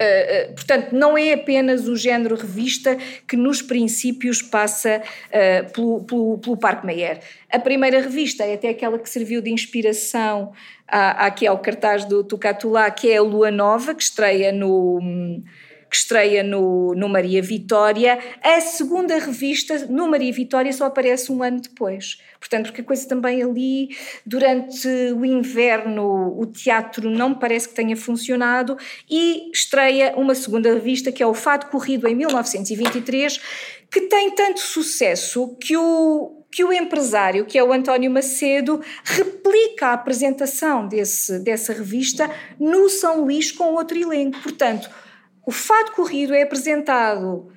Uh, 0.00 0.54
portanto, 0.54 0.92
não 0.92 1.18
é 1.18 1.34
apenas 1.34 1.86
o 1.86 1.94
género 1.94 2.34
revista 2.34 2.96
que 3.28 3.36
nos 3.36 3.60
princípios 3.60 4.40
passa 4.40 5.02
uh, 5.02 5.72
pelo, 5.72 6.04
pelo, 6.04 6.38
pelo 6.38 6.56
Parque 6.56 6.86
Mayer. 6.86 7.20
A 7.52 7.58
primeira 7.58 8.00
revista 8.00 8.44
é 8.44 8.54
até 8.54 8.70
aquela 8.70 8.98
que 8.98 9.10
serviu 9.10 9.42
de 9.42 9.50
inspiração 9.50 10.52
à, 10.88 11.26
aqui 11.26 11.46
ao 11.46 11.58
cartaz 11.58 12.06
do 12.06 12.24
Tucatulá, 12.24 12.90
que 12.90 13.10
é 13.10 13.18
a 13.18 13.22
Lua 13.22 13.50
Nova, 13.50 13.94
que 13.94 14.02
estreia 14.02 14.50
no 14.52 15.42
que 15.90 15.96
estreia 15.96 16.44
no, 16.44 16.94
no 16.94 17.08
Maria 17.08 17.42
Vitória. 17.42 18.18
A 18.42 18.60
segunda 18.60 19.18
revista, 19.18 19.86
no 19.88 20.08
Maria 20.08 20.32
Vitória, 20.32 20.72
só 20.72 20.86
aparece 20.86 21.32
um 21.32 21.42
ano 21.42 21.60
depois. 21.60 22.18
Portanto, 22.38 22.66
porque 22.66 22.80
a 22.80 22.84
coisa 22.84 23.08
também 23.08 23.42
ali, 23.42 23.88
durante 24.24 24.86
o 24.88 25.24
inverno, 25.24 26.38
o 26.38 26.46
teatro 26.46 27.10
não 27.10 27.34
parece 27.34 27.68
que 27.68 27.74
tenha 27.74 27.96
funcionado 27.96 28.78
e 29.10 29.50
estreia 29.52 30.14
uma 30.16 30.34
segunda 30.34 30.72
revista, 30.72 31.10
que 31.10 31.22
é 31.22 31.26
o 31.26 31.34
Fado 31.34 31.66
Corrido, 31.66 32.06
em 32.06 32.14
1923, 32.14 33.40
que 33.90 34.02
tem 34.02 34.30
tanto 34.30 34.60
sucesso 34.60 35.56
que 35.60 35.76
o, 35.76 36.44
que 36.50 36.64
o 36.64 36.72
empresário, 36.72 37.44
que 37.44 37.58
é 37.58 37.64
o 37.64 37.72
António 37.72 38.10
Macedo, 38.10 38.80
replica 39.04 39.88
a 39.88 39.92
apresentação 39.94 40.86
desse, 40.86 41.40
dessa 41.40 41.72
revista 41.72 42.30
no 42.58 42.88
São 42.88 43.22
Luís 43.22 43.50
com 43.50 43.74
outro 43.74 43.98
elenco. 43.98 44.40
Portanto, 44.40 44.88
o 45.46 45.50
Fado 45.50 45.92
Corrido 45.92 46.34
é 46.34 46.42
apresentado 46.42 47.50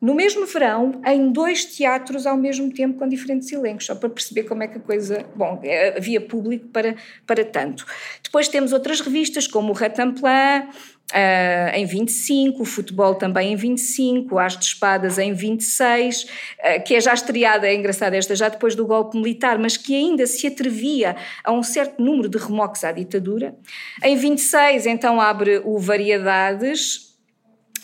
no 0.00 0.14
mesmo 0.14 0.46
verão 0.46 1.00
em 1.04 1.32
dois 1.32 1.64
teatros 1.64 2.24
ao 2.26 2.36
mesmo 2.36 2.72
tempo 2.72 2.98
com 2.98 3.08
diferentes 3.08 3.50
elencos, 3.50 3.86
só 3.86 3.94
para 3.94 4.08
perceber 4.08 4.44
como 4.44 4.62
é 4.62 4.68
que 4.68 4.78
a 4.78 4.80
coisa. 4.80 5.24
Bom, 5.34 5.60
é, 5.62 5.96
havia 5.96 6.20
público 6.20 6.68
para, 6.68 6.94
para 7.26 7.44
tanto. 7.44 7.84
Depois 8.22 8.48
temos 8.48 8.72
outras 8.72 9.00
revistas 9.00 9.46
como 9.46 9.70
o 9.70 9.74
Ratamplin. 9.74 10.68
Uh, 11.10 11.72
em 11.72 11.86
25, 11.86 12.60
o 12.60 12.66
futebol 12.66 13.14
também 13.14 13.54
em 13.54 13.56
25, 13.56 14.38
As 14.38 14.58
de 14.58 14.66
Espadas 14.66 15.16
em 15.16 15.32
26, 15.32 16.24
uh, 16.24 16.84
que 16.84 16.94
é 16.94 17.00
já 17.00 17.14
estreada, 17.14 17.66
é 17.66 17.74
engraçada 17.74 18.14
esta, 18.14 18.36
já 18.36 18.50
depois 18.50 18.74
do 18.74 18.84
golpe 18.84 19.16
militar, 19.16 19.58
mas 19.58 19.78
que 19.78 19.96
ainda 19.96 20.26
se 20.26 20.46
atrevia 20.46 21.16
a 21.42 21.50
um 21.50 21.62
certo 21.62 22.02
número 22.02 22.28
de 22.28 22.36
remoques 22.36 22.84
à 22.84 22.92
ditadura. 22.92 23.56
Em 24.04 24.16
26, 24.16 24.84
então, 24.84 25.18
abre 25.18 25.62
o 25.64 25.78
Variedades, 25.78 27.07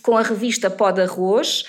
com 0.05 0.19
a 0.19 0.23
revista 0.23 0.69
Pó 0.69 0.93
de 0.93 1.01
Arroz, 1.01 1.65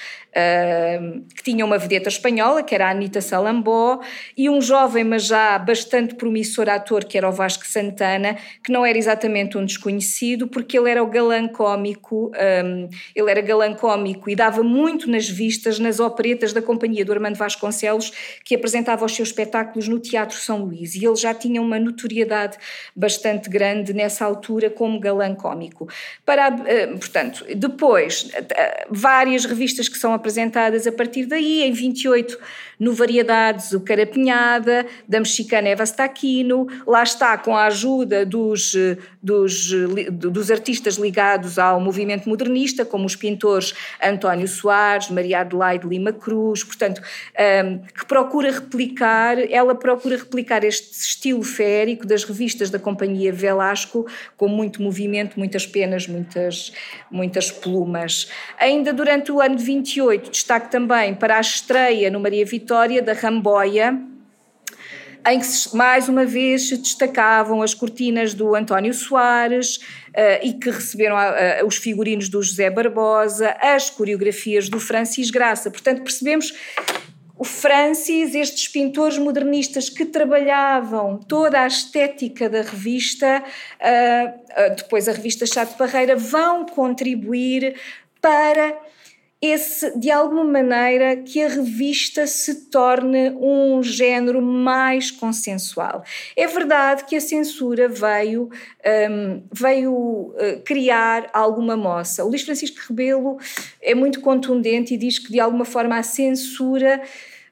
que 1.33 1.43
tinha 1.43 1.63
uma 1.63 1.77
vedeta 1.77 2.09
espanhola, 2.09 2.61
que 2.61 2.75
era 2.75 2.87
a 2.87 2.89
Anita 2.91 3.21
Salambó, 3.21 4.01
e 4.35 4.49
um 4.49 4.59
jovem, 4.59 5.03
mas 5.03 5.25
já 5.25 5.57
bastante 5.57 6.15
promissor 6.15 6.67
ator, 6.67 7.05
que 7.05 7.17
era 7.17 7.27
o 7.27 7.31
Vasco 7.31 7.65
Santana, 7.65 8.37
que 8.63 8.71
não 8.71 8.85
era 8.85 8.97
exatamente 8.97 9.57
um 9.57 9.65
desconhecido, 9.65 10.47
porque 10.47 10.77
ele 10.77 10.89
era 10.89 11.01
o 11.01 11.07
galã 11.07 11.47
cômico, 11.47 12.31
um, 12.65 12.89
ele 13.15 13.31
era 13.31 13.39
galã 13.41 13.73
cômico 13.73 14.29
e 14.29 14.35
dava 14.35 14.61
muito 14.61 15.09
nas 15.09 15.29
vistas 15.29 15.79
nas 15.79 15.99
operetas 15.99 16.51
da 16.51 16.61
companhia 16.61 17.05
do 17.05 17.13
Armando 17.13 17.37
Vasconcelos, 17.37 18.11
que 18.43 18.55
apresentava 18.55 19.05
os 19.05 19.15
seus 19.15 19.29
espetáculos 19.29 19.87
no 19.87 19.99
Teatro 19.99 20.37
São 20.37 20.65
Luís, 20.65 20.95
e 20.95 21.05
ele 21.05 21.15
já 21.15 21.33
tinha 21.33 21.61
uma 21.61 21.79
notoriedade 21.79 22.57
bastante 22.95 23.49
grande 23.49 23.93
nessa 23.93 24.25
altura 24.25 24.69
como 24.69 24.99
galã 24.99 25.33
cômico. 25.33 25.87
Para, 26.25 26.49
uh, 26.49 26.97
portanto, 26.97 27.45
depois, 27.55 28.23
uh, 28.23 28.87
várias 28.89 29.45
revistas 29.45 29.87
que 29.87 29.97
são 29.97 30.13
apresentadas 30.25 30.87
a 30.87 30.91
partir 30.91 31.27
daí. 31.27 31.61
Em 31.61 31.71
28, 31.71 32.39
no 32.79 32.93
Variedades, 32.93 33.71
o 33.73 33.79
Carapinhada, 33.79 34.85
da 35.07 35.19
mexicana 35.19 35.69
Eva 35.69 35.85
Staquino. 35.85 36.67
Lá 36.87 37.03
está, 37.03 37.37
com 37.37 37.55
a 37.55 37.65
ajuda 37.65 38.25
dos, 38.25 38.73
dos, 39.21 39.71
dos 40.09 40.49
artistas 40.49 40.95
ligados 40.95 41.59
ao 41.59 41.79
movimento 41.79 42.27
modernista, 42.27 42.83
como 42.83 43.05
os 43.05 43.15
pintores 43.15 43.73
António 44.03 44.47
Soares, 44.47 45.09
Maria 45.09 45.41
Adelaide 45.41 45.87
Lima 45.87 46.11
Cruz, 46.11 46.63
portanto, 46.63 47.01
um, 47.63 47.77
que 47.79 48.05
procura 48.05 48.51
replicar, 48.51 49.37
ela 49.51 49.75
procura 49.75 50.17
replicar 50.17 50.63
este 50.63 50.91
estilo 50.91 51.43
férico 51.43 52.05
das 52.05 52.23
revistas 52.23 52.69
da 52.69 52.79
companhia 52.79 53.31
Velasco, 53.31 54.07
com 54.35 54.47
muito 54.47 54.81
movimento, 54.81 55.37
muitas 55.37 55.67
penas, 55.67 56.07
muitas, 56.07 56.73
muitas 57.11 57.51
plumas. 57.51 58.29
Ainda 58.57 58.91
durante 58.91 59.31
o 59.31 59.39
ano 59.39 59.55
de 59.55 59.63
28, 59.63 60.14
2018, 60.17 60.31
destaque 60.31 60.71
também 60.71 61.13
para 61.13 61.37
a 61.37 61.41
estreia 61.41 62.09
no 62.09 62.19
Maria 62.19 62.45
Vitória 62.45 63.01
da 63.01 63.13
Ramboia, 63.13 63.99
em 65.27 65.39
que 65.39 65.47
mais 65.75 66.07
uma 66.07 66.25
vez 66.25 66.69
se 66.69 66.77
destacavam 66.77 67.61
as 67.61 67.73
cortinas 67.73 68.33
do 68.33 68.55
António 68.55 68.93
Soares 68.93 69.77
uh, 69.77 70.43
e 70.43 70.53
que 70.53 70.69
receberam 70.69 71.15
os 71.65 71.77
figurinos 71.77 72.29
do 72.29 72.41
José 72.43 72.69
Barbosa, 72.69 73.55
as 73.59 73.89
coreografias 73.89 74.69
do 74.69 74.79
Francis 74.79 75.31
Graça. 75.31 75.71
Portanto, 75.71 76.03
percebemos 76.03 76.53
o 77.37 77.43
Francis, 77.43 78.33
estes 78.33 78.67
pintores 78.67 79.17
modernistas 79.17 79.89
que 79.89 80.05
trabalhavam 80.05 81.17
toda 81.17 81.59
a 81.59 81.67
estética 81.67 82.47
da 82.47 82.61
revista, 82.61 83.43
uh, 83.43 84.75
depois 84.75 85.09
a 85.09 85.11
revista 85.11 85.45
Chato 85.45 85.75
Barreira, 85.75 86.15
vão 86.15 86.67
contribuir 86.67 87.75
para 88.21 88.77
esse, 89.45 89.97
de 89.97 90.11
alguma 90.11 90.43
maneira, 90.43 91.15
que 91.17 91.41
a 91.41 91.47
revista 91.47 92.27
se 92.27 92.69
torne 92.69 93.31
um 93.31 93.81
género 93.83 94.41
mais 94.41 95.11
consensual. 95.11 96.03
É 96.35 96.47
verdade 96.47 97.05
que 97.05 97.15
a 97.15 97.21
censura 97.21 97.87
veio, 97.87 98.49
um, 99.09 99.43
veio 99.51 99.93
uh, 99.93 100.61
criar 100.63 101.29
alguma 101.33 101.75
moça. 101.75 102.23
O 102.23 102.29
Luís 102.29 102.43
Francisco 102.43 102.77
Rebelo 102.87 103.37
é 103.81 103.95
muito 103.95 104.21
contundente 104.21 104.93
e 104.93 104.97
diz 104.97 105.19
que, 105.19 105.31
de 105.31 105.39
alguma 105.39 105.65
forma, 105.65 105.97
a 105.97 106.03
censura 106.03 107.01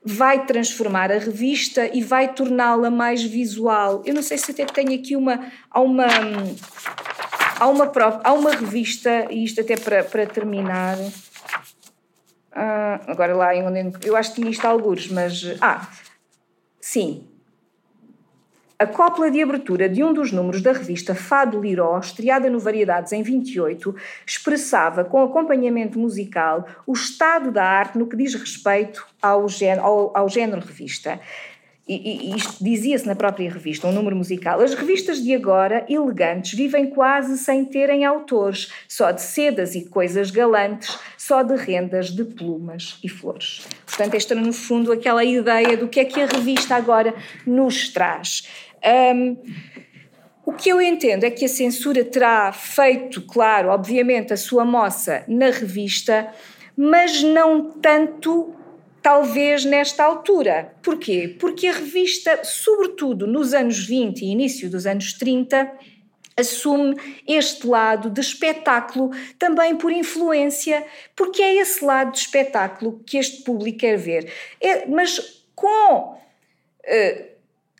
vai 0.06 0.46
transformar 0.46 1.12
a 1.12 1.18
revista 1.18 1.89
e 1.94 2.02
vai 2.02 2.34
torná-la 2.34 2.89
mais 2.89 3.24
visual. 3.24 4.04
Eu 4.06 4.14
não 4.14 4.22
sei 4.22 4.38
se 4.38 4.52
até 4.52 4.66
tenho 4.66 4.94
aqui 4.94 5.16
uma. 5.16 5.52
Há 5.72 5.80
uma 5.80 6.08
há 7.60 7.68
uma, 7.68 7.91
há 8.24 8.34
uma 8.34 8.52
revista, 8.52 9.28
e 9.30 9.44
isto 9.44 9.62
até 9.62 9.78
para, 9.78 10.04
para 10.04 10.26
terminar. 10.26 10.98
Uh, 12.56 13.12
agora 13.12 13.36
lá 13.36 13.56
em 13.56 13.66
onde 13.66 14.08
eu 14.08 14.16
acho 14.16 14.30
que 14.34 14.41
tinha 14.41 14.51
isto 14.51 14.66
alguns, 14.66 15.10
mas. 15.10 15.58
Ah, 15.60 15.89
sim, 16.80 17.28
a 18.84 18.86
cópula 18.86 19.32
de 19.32 19.41
abertura 19.41 19.88
de 19.88 20.04
um 20.04 20.14
dos 20.14 20.34
números 20.34 20.62
da 20.62 20.74
revista 20.74 21.16
Fado 21.16 21.62
Liró, 21.62 21.97
estreada 21.99 22.49
no 22.49 22.60
Variedades 22.60 23.14
em 23.14 23.24
28, 23.24 23.95
expressava, 24.26 25.06
com 25.06 25.24
acompanhamento 25.24 25.97
musical, 25.97 26.68
o 26.86 26.91
estado 26.91 27.49
da 27.49 27.64
arte 27.64 27.97
no 27.97 28.08
que 28.08 28.18
diz 28.18 28.34
respeito 28.34 29.08
ao 29.22 29.47
género, 29.47 29.86
ao, 29.86 30.18
ao 30.18 30.28
género 30.28 30.60
revista. 30.60 31.18
E, 31.86 32.31
e 32.31 32.36
isto 32.38 32.63
dizia-se 32.63 33.05
na 33.05 33.13
própria 33.13 33.51
revista, 33.51 33.88
um 33.88 33.91
número 33.91 34.15
musical. 34.15 34.61
As 34.61 34.73
revistas 34.73 35.21
de 35.21 35.36
agora, 35.36 35.86
elegantes, 35.89 36.53
vivem 36.53 36.88
quase 36.88 37.38
sem 37.38 37.65
terem 37.65 38.05
autores, 38.05 38.71
só 38.88 39.11
de 39.11 39.21
sedas 39.21 39.75
e 39.75 39.86
coisas 39.89 40.31
galantes, 40.31 40.97
só 41.17 41.43
de 41.43 41.55
rendas 41.55 42.09
de 42.09 42.23
plumas 42.23 42.97
e 43.03 43.09
flores. 43.09 43.67
Portanto, 43.86 44.15
esta, 44.15 44.34
no 44.34 44.53
fundo, 44.53 44.93
aquela 44.93 45.25
ideia 45.25 45.75
do 45.75 45.89
que 45.89 45.99
é 45.99 46.05
que 46.05 46.21
a 46.21 46.25
revista 46.25 46.75
agora 46.75 47.13
nos 47.45 47.89
traz. 47.89 48.47
Um, 49.13 49.38
o 50.45 50.51
que 50.51 50.69
eu 50.69 50.81
entendo 50.81 51.23
é 51.23 51.31
que 51.31 51.45
a 51.45 51.49
censura 51.49 52.03
terá 52.03 52.51
feito, 52.51 53.21
claro, 53.21 53.69
obviamente, 53.69 54.34
a 54.34 54.38
sua 54.38 54.65
moça 54.65 55.23
na 55.27 55.49
revista, 55.49 56.29
mas 56.75 57.23
não 57.23 57.71
tanto, 57.71 58.53
talvez, 59.04 59.66
nesta 59.66 60.04
altura. 60.04 60.74
Porquê? 60.82 61.36
Porque 61.38 61.68
a 61.68 61.74
revista, 61.74 62.43
sobretudo 62.43 63.28
nos 63.28 63.54
anos 63.54 63.86
20 63.86 64.22
e 64.22 64.32
início 64.32 64.70
dos 64.70 64.88
anos 64.88 65.14
30, 65.14 65.70
assume 66.38 66.95
este 67.28 67.68
lado 67.68 68.10
de 68.10 68.22
espetáculo 68.22 69.12
também 69.38 69.76
por 69.76 69.91
influência, 69.91 70.84
porque 71.16 71.43
é 71.43 71.56
esse 71.56 71.84
lado 71.84 72.14
de 72.14 72.20
espetáculo 72.20 73.04
que 73.06 73.18
este 73.18 73.43
público 73.43 73.80
quer 73.80 73.97
ver. 73.97 74.32
É, 74.60 74.88
mas 74.88 75.43
com. 75.54 76.18
Uh, 76.86 77.32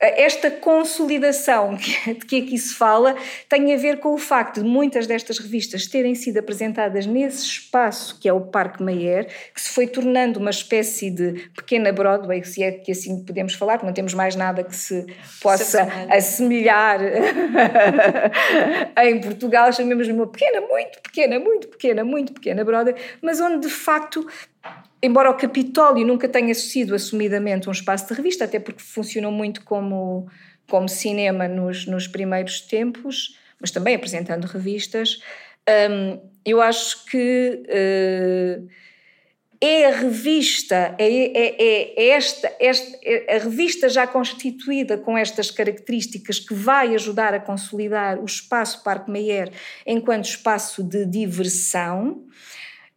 esta 0.06 0.52
consolidação 0.52 1.76
de 1.76 2.26
que 2.26 2.42
aqui 2.42 2.58
se 2.58 2.76
fala 2.76 3.16
tem 3.48 3.74
a 3.74 3.78
ver 3.78 4.00
com 4.00 4.14
o 4.14 4.18
facto 4.18 4.62
de 4.62 4.68
muitas 4.68 5.08
destas 5.08 5.40
revistas 5.40 5.88
terem 5.88 6.16
sido 6.16 6.40
apresentadas 6.40 7.06
nesse 7.06 7.46
espaço 7.46 8.20
que 8.20 8.28
é 8.28 8.34
o 8.34 8.42
Parque 8.42 8.84
Mayer, 8.84 9.28
que 9.54 9.62
se 9.62 9.70
foi 9.70 9.88
tornando 9.88 10.40
uma 10.40 10.50
espécie 10.50 11.10
de 11.10 11.50
pequena 11.56 11.92
Broadway, 11.92 12.44
se 12.44 12.64
é 12.64 12.72
que 12.72 12.92
assim 12.92 13.24
podemos 13.24 13.54
falar, 13.54 13.74
porque 13.74 13.88
não 13.88 13.94
temos 13.94 14.14
mais 14.14 14.36
nada 14.36 14.64
que 14.64 14.76
se 14.76 15.06
possa 15.42 15.88
assemelhar. 16.10 17.00
em 19.04 19.22
Portugal, 19.22 19.72
chamemos 19.74 20.08
uma 20.08 20.28
pequena, 20.28 20.62
muito 20.62 21.02
pequena, 21.02 21.40
muito 21.40 21.68
pequena, 21.68 22.04
muito 22.04 22.34
pequena 22.34 22.64
Broadway, 22.64 22.96
mas 23.22 23.40
onde 23.40 23.68
de 23.68 23.74
facto 23.74 24.26
embora 25.04 25.30
o 25.30 25.36
Capitólio 25.36 26.08
nunca 26.08 26.30
tenha 26.30 26.56
sido 26.56 26.96
assumidamente 26.96 27.68
um 27.68 27.74
espaço 27.74 28.08
de 28.08 28.14
revista, 28.14 28.46
até 28.46 28.58
porque 28.58 28.82
funcionou 28.82 29.32
muito 29.32 29.62
como, 29.66 30.28
como 30.70 30.88
cinema 30.88 31.46
nos, 31.48 31.86
nos 31.86 32.08
primeiros 32.08 32.62
tempos, 32.62 33.38
mas 33.60 33.70
também 33.70 33.96
apresentando 33.96 34.46
revistas, 34.46 35.20
um, 35.92 36.22
eu 36.46 36.62
acho 36.62 37.06
que 37.06 37.64
uh, 37.68 38.68
é 39.60 39.86
a 39.86 39.96
revista, 39.96 40.96
é, 40.98 41.08
é, 41.08 41.56
é, 41.58 41.94
é 41.96 42.10
esta, 42.10 42.54
esta, 42.60 42.98
é 43.02 43.36
a 43.38 43.40
revista 43.40 43.88
já 43.88 44.06
constituída 44.06 44.98
com 44.98 45.18
estas 45.18 45.50
características 45.52 46.40
que 46.40 46.54
vai 46.54 46.94
ajudar 46.96 47.34
a 47.34 47.40
consolidar 47.40 48.20
o 48.20 48.26
espaço 48.26 48.84
Parque 48.84 49.10
Meyer 49.10 49.52
enquanto 49.86 50.26
espaço 50.26 50.84
de 50.84 51.06
diversão. 51.06 52.26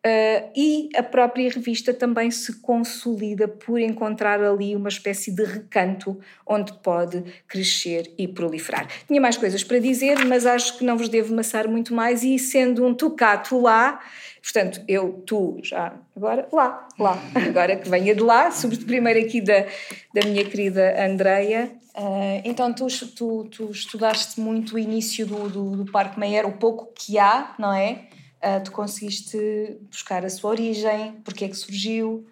Uh, 0.06 0.50
e 0.54 0.88
a 0.94 1.02
própria 1.02 1.50
revista 1.50 1.92
também 1.92 2.30
se 2.30 2.60
consolida 2.60 3.48
por 3.48 3.80
encontrar 3.80 4.40
ali 4.40 4.76
uma 4.76 4.88
espécie 4.88 5.32
de 5.32 5.42
recanto 5.42 6.16
onde 6.46 6.72
pode 6.74 7.24
crescer 7.48 8.14
e 8.16 8.28
proliferar. 8.28 8.86
Tinha 9.08 9.20
mais 9.20 9.36
coisas 9.36 9.64
para 9.64 9.80
dizer, 9.80 10.24
mas 10.24 10.46
acho 10.46 10.78
que 10.78 10.84
não 10.84 10.96
vos 10.96 11.08
devo 11.08 11.34
maçar 11.34 11.66
muito 11.66 11.92
mais, 11.92 12.22
e 12.22 12.38
sendo 12.38 12.86
um 12.86 12.94
tocato 12.94 13.60
lá, 13.60 13.98
portanto, 14.40 14.80
eu, 14.86 15.24
tu, 15.26 15.58
já, 15.64 15.92
agora, 16.14 16.46
lá, 16.52 16.86
lá, 16.96 17.20
agora 17.44 17.74
que 17.74 17.88
venha 17.88 18.14
de 18.14 18.22
lá, 18.22 18.52
sobretudo 18.52 18.86
primeiro 18.86 19.18
aqui 19.18 19.40
da, 19.40 19.66
da 20.14 20.24
minha 20.24 20.44
querida 20.44 21.04
Andreia. 21.04 21.72
Uh, 21.96 22.42
então, 22.44 22.72
tu, 22.72 22.86
tu, 23.16 23.48
tu, 23.50 23.70
estudaste 23.72 24.38
muito 24.38 24.76
o 24.76 24.78
início 24.78 25.26
do, 25.26 25.48
do, 25.48 25.76
do 25.78 25.90
Parque 25.90 26.20
Meyer, 26.20 26.46
o 26.46 26.52
pouco 26.52 26.92
que 26.94 27.18
há, 27.18 27.56
não 27.58 27.72
é? 27.72 28.06
Uh, 28.46 28.62
tu 28.62 28.70
conseguiste 28.70 29.78
buscar 29.90 30.24
a 30.24 30.30
sua 30.30 30.50
origem, 30.50 31.20
porque 31.24 31.44
é 31.44 31.48
que 31.48 31.56
surgiu. 31.56 32.26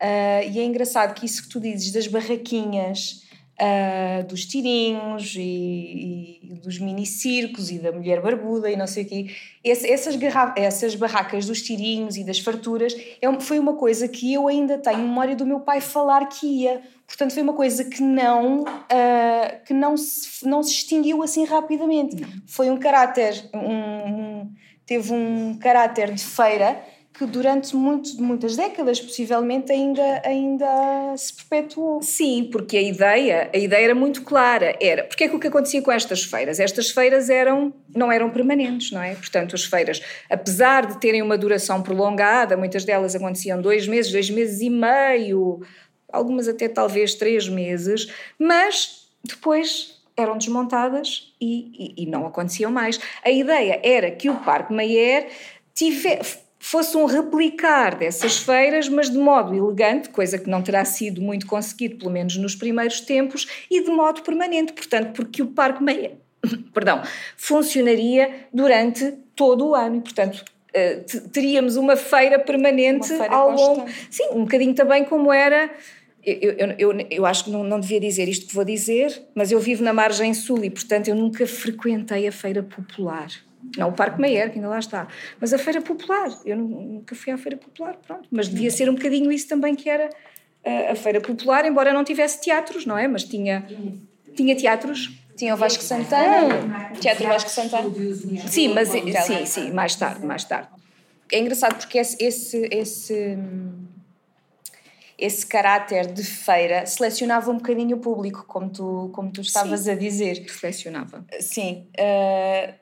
Uh, 0.00 0.48
e 0.50 0.58
é 0.58 0.64
engraçado 0.64 1.12
que 1.14 1.26
isso 1.26 1.42
que 1.42 1.48
tu 1.48 1.60
dizes 1.60 1.92
das 1.92 2.06
barraquinhas, 2.06 3.24
uh, 3.60 4.26
dos 4.26 4.44
tirinhos 4.46 5.34
e, 5.36 6.40
e, 6.42 6.54
dos 6.62 6.78
minicircos 6.78 7.70
e 7.70 7.78
da 7.78 7.92
mulher 7.92 8.20
barbuda 8.20 8.70
e 8.70 8.76
não 8.76 8.86
sei 8.86 9.04
o 9.04 9.06
quê, 9.06 9.26
Esse, 9.62 9.90
essas, 9.90 10.16
essas 10.56 10.94
barracas 10.94 11.46
dos 11.46 11.60
tirinhos 11.62 12.16
e 12.16 12.24
das 12.24 12.38
farturas 12.38 12.94
é, 13.20 13.40
foi 13.40 13.58
uma 13.58 13.74
coisa 13.74 14.08
que 14.08 14.32
eu 14.32 14.48
ainda 14.48 14.78
tenho 14.78 14.98
memória 14.98 15.34
do 15.34 15.44
meu 15.44 15.60
pai 15.60 15.80
falar 15.80 16.26
que 16.26 16.46
ia. 16.46 16.80
Portanto, 17.06 17.32
foi 17.32 17.42
uma 17.42 17.54
coisa 17.54 17.84
que 17.84 18.02
não, 18.02 18.62
uh, 18.62 19.64
que 19.66 19.72
não, 19.72 19.96
se, 19.96 20.46
não 20.46 20.62
se 20.62 20.72
extinguiu 20.72 21.22
assim 21.22 21.44
rapidamente. 21.44 22.16
Foi 22.46 22.70
um 22.70 22.76
caráter, 22.76 23.48
um, 23.54 23.60
um 23.60 24.50
teve 24.88 25.12
um 25.12 25.58
caráter 25.58 26.12
de 26.14 26.24
feira 26.24 26.82
que 27.12 27.26
durante 27.26 27.74
muito, 27.74 28.22
muitas 28.22 28.56
décadas 28.56 29.00
possivelmente 29.00 29.72
ainda, 29.72 30.22
ainda 30.24 31.14
se 31.16 31.34
perpetuou. 31.34 32.00
Sim, 32.00 32.48
porque 32.50 32.76
a 32.76 32.82
ideia, 32.82 33.50
a 33.52 33.58
ideia 33.58 33.86
era 33.86 33.94
muito 33.94 34.22
clara, 34.22 34.76
era, 34.80 35.02
porque 35.04 35.24
é 35.24 35.28
que 35.28 35.34
o 35.34 35.40
que 35.40 35.48
acontecia 35.48 35.82
com 35.82 35.90
estas 35.90 36.22
feiras? 36.22 36.60
Estas 36.60 36.90
feiras 36.90 37.28
eram, 37.28 37.74
não 37.94 38.10
eram 38.10 38.30
permanentes, 38.30 38.92
não 38.92 39.02
é? 39.02 39.14
Portanto, 39.14 39.56
as 39.56 39.64
feiras, 39.64 40.00
apesar 40.30 40.86
de 40.86 41.00
terem 41.00 41.20
uma 41.20 41.36
duração 41.36 41.82
prolongada, 41.82 42.56
muitas 42.56 42.84
delas 42.84 43.16
aconteciam 43.16 43.60
dois 43.60 43.86
meses, 43.88 44.12
dois 44.12 44.30
meses 44.30 44.60
e 44.60 44.70
meio, 44.70 45.60
algumas 46.10 46.46
até 46.46 46.68
talvez 46.68 47.14
três 47.14 47.48
meses, 47.48 48.10
mas 48.38 49.08
depois 49.24 49.97
eram 50.20 50.36
desmontadas 50.36 51.32
e, 51.40 51.94
e, 51.96 52.02
e, 52.02 52.06
não 52.06 52.26
aconteciam 52.26 52.70
mais. 52.70 52.98
A 53.24 53.30
ideia 53.30 53.80
era 53.82 54.10
que 54.10 54.28
o 54.28 54.36
Parque 54.36 54.72
Mayer 54.72 55.28
tivesse, 55.74 56.38
fosse 56.58 56.96
um 56.96 57.04
replicar 57.04 57.96
dessas 57.96 58.38
feiras, 58.38 58.88
mas 58.88 59.10
de 59.10 59.18
modo 59.18 59.54
elegante, 59.54 60.08
coisa 60.08 60.38
que 60.38 60.50
não 60.50 60.62
terá 60.62 60.84
sido 60.84 61.20
muito 61.22 61.46
conseguido, 61.46 61.96
pelo 61.96 62.10
menos 62.10 62.36
nos 62.36 62.54
primeiros 62.54 63.00
tempos, 63.00 63.46
e 63.70 63.82
de 63.82 63.90
modo 63.90 64.22
permanente, 64.22 64.72
portanto, 64.72 65.12
porque 65.14 65.42
o 65.42 65.46
Parque 65.46 65.82
Mayer, 65.82 66.16
perdão, 66.74 67.02
funcionaria 67.36 68.46
durante 68.52 69.12
todo 69.34 69.68
o 69.68 69.74
ano 69.74 69.96
e, 69.96 70.00
portanto, 70.00 70.44
eh, 70.72 71.04
teríamos 71.32 71.76
uma 71.76 71.96
feira 71.96 72.38
permanente 72.38 73.12
uma 73.12 73.18
feira 73.18 73.34
ao 73.34 73.50
longo. 73.50 73.86
Sim, 74.10 74.28
um 74.32 74.42
bocadinho 74.42 74.74
também 74.74 75.04
como 75.04 75.32
era 75.32 75.70
eu, 76.24 76.52
eu, 76.52 76.74
eu, 76.78 77.06
eu, 77.10 77.26
acho 77.26 77.44
que 77.44 77.50
não, 77.50 77.62
não 77.62 77.80
devia 77.80 78.00
dizer 78.00 78.28
isto 78.28 78.46
que 78.46 78.54
vou 78.54 78.64
dizer, 78.64 79.22
mas 79.34 79.52
eu 79.52 79.60
vivo 79.60 79.82
na 79.82 79.92
margem 79.92 80.34
sul 80.34 80.64
e, 80.64 80.70
portanto, 80.70 81.08
eu 81.08 81.14
nunca 81.14 81.46
frequentei 81.46 82.26
a 82.26 82.32
feira 82.32 82.62
popular. 82.62 83.28
Não 83.76 83.88
o 83.88 83.92
Parque 83.92 84.20
Meyer, 84.20 84.50
que 84.50 84.56
ainda 84.56 84.68
lá 84.68 84.78
está, 84.78 85.08
mas 85.40 85.52
a 85.52 85.58
feira 85.58 85.80
popular. 85.80 86.28
Eu 86.44 86.56
nunca 86.56 87.14
fui 87.14 87.32
à 87.32 87.38
feira 87.38 87.56
popular, 87.56 87.96
pronto. 88.06 88.28
Mas 88.30 88.48
devia 88.48 88.70
ser 88.70 88.88
um 88.88 88.94
bocadinho 88.94 89.30
isso 89.30 89.48
também 89.48 89.74
que 89.74 89.88
era 89.88 90.10
a, 90.64 90.92
a 90.92 90.94
feira 90.94 91.20
popular, 91.20 91.64
embora 91.64 91.92
não 91.92 92.04
tivesse 92.04 92.40
teatros, 92.40 92.86
não 92.86 92.96
é? 92.96 93.06
Mas 93.06 93.24
tinha, 93.24 93.66
tinha 94.34 94.54
teatros. 94.56 95.10
Tinha 95.36 95.54
o 95.54 95.56
Vasco 95.56 95.84
Santana, 95.84 96.90
Teatro 97.00 97.28
Vasco 97.28 97.48
Santana. 97.48 97.88
Sim, 98.48 98.74
mas 98.74 98.88
sim, 98.88 99.46
sim, 99.46 99.70
mais 99.70 99.94
tarde, 99.94 100.26
mais 100.26 100.42
tarde. 100.42 100.68
É 101.30 101.38
engraçado 101.38 101.76
porque 101.76 101.96
esse, 101.96 102.16
esse, 102.20 102.68
esse 102.72 103.38
esse 105.18 105.44
caráter 105.44 106.06
de 106.06 106.22
feira 106.22 106.86
selecionava 106.86 107.50
um 107.50 107.56
bocadinho 107.56 107.96
o 107.96 108.00
público, 108.00 108.44
como 108.46 108.70
tu, 108.70 109.10
como 109.12 109.32
tu 109.32 109.40
estavas 109.40 109.80
Sim, 109.80 109.90
a 109.90 109.94
dizer. 109.96 110.48
Selecionava. 110.48 111.24
Sim. 111.40 111.88
Uh, 111.98 112.72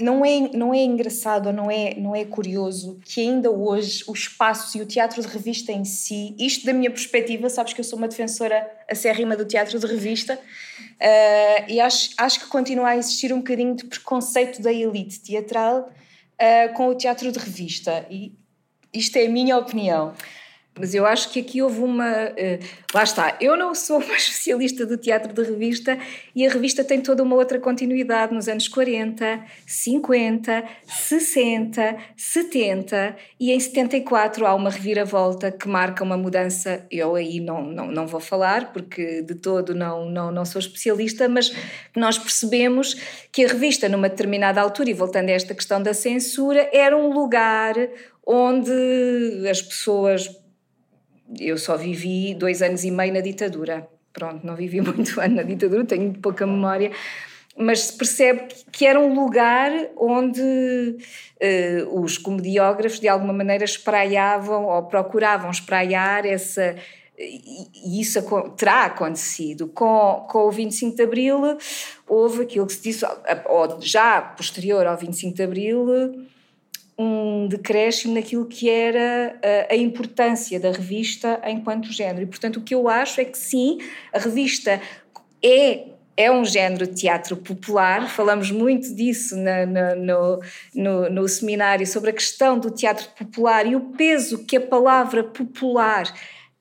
não 0.00 0.24
é, 0.24 0.40
não 0.52 0.74
é 0.74 0.82
engraçado, 0.82 1.52
não 1.52 1.70
é, 1.70 1.94
não 1.94 2.16
é 2.16 2.24
curioso 2.24 2.98
que 3.04 3.20
ainda 3.20 3.50
hoje 3.50 4.02
o 4.08 4.12
espaço 4.12 4.76
e 4.76 4.80
o 4.80 4.86
teatro 4.86 5.22
de 5.22 5.28
revista 5.28 5.70
em 5.70 5.84
si, 5.84 6.34
isto 6.38 6.66
da 6.66 6.72
minha 6.72 6.90
perspectiva, 6.90 7.48
sabes 7.48 7.72
que 7.74 7.80
eu 7.80 7.84
sou 7.84 7.98
uma 7.98 8.08
defensora 8.08 8.68
acérrima 8.90 9.36
do 9.36 9.44
teatro 9.44 9.78
de 9.78 9.86
revista, 9.86 10.34
uh, 10.34 11.64
e 11.70 11.80
acho, 11.80 12.10
acho 12.16 12.40
que 12.40 12.46
continua 12.46 12.88
a 12.88 12.96
existir 12.96 13.32
um 13.32 13.38
bocadinho 13.38 13.76
de 13.76 13.84
preconceito 13.84 14.60
da 14.60 14.72
elite 14.72 15.20
teatral 15.20 15.88
uh, 15.88 16.74
com 16.74 16.88
o 16.88 16.94
teatro 16.94 17.30
de 17.30 17.38
revista, 17.38 18.04
e 18.10 18.32
isto 18.92 19.16
é 19.16 19.26
a 19.26 19.28
minha 19.28 19.56
opinião. 19.56 20.12
Mas 20.76 20.92
eu 20.92 21.06
acho 21.06 21.30
que 21.30 21.38
aqui 21.38 21.62
houve 21.62 21.80
uma. 21.80 22.10
Uh, 22.30 22.58
lá 22.92 23.04
está, 23.04 23.36
eu 23.40 23.56
não 23.56 23.74
sou 23.74 23.98
uma 24.02 24.16
especialista 24.16 24.84
do 24.84 24.96
teatro 24.96 25.32
de 25.32 25.42
revista 25.48 25.96
e 26.34 26.44
a 26.44 26.50
revista 26.50 26.82
tem 26.82 27.00
toda 27.00 27.22
uma 27.22 27.36
outra 27.36 27.60
continuidade 27.60 28.34
nos 28.34 28.48
anos 28.48 28.66
40, 28.66 29.44
50, 29.64 30.64
60, 30.84 31.96
70 32.16 33.16
e 33.38 33.52
em 33.52 33.60
74 33.60 34.44
há 34.44 34.54
uma 34.54 34.68
reviravolta 34.68 35.52
que 35.52 35.68
marca 35.68 36.02
uma 36.02 36.16
mudança. 36.16 36.84
Eu 36.90 37.14
aí 37.14 37.38
não, 37.38 37.62
não, 37.62 37.86
não 37.86 38.06
vou 38.06 38.20
falar 38.20 38.72
porque 38.72 39.22
de 39.22 39.36
todo 39.36 39.76
não, 39.76 40.10
não, 40.10 40.32
não 40.32 40.44
sou 40.44 40.58
especialista, 40.58 41.28
mas 41.28 41.54
nós 41.94 42.18
percebemos 42.18 42.94
que 43.30 43.44
a 43.44 43.48
revista, 43.48 43.88
numa 43.88 44.08
determinada 44.08 44.60
altura, 44.60 44.90
e 44.90 44.92
voltando 44.92 45.28
a 45.28 45.32
esta 45.32 45.54
questão 45.54 45.80
da 45.80 45.94
censura, 45.94 46.68
era 46.72 46.96
um 46.96 47.12
lugar 47.12 47.74
onde 48.26 49.48
as 49.48 49.62
pessoas 49.62 50.43
eu 51.40 51.58
só 51.58 51.76
vivi 51.76 52.34
dois 52.34 52.62
anos 52.62 52.84
e 52.84 52.90
meio 52.90 53.12
na 53.12 53.20
ditadura. 53.20 53.88
Pronto, 54.12 54.46
não 54.46 54.54
vivi 54.54 54.80
muito 54.82 55.20
ano 55.20 55.36
na 55.36 55.42
ditadura, 55.42 55.84
tenho 55.84 56.12
pouca 56.14 56.46
memória, 56.46 56.90
mas 57.56 57.80
se 57.80 57.92
percebe 57.96 58.48
que 58.72 58.84
era 58.84 58.98
um 58.98 59.14
lugar 59.14 59.70
onde 59.96 60.40
uh, 60.40 62.00
os 62.00 62.18
comediógrafos 62.18 62.98
de 62.98 63.08
alguma 63.08 63.32
maneira 63.32 63.64
espraiavam 63.64 64.66
ou 64.66 64.82
procuravam 64.84 65.50
espraiar 65.50 66.26
essa. 66.26 66.74
E 67.16 68.00
isso 68.00 68.20
terá 68.56 68.86
acontecido. 68.86 69.68
Com, 69.68 70.26
com 70.28 70.48
o 70.48 70.50
25 70.50 70.96
de 70.96 71.02
Abril, 71.04 71.56
houve 72.08 72.42
aquilo 72.42 72.66
que 72.66 72.72
se 72.72 72.82
disse, 72.82 73.04
ou 73.48 73.80
já 73.80 74.20
posterior 74.20 74.84
ao 74.84 74.96
25 74.96 75.36
de 75.36 75.42
Abril, 75.44 76.26
um 76.96 77.48
decréscimo 77.48 78.14
naquilo 78.14 78.46
que 78.46 78.70
era 78.70 79.38
a, 79.68 79.74
a, 79.74 79.76
importância 79.76 80.60
da 80.60 80.70
revista 80.70 81.40
enquanto 81.44 81.92
género. 81.92 82.22
E, 82.22 82.26
portanto, 82.26 82.58
o 82.58 82.62
que 82.62 82.74
eu 82.74 82.88
acho 82.88 83.20
é 83.20 83.24
que 83.24 83.36
sim, 83.36 83.78
a 84.12 84.18
revista 84.18 84.80
é. 85.42 85.88
É 86.16 86.30
um 86.30 86.44
género 86.44 86.86
de 86.86 86.94
teatro 86.94 87.36
popular, 87.36 88.08
falamos 88.08 88.48
muito 88.48 88.94
disso 88.94 89.34
no, 89.36 90.40
no, 90.72 91.10
no 91.10 91.28
seminário 91.28 91.84
sobre 91.84 92.10
a 92.10 92.12
questão 92.12 92.56
do 92.56 92.70
teatro 92.70 93.08
popular 93.18 93.66
e 93.66 93.74
o 93.74 93.80
peso 93.80 94.44
que 94.44 94.56
a 94.56 94.60
palavra 94.60 95.24
popular 95.24 96.04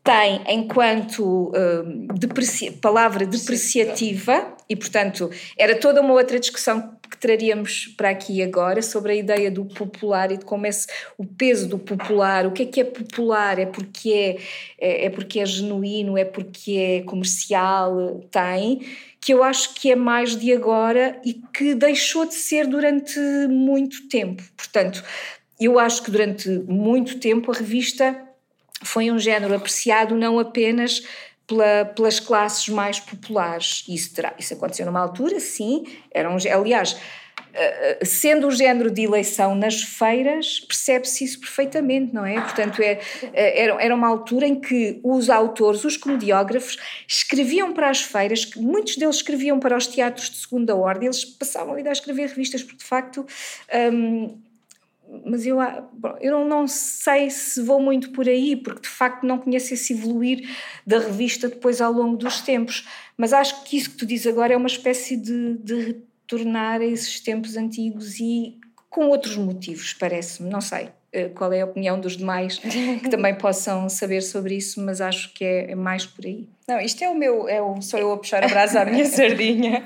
tem 0.03 0.41
enquanto 0.49 1.49
uh, 1.49 2.13
depreci 2.13 2.71
palavra 2.71 3.25
depreciativa, 3.25 4.53
e 4.67 4.75
portanto 4.75 5.29
era 5.57 5.75
toda 5.79 6.01
uma 6.01 6.13
outra 6.13 6.39
discussão 6.39 6.97
que 7.09 7.17
traríamos 7.17 7.87
para 7.95 8.09
aqui 8.09 8.43
agora 8.43 8.81
sobre 8.81 9.13
a 9.13 9.15
ideia 9.15 9.49
do 9.49 9.63
popular 9.63 10.31
e 10.31 10.37
de 10.37 10.43
como 10.43 10.65
esse, 10.65 10.87
o 11.17 11.25
peso 11.25 11.69
do 11.69 11.79
popular, 11.79 12.45
o 12.45 12.51
que 12.51 12.63
é 12.63 12.65
que 12.65 12.81
é 12.81 12.83
popular, 12.83 13.59
é 13.59 13.65
porque 13.65 14.11
é, 14.11 14.37
é, 14.79 15.05
é 15.05 15.09
porque 15.09 15.39
é 15.39 15.45
genuíno, 15.45 16.17
é 16.17 16.25
porque 16.25 16.73
é 16.73 17.01
comercial, 17.03 18.25
tem, 18.29 18.81
que 19.21 19.33
eu 19.33 19.41
acho 19.41 19.73
que 19.75 19.91
é 19.91 19.95
mais 19.95 20.35
de 20.35 20.51
agora 20.51 21.17
e 21.23 21.35
que 21.53 21.75
deixou 21.75 22.25
de 22.25 22.33
ser 22.33 22.67
durante 22.67 23.17
muito 23.47 24.09
tempo. 24.09 24.43
Portanto, 24.57 25.01
eu 25.59 25.79
acho 25.79 26.03
que 26.03 26.11
durante 26.11 26.49
muito 26.49 27.19
tempo 27.19 27.51
a 27.51 27.55
revista 27.55 28.19
foi 28.84 29.11
um 29.11 29.19
género 29.19 29.55
apreciado 29.55 30.15
não 30.15 30.39
apenas 30.39 31.03
pela, 31.47 31.86
pelas 31.86 32.19
classes 32.19 32.69
mais 32.69 32.99
populares. 32.99 33.84
Isso, 33.88 34.13
terá, 34.13 34.34
isso 34.38 34.53
aconteceu 34.53 34.86
numa 34.86 34.99
altura, 34.99 35.39
sim. 35.39 35.86
Era 36.11 36.29
um, 36.29 36.38
aliás, 36.51 36.97
eh, 37.55 37.97
eh, 38.01 38.05
sendo 38.05 38.47
o 38.47 38.51
género 38.51 38.89
de 38.89 39.03
eleição 39.03 39.53
nas 39.53 39.81
feiras, 39.81 40.59
percebe-se 40.59 41.23
isso 41.23 41.39
perfeitamente, 41.39 42.13
não 42.13 42.25
é? 42.25 42.41
Portanto, 42.41 42.81
é, 42.81 42.99
eh, 43.34 43.63
era, 43.63 43.95
uma 43.95 44.07
altura 44.07 44.47
em 44.47 44.59
que 44.59 44.99
os 45.03 45.29
autores, 45.29 45.84
os 45.84 45.95
comediógrafos, 45.95 46.77
escreviam 47.07 47.71
para 47.73 47.89
as 47.89 48.01
feiras, 48.01 48.49
muitos 48.55 48.97
deles 48.97 49.17
escreviam 49.17 49.59
para 49.59 49.77
os 49.77 49.86
teatros 49.86 50.31
de 50.31 50.38
segunda 50.38 50.75
ordem, 50.75 51.05
eles 51.05 51.23
passavam 51.23 51.73
a 51.73 51.75
vida 51.75 51.89
a 51.89 51.93
escrever 51.93 52.29
revistas, 52.29 52.63
porque 52.63 52.77
de 52.77 52.86
facto. 52.86 53.25
Hum, 53.91 54.36
mas 55.26 55.45
eu, 55.45 55.57
eu 56.20 56.32
não, 56.32 56.47
não, 56.47 56.68
sei 56.68 57.30
se 57.30 57.61
vou 57.61 57.80
muito 57.80 58.11
por 58.11 58.28
aí, 58.28 58.55
porque 58.55 58.82
de 58.82 58.89
facto 58.89 59.26
não 59.26 59.38
conheço 59.38 59.74
esse 59.74 59.93
evoluir 59.93 60.49
da 60.86 60.99
revista 60.99 61.47
depois 61.47 61.82
ao 61.82 61.91
longo 61.91 62.18
dos 62.18 62.41
tempos. 62.41 62.88
Mas 63.18 63.34
acho 63.34 63.64
que 63.64 63.78
isso 63.78 63.91
que 63.91 63.97
tu 63.97 64.05
dizes 64.05 64.28
agora 64.28 64.53
é 64.53 64.57
uma 64.57 64.68
espécie 64.68 65.16
de, 65.16 65.57
de 65.57 65.76
retornar 66.24 66.82
a 66.82 66.86
esses 66.86 67.20
tempos 67.20 67.55
antigos 67.55 68.20
e 68.20 68.57
com 68.89 69.07
outros 69.07 69.36
motivos, 69.38 69.93
parece-me. 69.93 70.49
Não 70.49 70.61
sei 70.61 70.89
eh, 71.11 71.30
qual 71.30 71.53
é 71.53 71.61
a 71.61 71.66
opinião 71.66 71.99
dos 71.99 72.18
demais 72.18 72.57
que 72.57 73.09
também 73.09 73.36
possam 73.36 73.88
saber 73.89 74.22
sobre 74.22 74.55
isso, 74.55 74.82
mas 74.82 74.99
acho 74.99 75.34
que 75.34 75.45
é, 75.45 75.72
é, 75.72 75.76
mais 75.76 76.05
por 76.05 76.26
aí. 76.26 76.47
Não, 76.68 76.80
isto 76.80 77.03
é 77.03 77.09
o 77.09 77.16
meu, 77.16 77.47
é 77.47 77.61
o, 77.61 77.82
sou 77.82 77.99
eu 77.99 78.11
a 78.11 78.18
puxar 78.18 78.43
a 78.43 78.47
brasa 78.47 78.82
à 78.82 78.86
minha 78.86 79.05
sardinha 79.09 79.84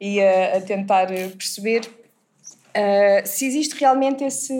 e 0.00 0.20
a, 0.20 0.58
a 0.58 0.60
tentar 0.60 1.06
perceber 1.06 1.82
Uh, 2.68 3.26
se 3.26 3.46
existe 3.46 3.74
realmente 3.76 4.22
esse, 4.22 4.52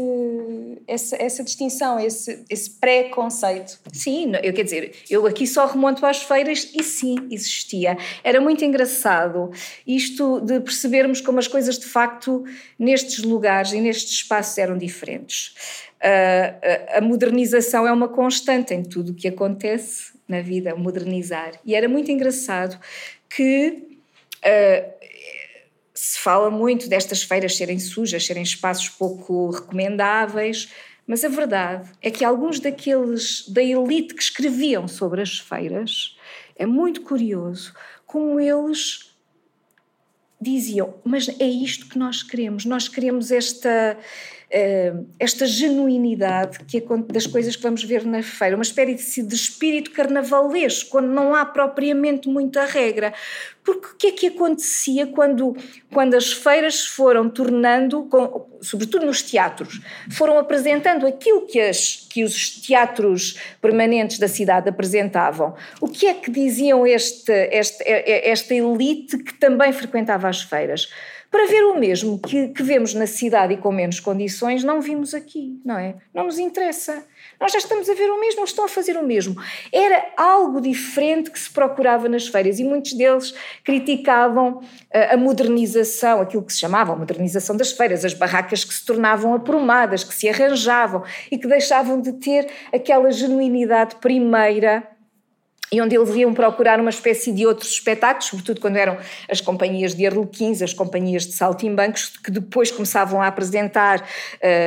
essa, 0.87 1.17
essa 1.23 1.45
distinção, 1.45 2.01
esse, 2.01 2.43
esse 2.49 2.71
pré-conceito. 2.71 3.79
Sim, 3.93 4.33
eu 4.43 4.53
quer 4.53 4.65
dizer, 4.65 4.95
eu 5.11 5.27
aqui 5.27 5.47
só 5.47 5.67
remonto 5.67 6.05
às 6.05 6.23
feiras 6.23 6.71
e 6.75 6.83
sim, 6.83 7.17
existia. 7.31 7.97
Era 8.25 8.41
muito 8.41 8.65
engraçado 8.65 9.51
isto 9.87 10.41
de 10.41 10.59
percebermos 10.61 11.21
como 11.21 11.39
as 11.39 11.47
coisas 11.47 11.79
de 11.79 11.87
facto 11.87 12.45
nestes 12.79 13.23
lugares 13.23 13.73
e 13.73 13.81
nestes 13.81 14.13
espaços 14.13 14.57
eram 14.59 14.77
diferentes. 14.79 15.55
Uh, 15.99 16.97
a 16.97 17.01
modernização 17.01 17.87
é 17.87 17.93
uma 17.93 18.09
constante 18.09 18.73
em 18.73 18.83
tudo 18.83 19.13
o 19.13 19.15
que 19.15 19.29
acontece 19.29 20.13
na 20.27 20.41
vida, 20.41 20.75
modernizar. 20.75 21.53
E 21.65 21.75
era 21.75 21.89
muito 21.89 22.11
engraçado 22.11 22.79
que. 23.29 23.87
Uh, 24.39 24.98
se 25.99 26.19
fala 26.19 26.49
muito 26.49 26.89
destas 26.89 27.25
feiras 27.25 27.57
serem 27.57 27.79
sujas, 27.79 28.25
serem 28.25 28.45
espaços 28.45 28.89
pouco 28.89 29.51
recomendáveis, 29.51 30.73
mas 31.05 31.25
a 31.25 31.29
verdade 31.29 31.91
é 32.01 32.09
que 32.09 32.25
alguns 32.25 32.61
daqueles 32.61 33.49
da 33.49 33.63
elite 33.63 34.15
que 34.15 34.23
escreviam 34.23 34.87
sobre 34.87 35.23
as 35.23 35.39
feiras 35.39 36.17
é 36.55 36.65
muito 36.65 37.01
curioso 37.01 37.75
como 38.07 38.39
eles 38.39 39.13
diziam: 40.41 40.95
Mas 41.05 41.29
é 41.41 41.47
isto 41.47 41.89
que 41.89 41.99
nós 41.99 42.23
queremos, 42.23 42.65
nós 42.65 42.87
queremos 42.87 43.33
esta 43.33 43.99
esta 45.19 45.45
genuinidade 45.47 46.61
que 46.61 46.83
das 47.13 47.27
coisas 47.27 47.55
que 47.55 47.63
vamos 47.63 47.85
ver 47.85 48.07
na 48.07 48.23
feira, 48.23 48.57
uma 48.57 48.63
espécie 48.63 49.23
de 49.23 49.35
espírito 49.35 49.91
carnavalesco, 49.91 50.91
quando 50.91 51.09
não 51.09 51.35
há 51.35 51.45
propriamente 51.45 52.29
muita 52.29 52.65
regra. 52.65 53.13
Porque 53.63 53.87
o 53.87 53.97
que 53.97 54.07
é 54.07 54.13
que 54.13 54.27
acontecia 54.29 55.07
quando, 55.09 55.55
quando 55.93 56.15
as 56.15 56.33
feiras 56.33 56.87
foram 56.87 57.29
tornando, 57.29 58.05
com, 58.05 58.49
sobretudo 58.63 59.05
nos 59.05 59.21
teatros, 59.21 59.83
foram 60.11 60.39
apresentando 60.39 61.07
aquilo 61.07 61.47
que, 61.47 61.61
as, 61.61 62.07
que 62.09 62.25
os 62.25 62.49
teatros 62.63 63.39
permanentes 63.61 64.19
da 64.19 64.29
cidade 64.29 64.71
apresentavam? 64.71 65.55
O 65.83 65.89
que 65.89 66.07
é 66.07 66.15
que 66.15 66.31
diziam 66.31 66.87
este, 66.87 67.33
este, 67.53 67.85
esta 67.87 68.55
elite 68.55 69.19
que 69.19 69.35
também 69.35 69.71
frequentava 69.75 70.27
as 70.27 70.41
feiras? 70.41 70.89
Para 71.31 71.47
ver 71.47 71.63
o 71.65 71.79
mesmo 71.79 72.19
que, 72.19 72.49
que 72.49 72.63
vemos 72.63 72.95
na 72.95 73.07
cidade 73.07 73.55
e 73.55 73.57
com 73.59 73.71
menos 73.71 74.01
condições, 74.01 74.65
não 74.65 74.81
vimos 74.81 75.13
aqui, 75.13 75.61
não 75.65 75.79
é? 75.79 75.97
Não 76.15 76.25
nos 76.25 76.39
interessa. 76.39 77.05
Nós 77.39 77.53
já 77.53 77.59
estamos 77.59 77.89
a 77.89 77.95
ver 77.95 78.11
o 78.11 78.19
mesmo, 78.19 78.41
eles 78.41 78.51
estão 78.51 78.65
a 78.65 78.69
fazer 78.69 78.97
o 78.97 79.07
mesmo. 79.07 79.37
Era 79.71 80.07
algo 80.17 80.61
diferente 80.61 81.31
que 81.31 81.39
se 81.39 81.51
procurava 81.51 82.09
nas 82.09 82.27
feiras 82.27 82.59
e 82.59 82.65
muitos 82.65 82.95
deles 82.95 83.35
criticavam 83.63 84.63
eh, 84.91 85.15
a 85.15 85.17
modernização, 85.17 86.21
aquilo 86.21 86.43
que 86.43 86.53
se 86.53 86.61
chamava 86.61 86.95
a 86.95 86.97
modernização 86.97 87.57
das 87.57 87.73
feiras, 87.73 88.05
as 88.05 88.15
barracas 88.15 88.65
que 88.65 88.73
se 88.73 88.85
tornavam 88.85 89.35
aprumadas, 89.35 90.03
que 90.03 90.15
se 90.15 90.29
arranjavam 90.29 91.05
e 91.31 91.37
que 91.37 91.47
deixavam 91.47 92.01
de 92.01 92.15
ter 92.15 92.49
aquela 92.73 93.11
genuinidade 93.13 93.97
primeira 93.97 94.89
e 95.71 95.81
onde 95.81 95.95
eles 95.95 96.15
iam 96.15 96.33
procurar 96.33 96.81
uma 96.81 96.91
espécie 96.91 97.33
de 97.33 97.47
outros 97.47 97.71
espetáculos, 97.71 98.27
sobretudo 98.27 98.61
quando 98.61 98.77
eram 98.77 98.99
as 99.31 99.41
companhias 99.41 99.95
de 99.95 100.07
arlequins, 100.07 100.63
as 100.63 100.73
companhias 100.73 101.27
de 101.27 101.33
saltimbancos, 101.33 102.17
que 102.17 102.31
depois 102.31 102.71
começavam 102.71 103.21
a 103.21 103.27
apresentar 103.27 104.07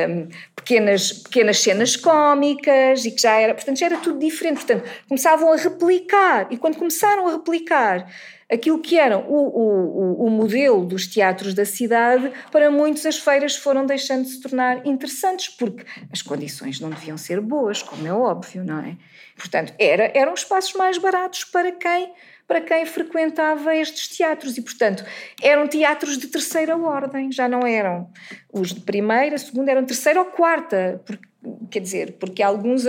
um, 0.08 0.28
pequenas, 0.54 1.12
pequenas 1.12 1.58
cenas 1.58 1.96
cómicas 1.96 3.04
e 3.04 3.10
que 3.10 3.20
já 3.20 3.32
era, 3.32 3.54
portanto, 3.54 3.78
já 3.78 3.86
era 3.86 3.96
tudo 3.96 4.18
diferente. 4.18 4.64
Portanto, 4.64 4.88
começavam 5.08 5.52
a 5.52 5.56
replicar, 5.56 6.46
e 6.50 6.56
quando 6.56 6.76
começaram 6.76 7.26
a 7.28 7.32
replicar 7.32 8.06
aquilo 8.52 8.78
que 8.78 8.98
era 8.98 9.18
o, 9.18 9.22
o, 9.22 10.26
o, 10.26 10.30
modelo 10.30 10.84
dos 10.84 11.06
teatros 11.06 11.54
da 11.54 11.64
cidade, 11.64 12.30
para 12.50 12.70
muitos 12.70 13.06
as 13.06 13.16
feiras 13.16 13.56
foram 13.56 13.86
deixando 13.86 14.24
de 14.24 14.30
se 14.30 14.40
tornar 14.42 14.86
interessantes, 14.86 15.48
porque 15.48 15.84
as 16.12 16.20
condições 16.20 16.78
não 16.78 16.90
deviam 16.90 17.16
ser 17.16 17.40
boas, 17.40 17.82
como 17.82 18.06
é 18.06 18.12
óbvio, 18.12 18.62
não 18.62 18.78
é? 18.80 18.96
Portanto, 19.42 19.74
era, 19.76 20.12
eram 20.14 20.34
espaços 20.34 20.72
mais 20.74 20.98
baratos 20.98 21.42
para 21.42 21.72
quem 21.72 22.12
para 22.46 22.60
quem 22.60 22.84
frequentava 22.84 23.74
estes 23.74 24.08
teatros 24.08 24.58
e, 24.58 24.62
portanto, 24.62 25.04
eram 25.40 25.66
teatros 25.66 26.18
de 26.18 26.26
terceira 26.26 26.76
ordem, 26.76 27.32
já 27.32 27.48
não 27.48 27.66
eram 27.66 28.10
os 28.52 28.74
de 28.74 28.80
primeira, 28.80 29.38
segunda, 29.38 29.70
eram 29.70 29.86
terceira 29.86 30.20
ou 30.20 30.26
quarta, 30.26 31.00
porque 31.06 31.26
quer 31.70 31.80
dizer, 31.80 32.12
porque 32.20 32.42
alguns. 32.42 32.84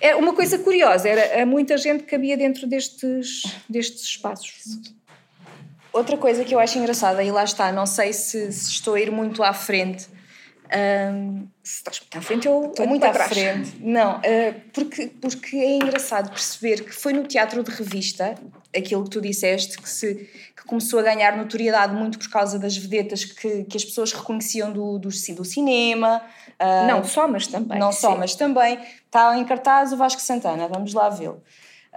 É 0.00 0.14
uma 0.16 0.34
coisa 0.34 0.58
curiosa, 0.58 1.08
era 1.08 1.46
muita 1.46 1.78
gente 1.78 2.02
que 2.02 2.10
cabia 2.10 2.36
dentro 2.36 2.66
destes, 2.66 3.42
destes 3.68 4.02
espaços. 4.02 4.80
Outra 5.92 6.16
coisa 6.16 6.44
que 6.44 6.54
eu 6.54 6.58
acho 6.58 6.78
engraçada, 6.78 7.22
e 7.22 7.30
lá 7.30 7.44
está, 7.44 7.72
não 7.72 7.86
sei 7.86 8.12
se, 8.12 8.52
se 8.52 8.70
estou 8.70 8.94
a 8.94 9.00
ir 9.00 9.10
muito 9.10 9.42
à 9.42 9.52
frente. 9.52 10.08
Um, 10.72 11.48
se 11.64 11.78
estás 11.78 12.00
muito 12.00 12.16
à 12.16 12.22
frente, 12.22 12.46
eu 12.46 12.66
estou 12.66 12.86
muito 12.86 13.04
à 13.04 13.12
frente. 13.12 13.76
Não, 13.80 14.18
uh, 14.18 14.60
porque, 14.72 15.08
porque 15.20 15.56
é 15.56 15.76
engraçado 15.76 16.30
perceber 16.30 16.84
que 16.84 16.92
foi 16.92 17.12
no 17.12 17.24
teatro 17.24 17.62
de 17.64 17.70
revista, 17.72 18.36
aquilo 18.76 19.02
que 19.02 19.10
tu 19.10 19.20
disseste, 19.20 19.78
que, 19.78 19.88
se, 19.88 20.14
que 20.56 20.64
começou 20.66 21.00
a 21.00 21.02
ganhar 21.02 21.36
notoriedade 21.36 21.92
muito 21.92 22.18
por 22.20 22.30
causa 22.30 22.56
das 22.56 22.76
vedetas 22.76 23.24
que, 23.24 23.64
que 23.64 23.76
as 23.76 23.84
pessoas 23.84 24.12
reconheciam 24.12 24.72
do, 24.72 24.98
do, 24.98 25.08
do 25.08 25.44
cinema. 25.44 26.22
Uh, 26.60 26.86
não 26.86 27.02
só, 27.02 27.26
mas 27.26 27.48
também. 27.48 27.78
Não 27.78 27.90
só, 27.90 28.16
mas 28.16 28.36
também. 28.36 28.78
Está 29.06 29.36
em 29.36 29.44
cartaz 29.44 29.92
o 29.92 29.96
Vasco 29.96 30.20
Santana, 30.20 30.68
vamos 30.68 30.94
lá 30.94 31.08
vê-lo. 31.08 31.42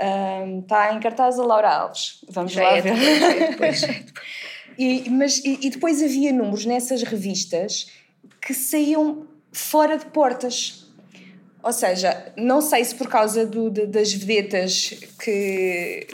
Um, 0.01 0.61
está 0.61 0.91
em 0.91 0.99
cartaz 0.99 1.38
a 1.38 1.45
Laura 1.45 1.69
Alves. 1.69 2.26
Vamos 2.28 2.51
já 2.51 2.63
lá 2.63 2.78
é 2.78 2.82
ver. 2.82 2.95
Depois, 2.95 3.21
é 3.21 3.49
depois, 3.49 3.84
é 3.84 3.89
depois. 3.89 4.13
e, 4.80 5.09
mas, 5.11 5.38
e, 5.38 5.59
e, 5.61 5.69
depois 5.69 6.01
havia 6.01 6.34
números 6.34 6.65
nessas 6.65 7.03
revistas 7.03 7.88
que 8.46 8.54
saíam 8.54 9.28
fora 9.52 9.98
de 9.98 10.06
portas. 10.06 10.86
Ou 11.62 11.72
seja, 11.72 12.34
não 12.36 12.62
sei 12.62 12.84
se 12.84 12.96
por 12.96 13.08
causa 13.08 13.46
do, 13.46 13.70
de, 13.70 13.86
das 13.86 14.12
vedetas 14.12 14.94
que, 15.20 16.08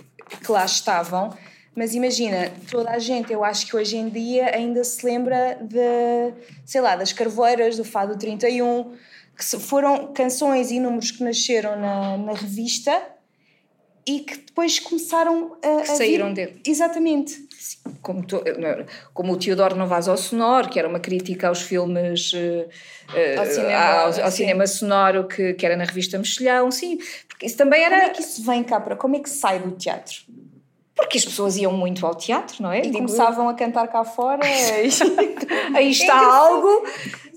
que 0.43 0.51
lá 0.51 0.63
estavam, 0.63 1.35
mas 1.75 1.95
imagina, 1.95 2.51
toda 2.69 2.91
a 2.91 2.99
gente, 2.99 3.31
eu 3.31 3.43
acho 3.43 3.65
que 3.65 3.75
hoje 3.75 3.97
em 3.97 4.09
dia 4.09 4.53
ainda 4.55 4.83
se 4.83 5.03
lembra 5.05 5.57
de, 5.61 6.33
sei 6.65 6.81
lá, 6.81 6.95
das 6.95 7.13
Carvoeiras, 7.13 7.77
do 7.77 7.83
Fado 7.83 8.17
31, 8.17 8.95
que 9.35 9.43
foram 9.57 10.13
canções 10.13 10.69
e 10.69 10.79
números 10.79 11.11
que 11.11 11.23
nasceram 11.23 11.79
na, 11.79 12.17
na 12.17 12.33
revista 12.33 13.01
e 14.05 14.19
que 14.19 14.37
depois 14.37 14.79
começaram 14.79 15.57
a. 15.63 15.81
Que 15.83 15.91
a 15.91 15.95
saíram 15.95 16.27
vir... 16.27 16.33
dele. 16.33 16.61
Exatamente. 16.65 17.48
Como, 18.01 18.25
tu, 18.25 18.41
como 19.13 19.33
o 19.33 19.37
Teodoro 19.37 19.75
Novas 19.75 20.07
ao 20.07 20.17
Sonoro, 20.17 20.69
que 20.69 20.79
era 20.79 20.87
uma 20.87 20.99
crítica 20.99 21.47
aos 21.47 21.61
filmes. 21.61 22.31
Uh, 22.33 23.39
ao, 23.39 23.45
cinema, 23.45 23.85
ao, 23.85 24.21
ao 24.23 24.31
cinema, 24.31 24.67
sonoro 24.67 25.27
que, 25.27 25.53
que 25.53 25.65
era 25.65 25.75
na 25.75 25.83
revista 25.83 26.17
Mexilhão, 26.17 26.71
sim, 26.71 26.97
porque 27.27 27.45
isso 27.45 27.57
também 27.57 27.83
era. 27.83 27.95
Como 27.95 28.11
é 28.11 28.13
que 28.13 28.21
isso 28.21 28.43
vem 28.43 28.63
cá 28.63 28.79
para. 28.79 28.95
Como 28.95 29.15
é 29.15 29.19
que 29.19 29.29
sai 29.29 29.59
do 29.59 29.71
teatro? 29.71 30.21
Porque 30.95 31.17
as 31.17 31.23
pessoas 31.23 31.55
iam 31.55 31.71
muito 31.71 32.05
ao 32.05 32.13
teatro, 32.13 32.61
não 32.61 32.71
é? 32.71 32.79
E 32.79 32.81
Digo, 32.83 32.97
começavam 32.97 33.47
a 33.47 33.53
cantar 33.53 33.87
cá 33.87 34.03
fora. 34.03 34.41
Aí 35.73 35.91
está 35.91 36.13
é 36.13 36.25
algo. 36.25 36.85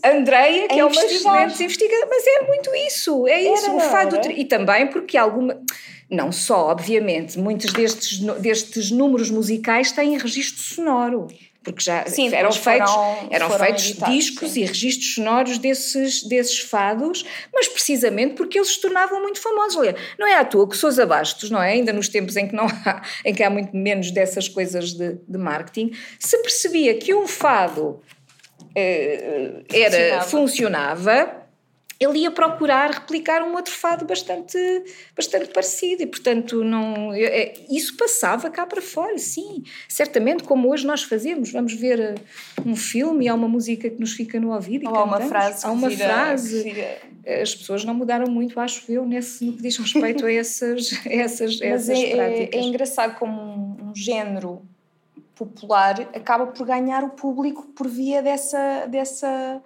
Andreia, 0.05 0.67
que 0.67 0.75
é, 0.75 0.79
é 0.79 0.85
uma 0.85 1.05
excelente 1.05 1.63
investigadora, 1.63 2.09
mas 2.11 2.27
é 2.27 2.47
muito 2.47 2.75
isso, 2.75 3.29
é 3.29 3.41
isso, 3.41 3.67
era, 3.67 3.77
o 3.77 3.81
fado. 3.81 4.31
E 4.33 4.45
também 4.45 4.89
porque 4.89 5.17
alguma 5.17 5.61
não 6.13 6.31
só, 6.31 6.69
obviamente, 6.69 7.39
muitos 7.39 7.73
destes, 7.73 8.19
destes 8.41 8.91
números 8.91 9.31
musicais 9.31 9.91
têm 9.91 10.19
registro 10.19 10.63
sonoro 10.63 11.29
porque 11.65 11.81
já 11.81 12.05
sim, 12.07 12.35
eram 12.35 12.51
feitos, 12.51 12.91
foram, 12.91 13.29
eram 13.31 13.49
foram 13.49 13.65
feitos 13.65 13.85
editados, 13.85 14.15
discos 14.15 14.51
sim. 14.51 14.63
e 14.63 14.65
registros 14.65 15.15
sonoros 15.15 15.59
desses, 15.59 16.25
desses 16.25 16.59
fados, 16.59 17.25
mas 17.55 17.69
precisamente 17.69 18.35
porque 18.35 18.59
eles 18.59 18.71
se 18.71 18.81
tornavam 18.81 19.23
muito 19.23 19.41
famosos. 19.41 19.77
Olha, 19.77 19.95
não 20.19 20.27
é 20.27 20.35
à 20.35 20.45
toa 20.45 20.69
que 20.69 20.77
Sousa 20.77 21.07
Bastos, 21.07 21.51
não 21.51 21.63
é? 21.63 21.73
Ainda 21.73 21.93
nos 21.93 22.09
tempos 22.09 22.37
em 22.37 22.49
que, 22.49 22.55
não 22.55 22.67
há, 22.85 23.03
em 23.25 23.33
que 23.33 23.45
há 23.45 23.49
muito 23.49 23.77
menos 23.77 24.11
dessas 24.11 24.49
coisas 24.49 24.93
de, 24.93 25.19
de 25.27 25.39
marketing, 25.39 25.93
se 26.19 26.37
percebia 26.39 26.95
que 26.95 27.15
um 27.15 27.29
fado 27.29 28.01
eh, 28.75 29.63
era, 29.73 30.23
funcionava, 30.23 30.25
funcionava 30.25 31.42
ele 32.03 32.21
ia 32.21 32.31
procurar 32.31 32.91
replicar 32.91 33.43
um 33.43 33.55
outro 33.55 33.73
fado 33.73 34.05
bastante, 34.05 34.59
bastante 35.17 35.49
parecido 35.49 36.03
e, 36.03 36.07
portanto, 36.07 36.65
não, 36.65 37.13
é, 37.13 37.55
isso 37.71 37.97
passava 37.97 38.51
cá 38.51 38.67
para 38.67 38.81
fora, 38.81 39.19
sim, 39.19 39.63
certamente, 39.89 40.45
como 40.45 40.71
hoje 40.71 40.87
nós 40.87 41.03
fazemos. 41.03 41.53
Vamos 41.53 41.75
ver 41.75 42.01
eh, 42.01 42.15
um 42.65 42.75
filme 42.75 43.27
e 43.27 43.29
há 43.29 43.35
uma 43.35 43.49
música 43.49 43.89
que 43.91 44.01
nos 44.01 44.13
fica 44.13 44.41
no 44.41 44.53
ouvido 44.53 44.85
e 44.85 44.89
Ou 44.89 44.97
há 44.97 45.05
uma 45.05 45.21
frase. 45.21 45.65
Há 45.65 45.71
uma 45.71 45.89
vira, 45.89 46.05
frase. 46.05 46.63
Vira. 46.63 46.99
As 47.41 47.55
pessoas 47.55 47.85
não 47.85 47.95
mudaram 47.95 48.31
muito, 48.31 48.59
acho 48.59 48.91
eu, 48.91 49.05
nesse, 49.05 49.45
no 49.45 49.53
que 49.53 49.63
diz 49.63 49.77
respeito 49.77 50.27
a 50.27 50.33
essas, 50.33 50.93
a 51.07 51.13
essas, 51.13 51.61
essas 51.61 51.99
é, 51.99 52.15
práticas. 52.15 52.49
É, 52.53 52.57
é 52.57 52.63
engraçado 52.63 53.19
como 53.19 53.41
um, 53.41 53.91
um 53.91 53.95
género 53.95 54.63
popular 55.35 56.01
acaba 56.15 56.47
por 56.47 56.67
ganhar 56.67 57.03
o 57.03 57.11
público 57.11 57.65
por 57.75 57.89
via 57.89 58.23
dessa, 58.23 58.87
dessa 58.87 59.63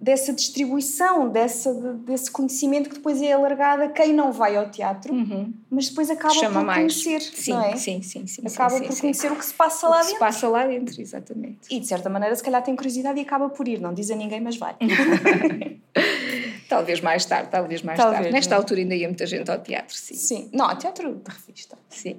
dessa 0.00 0.32
distribuição, 0.32 1.28
dessa, 1.28 1.74
desse 2.06 2.30
conhecimento 2.30 2.88
que 2.88 2.94
depois 2.96 3.20
é 3.20 3.32
alargado 3.32 3.82
a 3.82 3.88
quem 3.88 4.14
não 4.14 4.32
vai 4.32 4.56
ao 4.56 4.70
teatro, 4.70 5.12
uhum. 5.12 5.52
mas 5.68 5.90
depois 5.90 6.08
acaba 6.08 6.32
Chama 6.32 6.60
por 6.60 6.66
mais. 6.66 7.04
conhecer, 7.04 7.20
sim, 7.20 7.52
não 7.52 7.62
é? 7.62 7.76
Sim, 7.76 8.00
sim, 8.00 8.26
sim. 8.26 8.42
Acaba 8.46 8.70
sim, 8.70 8.84
por 8.84 8.92
sim, 8.94 9.00
conhecer 9.02 9.28
sim. 9.28 9.34
o 9.34 9.36
que 9.36 9.44
se 9.44 9.52
passa 9.52 9.88
lá 9.88 9.98
dentro. 9.98 10.12
se 10.14 10.18
passa 10.18 10.48
lá 10.48 10.66
dentro, 10.66 11.00
exatamente. 11.02 11.58
E 11.70 11.78
de 11.78 11.86
certa 11.86 12.08
maneira, 12.08 12.34
se 12.34 12.42
calhar 12.42 12.62
tem 12.62 12.74
curiosidade 12.74 13.18
e 13.18 13.22
acaba 13.22 13.50
por 13.50 13.68
ir, 13.68 13.78
não 13.78 13.92
diz 13.92 14.10
a 14.10 14.16
ninguém, 14.16 14.40
mas 14.40 14.56
vai. 14.56 14.74
talvez 16.66 17.02
mais 17.02 17.26
tarde, 17.26 17.50
talvez 17.50 17.82
mais 17.82 17.98
talvez, 17.98 18.20
tarde. 18.22 18.32
Nesta 18.32 18.54
não. 18.54 18.62
altura 18.62 18.80
ainda 18.80 18.94
ia 18.94 19.06
muita 19.06 19.26
gente 19.26 19.50
ao 19.50 19.58
teatro, 19.58 19.94
sim. 19.94 20.14
Sim, 20.14 20.48
não, 20.50 20.70
ao 20.70 20.76
teatro 20.76 21.14
de 21.14 21.30
revista. 21.30 21.76
Sim. 21.90 22.16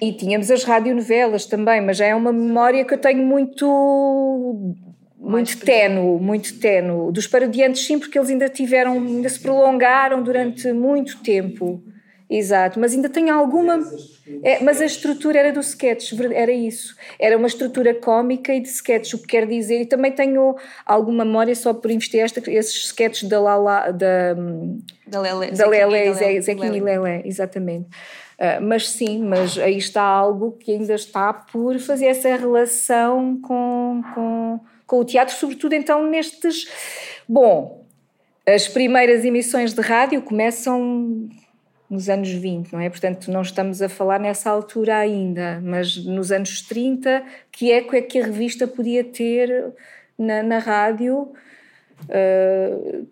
E 0.00 0.12
tínhamos 0.12 0.50
as 0.50 0.64
radionovelas 0.64 1.46
também, 1.46 1.80
mas 1.80 1.96
já 1.96 2.04
é 2.04 2.14
uma 2.14 2.32
memória 2.32 2.84
que 2.84 2.92
eu 2.92 2.98
tenho 2.98 3.24
muito 3.24 4.76
muito 5.22 5.58
ténue, 5.58 6.20
muito 6.20 6.58
ténue. 6.58 7.12
Dos 7.12 7.28
parodiantes, 7.28 7.86
sim, 7.86 7.98
porque 7.98 8.18
eles 8.18 8.28
ainda 8.28 8.48
tiveram, 8.48 8.94
ainda 8.94 9.28
se 9.28 9.38
prolongaram 9.38 10.22
durante 10.22 10.72
muito 10.72 11.22
tempo. 11.22 11.82
Exato, 12.28 12.80
mas 12.80 12.94
ainda 12.94 13.08
tem 13.08 13.28
alguma. 13.30 13.78
É, 14.42 14.62
mas 14.64 14.80
a 14.80 14.86
estrutura 14.86 15.38
era 15.38 15.52
do 15.52 15.60
sketch, 15.60 16.12
era 16.32 16.50
isso. 16.50 16.96
Era 17.18 17.36
uma 17.36 17.46
estrutura 17.46 17.94
cómica 17.94 18.54
e 18.54 18.60
de 18.60 18.68
sketch, 18.68 19.12
o 19.14 19.18
que 19.18 19.26
quer 19.26 19.46
dizer. 19.46 19.82
E 19.82 19.86
também 19.86 20.10
tenho 20.10 20.56
alguma 20.86 21.24
memória 21.24 21.54
só 21.54 21.74
por 21.74 21.90
investir 21.90 22.20
esta, 22.20 22.40
esses 22.50 22.86
sketches 22.86 23.28
da 23.28 23.38
Lala. 23.38 23.90
Da, 23.92 24.34
da 25.06 25.20
Lele. 25.20 25.50
Da 25.52 25.66
Lele, 25.68 26.40
Zequinha 26.40 26.76
e 26.76 26.80
Lele, 26.80 27.22
exatamente. 27.26 27.88
Uh, 28.38 28.62
mas 28.62 28.88
sim, 28.88 29.22
mas 29.22 29.58
aí 29.58 29.76
está 29.76 30.02
algo 30.02 30.52
que 30.52 30.72
ainda 30.72 30.94
está 30.94 31.32
por 31.34 31.78
fazer 31.78 32.06
essa 32.06 32.34
relação 32.34 33.38
com, 33.42 34.02
com 34.14 34.60
com 34.92 35.00
o 35.00 35.04
teatro, 35.06 35.34
sobretudo 35.34 35.72
então 35.72 36.06
nestes. 36.06 36.68
Bom, 37.26 37.82
as 38.46 38.68
primeiras 38.68 39.24
emissões 39.24 39.72
de 39.72 39.80
rádio 39.80 40.20
começam 40.20 41.30
nos 41.88 42.10
anos 42.10 42.28
20, 42.28 42.74
não 42.74 42.78
é? 42.78 42.90
Portanto, 42.90 43.30
não 43.30 43.40
estamos 43.40 43.80
a 43.80 43.88
falar 43.88 44.20
nessa 44.20 44.50
altura 44.50 44.98
ainda, 44.98 45.62
mas 45.64 45.96
nos 45.96 46.30
anos 46.30 46.60
30, 46.60 47.24
que 47.50 47.72
eco 47.72 47.96
é 47.96 48.02
que 48.02 48.18
a 48.18 48.26
revista 48.26 48.66
podia 48.66 49.02
ter 49.02 49.72
na, 50.18 50.42
na 50.42 50.58
rádio? 50.58 51.32
Uh, 52.02 53.06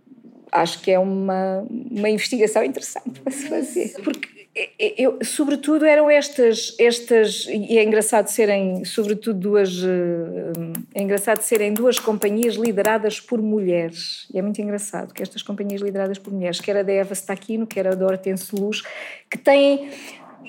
acho 0.52 0.82
que 0.82 0.90
é 0.90 0.98
uma, 0.98 1.66
uma 1.70 2.10
investigação 2.10 2.62
interessante 2.62 3.20
para 3.20 3.32
se 3.32 3.48
fazer. 3.48 3.94
Porque 4.04 4.39
eu, 4.78 5.18
sobretudo 5.22 5.84
eram 5.84 6.10
estas, 6.10 6.74
estas, 6.78 7.46
e 7.46 7.78
é 7.78 7.84
engraçado 7.84 8.28
serem, 8.28 8.84
sobretudo 8.84 9.38
duas, 9.38 9.70
eh, 9.82 10.72
é 10.94 11.02
engraçado 11.02 11.40
serem 11.40 11.72
duas 11.72 11.98
companhias 11.98 12.56
lideradas 12.56 13.20
por 13.20 13.40
mulheres, 13.40 14.26
e 14.32 14.38
é 14.38 14.42
muito 14.42 14.60
engraçado 14.60 15.14
que 15.14 15.22
estas 15.22 15.42
companhias 15.42 15.80
lideradas 15.80 16.18
por 16.18 16.32
mulheres, 16.32 16.60
quer 16.60 16.76
a 16.76 16.82
da 16.82 16.92
Eva 16.92 17.14
Staquino, 17.14 17.66
quer 17.66 17.86
a 17.86 17.94
da 17.94 18.06
Hortense 18.06 18.54
Luz, 18.54 18.82
que 19.30 19.38
têm, 19.38 19.90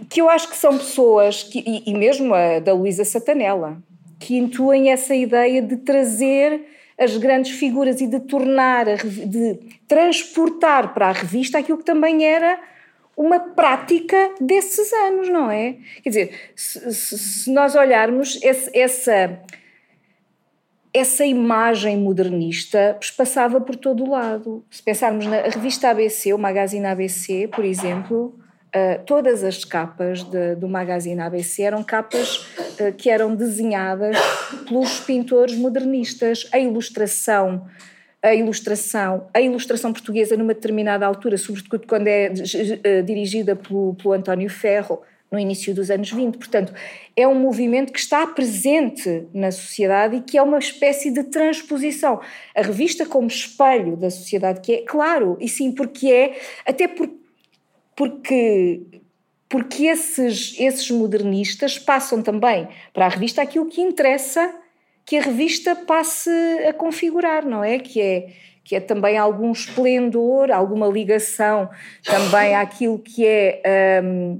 que 0.09 0.19
eu 0.19 0.29
acho 0.29 0.49
que 0.49 0.57
são 0.57 0.77
pessoas, 0.77 1.43
que, 1.43 1.59
e, 1.59 1.91
e 1.91 1.93
mesmo 1.93 2.33
a 2.33 2.59
da 2.59 2.73
Luísa 2.73 3.05
Satanella, 3.05 3.77
que 4.19 4.37
intuem 4.37 4.91
essa 4.91 5.15
ideia 5.15 5.61
de 5.61 5.77
trazer 5.77 6.65
as 6.97 7.17
grandes 7.17 7.51
figuras 7.57 7.99
e 8.01 8.07
de 8.07 8.19
tornar, 8.19 8.85
de 8.85 9.59
transportar 9.87 10.93
para 10.93 11.07
a 11.07 11.11
revista 11.11 11.57
aquilo 11.57 11.79
que 11.79 11.85
também 11.85 12.25
era 12.25 12.59
uma 13.15 13.39
prática 13.39 14.35
desses 14.39 14.91
anos, 14.93 15.29
não 15.29 15.51
é? 15.51 15.75
Quer 16.03 16.09
dizer, 16.09 16.39
se, 16.55 16.93
se 16.93 17.51
nós 17.51 17.75
olharmos 17.75 18.39
esse, 18.41 18.77
essa, 18.77 19.39
essa 20.93 21.25
imagem 21.25 21.97
modernista 21.97 22.97
passava 23.17 23.61
por 23.61 23.75
todo 23.75 24.03
o 24.03 24.09
lado. 24.09 24.63
Se 24.69 24.81
pensarmos 24.81 25.25
na 25.25 25.41
revista 25.41 25.89
ABC, 25.89 26.33
o 26.33 26.37
Magazine 26.37 26.85
ABC, 26.85 27.47
por 27.47 27.63
exemplo, 27.63 28.35
uh, 28.75 29.03
todas 29.05 29.43
as 29.43 29.63
capas 29.63 30.23
de, 30.23 30.55
do 30.55 30.67
Magazine 30.67 31.21
ABC 31.21 31.63
eram 31.63 31.83
capas 31.83 32.37
uh, 32.37 32.93
que 32.97 33.09
eram 33.09 33.35
desenhadas 33.35 34.17
pelos 34.67 34.99
pintores 34.99 35.55
modernistas. 35.55 36.47
A 36.51 36.59
ilustração 36.59 37.67
a 38.23 38.33
ilustração, 38.33 39.27
a 39.33 39.41
ilustração 39.41 39.91
portuguesa 39.91 40.37
numa 40.37 40.53
determinada 40.53 41.05
altura, 41.05 41.37
sobretudo 41.37 41.87
quando 41.87 42.07
é 42.07 42.31
eh, 42.83 43.01
dirigida 43.01 43.55
pelo, 43.55 43.95
pelo 43.95 44.13
António 44.13 44.49
Ferro, 44.49 45.01
no 45.31 45.39
início 45.39 45.73
dos 45.73 45.89
anos 45.89 46.11
20. 46.11 46.37
Portanto, 46.37 46.73
é 47.15 47.25
um 47.25 47.35
movimento 47.35 47.93
que 47.93 47.99
está 47.99 48.27
presente 48.27 49.27
na 49.33 49.49
sociedade 49.49 50.17
e 50.17 50.21
que 50.21 50.37
é 50.37 50.41
uma 50.41 50.59
espécie 50.59 51.09
de 51.09 51.23
transposição. 51.23 52.19
A 52.53 52.61
revista 52.61 53.05
como 53.05 53.27
espelho 53.27 53.95
da 53.95 54.09
sociedade, 54.09 54.59
que 54.59 54.73
é, 54.73 54.81
claro, 54.81 55.37
e 55.39 55.47
sim, 55.47 55.71
porque 55.71 56.11
é, 56.11 56.39
até 56.65 56.87
por, 56.87 57.09
porque 57.95 58.81
porque 59.47 59.87
esses, 59.87 60.55
esses 60.57 60.89
modernistas 60.89 61.77
passam 61.77 62.21
também 62.21 62.69
para 62.93 63.05
a 63.05 63.09
revista 63.09 63.41
aquilo 63.41 63.65
que 63.65 63.81
interessa 63.81 64.55
que 65.05 65.17
a 65.17 65.21
revista 65.21 65.75
passe 65.75 66.29
a 66.67 66.73
configurar, 66.73 67.45
não 67.45 67.63
é? 67.63 67.79
Que 67.79 68.01
é 68.01 68.33
que 68.63 68.75
é 68.75 68.79
também 68.79 69.17
algum 69.17 69.51
esplendor, 69.51 70.51
alguma 70.51 70.87
ligação 70.87 71.67
também 72.05 72.55
àquilo 72.55 72.99
que 72.99 73.25
é 73.25 74.01
um, 74.03 74.39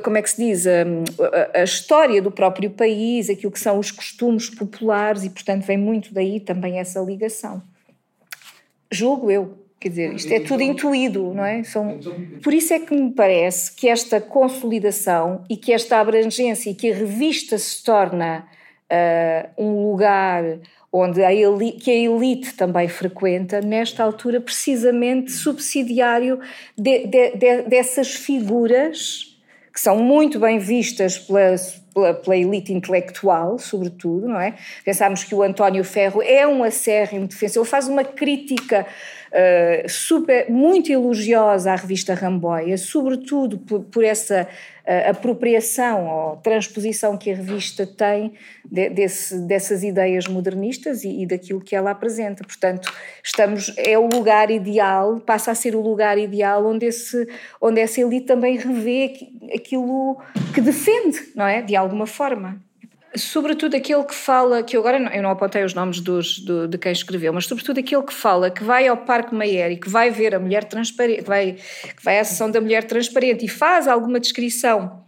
como 0.00 0.16
é 0.16 0.22
que 0.22 0.30
se 0.30 0.36
diz, 0.36 0.66
hum, 0.66 1.04
a, 1.54 1.60
a, 1.60 1.64
história 1.64 2.20
do 2.20 2.30
próprio 2.30 2.70
país, 2.70 3.30
aquilo 3.30 3.52
que 3.52 3.60
são 3.60 3.78
os 3.78 3.90
costumes 3.90 4.50
populares 4.50 5.24
e, 5.24 5.30
portanto, 5.30 5.64
vem 5.64 5.78
muito 5.78 6.12
daí 6.12 6.40
também 6.40 6.78
essa 6.78 7.00
ligação. 7.00 7.62
Julgo 8.90 9.30
eu. 9.30 9.63
Quer 9.84 9.90
dizer, 9.90 10.14
isto 10.14 10.32
é 10.32 10.40
tudo 10.40 10.62
intuído, 10.62 11.34
não 11.34 11.44
é? 11.44 11.62
São... 11.62 12.00
Por 12.42 12.54
isso 12.54 12.72
é 12.72 12.78
que 12.78 12.94
me 12.94 13.12
parece 13.12 13.70
que 13.70 13.86
esta 13.86 14.18
consolidação 14.18 15.44
e 15.46 15.58
que 15.58 15.74
esta 15.74 16.00
abrangência 16.00 16.70
e 16.70 16.74
que 16.74 16.90
a 16.90 16.94
revista 16.94 17.58
se 17.58 17.84
torna 17.84 18.46
uh, 18.90 19.62
um 19.62 19.90
lugar 19.90 20.42
onde 20.90 21.22
a 21.22 21.34
elite, 21.34 21.84
que 21.84 21.90
a 21.90 21.94
elite 21.94 22.54
também 22.54 22.88
frequenta, 22.88 23.60
nesta 23.60 24.02
altura 24.02 24.40
precisamente 24.40 25.30
subsidiário 25.32 26.40
de, 26.78 27.06
de, 27.06 27.36
de, 27.36 27.62
dessas 27.64 28.14
figuras 28.14 29.34
que 29.70 29.80
são 29.80 29.98
muito 29.98 30.38
bem 30.38 30.58
vistas 30.60 31.18
pela, 31.18 31.56
pela, 31.92 32.14
pela, 32.14 32.36
elite 32.36 32.72
intelectual, 32.72 33.58
sobretudo, 33.58 34.28
não 34.28 34.40
é? 34.40 34.54
Pensámos 34.84 35.24
que 35.24 35.34
o 35.34 35.42
António 35.42 35.82
Ferro 35.82 36.22
é 36.22 36.46
um 36.46 36.62
acérrimo 36.62 37.26
defensor, 37.26 37.64
faz 37.64 37.88
uma 37.88 38.04
crítica 38.04 38.86
uh, 39.34 39.88
super, 39.88 40.48
muito 40.48 40.90
elogiosa 40.92 41.72
à 41.72 41.76
revista 41.76 42.14
Ramboia, 42.14 42.78
sobretudo 42.78 43.58
por, 43.58 43.80
por 43.84 44.04
essa 44.04 44.46
uh, 44.46 45.10
apropriação 45.10 46.06
ou 46.06 46.36
transposição 46.36 47.18
que 47.18 47.30
a 47.30 47.34
revista 47.34 47.86
tem 47.86 48.34
de, 48.64 48.88
desse, 48.90 49.38
dessas 49.46 49.82
ideias 49.82 50.28
modernistas 50.28 51.04
e, 51.04 51.22
e, 51.22 51.26
daquilo 51.26 51.60
que 51.60 51.74
ela 51.74 51.90
apresenta. 51.90 52.44
Portanto, 52.44 52.92
estamos 53.22 53.74
é 53.76 53.98
o 53.98 54.06
lugar 54.06 54.50
ideal, 54.50 55.20
passa 55.20 55.50
a 55.50 55.54
ser 55.54 55.74
o 55.74 55.80
lugar 55.80 56.16
ideal 56.16 56.64
onde, 56.64 56.86
esse, 56.86 57.28
onde 57.60 57.80
essa 57.80 58.00
elite 58.00 58.26
também 58.26 58.56
revê 58.56 59.12
aquilo 59.52 60.18
que 60.54 60.60
defende, 60.60 61.18
não 61.34 61.46
é? 61.46 61.60
De 61.60 61.74
alguma 61.74 62.06
forma 62.06 62.63
sobretudo 63.16 63.76
aquele 63.76 64.02
que 64.04 64.14
fala, 64.14 64.62
que 64.62 64.76
eu 64.76 64.80
agora 64.80 64.98
não, 64.98 65.12
eu 65.12 65.22
não 65.22 65.30
apontei 65.30 65.62
os 65.64 65.74
nomes 65.74 66.00
dos, 66.00 66.38
do, 66.38 66.66
de 66.66 66.76
quem 66.78 66.92
escreveu, 66.92 67.32
mas 67.32 67.46
sobretudo 67.46 67.78
aquele 67.78 68.02
que 68.02 68.12
fala 68.12 68.50
que 68.50 68.64
vai 68.64 68.88
ao 68.88 68.96
Parque 68.96 69.34
Mayer 69.34 69.72
e 69.72 69.76
que 69.76 69.88
vai 69.88 70.10
ver 70.10 70.34
a 70.34 70.40
mulher 70.40 70.64
transparente, 70.64 71.22
que 71.22 71.28
vai, 71.28 71.52
que 71.52 72.04
vai 72.04 72.18
à 72.18 72.24
sessão 72.24 72.50
da 72.50 72.60
mulher 72.60 72.84
transparente 72.84 73.44
e 73.44 73.48
faz 73.48 73.86
alguma 73.86 74.18
descrição 74.18 75.04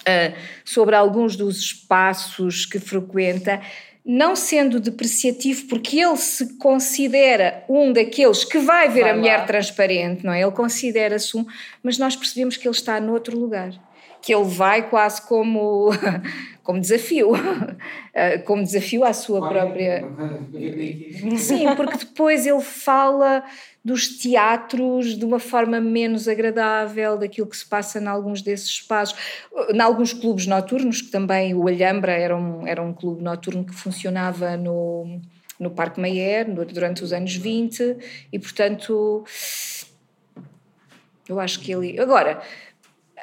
uh, 0.00 0.36
sobre 0.64 0.94
alguns 0.96 1.36
dos 1.36 1.58
espaços 1.58 2.64
que 2.64 2.78
frequenta, 2.78 3.60
não 4.04 4.34
sendo 4.34 4.80
depreciativo, 4.80 5.66
porque 5.68 6.00
ele 6.00 6.16
se 6.16 6.56
considera 6.58 7.64
um 7.68 7.92
daqueles 7.92 8.44
que 8.44 8.58
vai 8.58 8.88
ver 8.88 9.02
vai 9.02 9.10
a 9.10 9.16
mulher 9.16 9.38
lá. 9.38 9.44
transparente, 9.44 10.24
não 10.24 10.32
é? 10.32 10.42
Ele 10.42 10.50
considera-se 10.50 11.36
um, 11.36 11.46
mas 11.82 11.98
nós 11.98 12.16
percebemos 12.16 12.56
que 12.56 12.66
ele 12.66 12.74
está 12.74 13.00
noutro 13.00 13.38
lugar 13.38 13.72
que 14.22 14.32
ele 14.32 14.44
vai 14.44 14.88
quase 14.88 15.20
como, 15.26 15.90
como 16.62 16.80
desafio, 16.80 17.32
eh, 18.14 18.38
como 18.38 18.62
desafio 18.62 19.04
à 19.04 19.12
sua 19.12 19.48
própria. 19.48 20.04
Sim, 21.36 21.74
porque 21.74 21.98
depois 21.98 22.46
ele 22.46 22.60
fala 22.60 23.42
dos 23.84 24.16
teatros 24.18 25.18
de 25.18 25.24
uma 25.24 25.40
forma 25.40 25.80
menos 25.80 26.28
agradável, 26.28 27.18
daquilo 27.18 27.48
que 27.48 27.56
se 27.56 27.66
passa 27.66 27.98
em 27.98 28.06
alguns 28.06 28.40
desses 28.40 28.68
espaços, 28.68 29.18
em 29.68 29.80
alguns 29.80 30.12
clubes 30.12 30.46
noturnos, 30.46 31.02
que 31.02 31.10
também 31.10 31.52
o 31.52 31.66
Alhambra 31.66 32.12
era 32.12 32.36
um, 32.36 32.64
era 32.64 32.80
um 32.80 32.94
clube 32.94 33.24
noturno 33.24 33.64
que 33.64 33.74
funcionava 33.74 34.56
no, 34.56 35.20
no 35.58 35.68
Parque 35.68 36.00
Mayer 36.00 36.48
durante 36.54 37.02
os 37.02 37.12
anos 37.12 37.34
20 37.34 37.96
e, 38.32 38.38
portanto, 38.38 39.24
eu 41.28 41.40
acho 41.40 41.58
que 41.58 41.72
ele. 41.72 42.00
Agora 42.00 42.40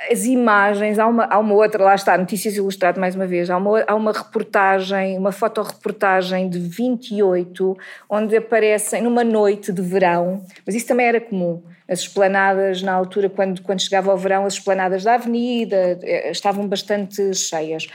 as 0.10 0.26
imagens, 0.26 0.98
há 0.98 1.08
uma, 1.08 1.26
há 1.26 1.38
uma 1.38 1.54
outra, 1.54 1.84
lá 1.84 1.96
está, 1.96 2.18
Notícias 2.18 2.56
Ilustrado 2.56 3.00
mais 3.00 3.16
uma 3.16 3.28
vez, 3.28 3.50
há 3.50 3.58
uma, 3.58 3.84
há 3.86 3.96
uma 3.96 4.12
reportagem, 4.12 5.18
uma 5.18 5.32
fotoreportagem 5.32 6.50
de 6.50 6.60
28, 6.60 7.78
onde 8.10 8.38
aparecem 8.38 9.02
numa 9.02 9.24
noite 9.24 9.74
de 9.74 9.82
verão, 9.82 10.44
mas 10.66 10.76
isso 10.76 10.88
também 10.88 11.08
era 11.08 11.20
comum, 11.20 11.62
as 11.88 12.00
esplanadas 12.00 12.82
na 12.82 12.94
altura, 12.94 13.30
quando, 13.30 13.62
quando 13.62 13.82
chegava 13.82 14.12
ao 14.12 14.18
verão, 14.18 14.46
as 14.46 14.54
esplanadas 14.54 15.04
da 15.04 15.16
avenida 15.16 16.00
eh, 16.04 16.32
estavam 16.32 16.68
bastante 16.68 17.34
cheias. 17.34 17.88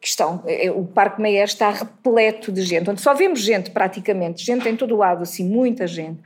Estão, 0.00 0.44
eh, 0.46 0.70
o 0.70 0.84
Parque 0.84 1.20
Meyer 1.20 1.44
está 1.44 1.70
repleto 1.70 2.52
de 2.52 2.62
gente, 2.62 2.88
onde 2.88 3.00
só 3.00 3.14
vemos 3.14 3.40
gente 3.40 3.70
praticamente, 3.70 4.44
gente 4.44 4.68
em 4.68 4.76
todo 4.76 4.94
o 4.94 4.98
lado, 4.98 5.22
assim, 5.22 5.44
muita 5.44 5.86
gente. 5.86 6.20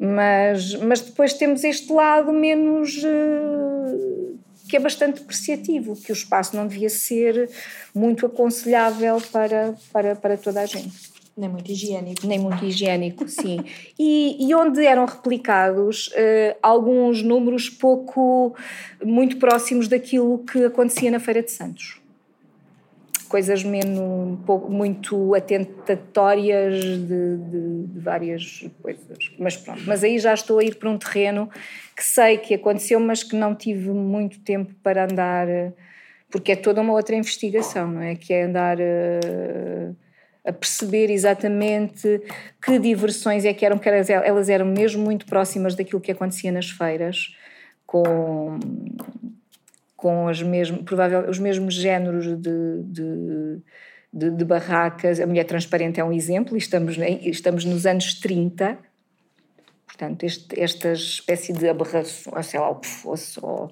Mas, 0.00 0.74
mas 0.76 1.00
depois 1.02 1.34
temos 1.34 1.62
este 1.62 1.92
lado 1.92 2.32
menos. 2.32 2.96
Uh, 3.04 4.30
que 4.66 4.76
é 4.76 4.80
bastante 4.80 5.18
depreciativo, 5.20 5.96
que 5.96 6.12
o 6.12 6.14
espaço 6.14 6.54
não 6.54 6.64
devia 6.64 6.88
ser 6.88 7.50
muito 7.92 8.24
aconselhável 8.24 9.20
para, 9.32 9.74
para, 9.92 10.14
para 10.14 10.36
toda 10.36 10.60
a 10.60 10.66
gente. 10.66 11.10
Nem 11.36 11.48
muito 11.48 11.72
higiênico. 11.72 12.24
Nem 12.24 12.38
muito 12.38 12.64
higiênico, 12.64 13.28
sim. 13.28 13.64
E, 13.98 14.36
e 14.48 14.54
onde 14.54 14.86
eram 14.86 15.06
replicados 15.06 16.06
uh, 16.08 16.56
alguns 16.62 17.20
números 17.20 17.68
pouco, 17.68 18.54
muito 19.04 19.38
próximos 19.38 19.88
daquilo 19.88 20.38
que 20.38 20.64
acontecia 20.64 21.10
na 21.10 21.18
Feira 21.18 21.42
de 21.42 21.50
Santos 21.50 21.99
coisas 23.30 23.62
menos, 23.62 24.40
muito 24.68 25.36
atentatórias 25.36 26.82
de, 26.82 27.36
de, 27.36 27.86
de, 27.86 28.00
várias 28.00 28.68
coisas. 28.82 29.30
Mas 29.38 29.56
pronto, 29.56 29.82
mas 29.86 30.02
aí 30.02 30.18
já 30.18 30.34
estou 30.34 30.58
a 30.58 30.64
ir 30.64 30.74
para 30.74 30.90
um 30.90 30.98
terreno 30.98 31.48
que 31.96 32.02
sei 32.02 32.38
que 32.38 32.54
aconteceu, 32.54 32.98
mas 32.98 33.22
que 33.22 33.36
não 33.36 33.54
tive 33.54 33.90
muito 33.90 34.40
tempo 34.40 34.74
para 34.82 35.04
andar, 35.04 35.46
porque 36.28 36.52
é 36.52 36.56
toda 36.56 36.80
uma 36.80 36.92
outra 36.92 37.14
investigação, 37.14 37.92
não 37.92 38.02
é? 38.02 38.16
Que 38.16 38.32
é 38.32 38.42
andar 38.42 38.78
a, 38.80 40.50
a 40.50 40.52
perceber 40.52 41.08
exatamente 41.08 42.20
que 42.60 42.80
diversões 42.80 43.44
é 43.44 43.54
que 43.54 43.64
eram, 43.64 43.78
que 43.78 43.88
elas 43.88 44.48
eram 44.48 44.66
mesmo 44.66 45.04
muito 45.04 45.24
próximas 45.24 45.76
daquilo 45.76 46.00
que 46.00 46.10
acontecia 46.10 46.50
nas 46.50 46.68
feiras, 46.68 47.32
com 47.86 48.58
com 50.00 50.28
as 50.28 50.42
mesmo, 50.42 50.82
provável, 50.82 51.28
os 51.28 51.38
mesmos 51.38 51.74
géneros 51.74 52.26
de, 52.26 52.82
de, 52.84 53.60
de, 54.12 54.30
de, 54.30 54.44
barracas. 54.44 55.20
A 55.20 55.26
Mulher 55.26 55.44
Transparente 55.44 56.00
é 56.00 56.04
um 56.04 56.12
exemplo, 56.12 56.56
estamos, 56.56 56.96
estamos 57.22 57.64
nos 57.66 57.84
anos 57.84 58.14
30. 58.14 58.78
Portanto, 59.86 60.24
este, 60.24 60.58
esta 60.58 60.92
espécie 60.92 61.52
de 61.52 61.68
aberração, 61.68 62.42
sei 62.42 62.58
lá 62.58 62.70
o 62.70 62.76
que 62.76 62.86
fosse, 62.86 63.38
ou 63.42 63.70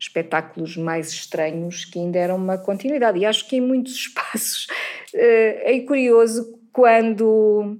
espetáculos 0.00 0.76
mais 0.78 1.10
estranhos 1.10 1.84
que 1.84 1.98
ainda 1.98 2.18
eram 2.18 2.36
uma 2.36 2.56
continuidade. 2.56 3.18
E 3.18 3.26
acho 3.26 3.46
que 3.46 3.56
em 3.56 3.60
muitos 3.60 3.92
espaços 4.08 4.66
eh, 5.14 5.76
é 5.76 5.80
curioso 5.80 6.58
quando. 6.72 7.78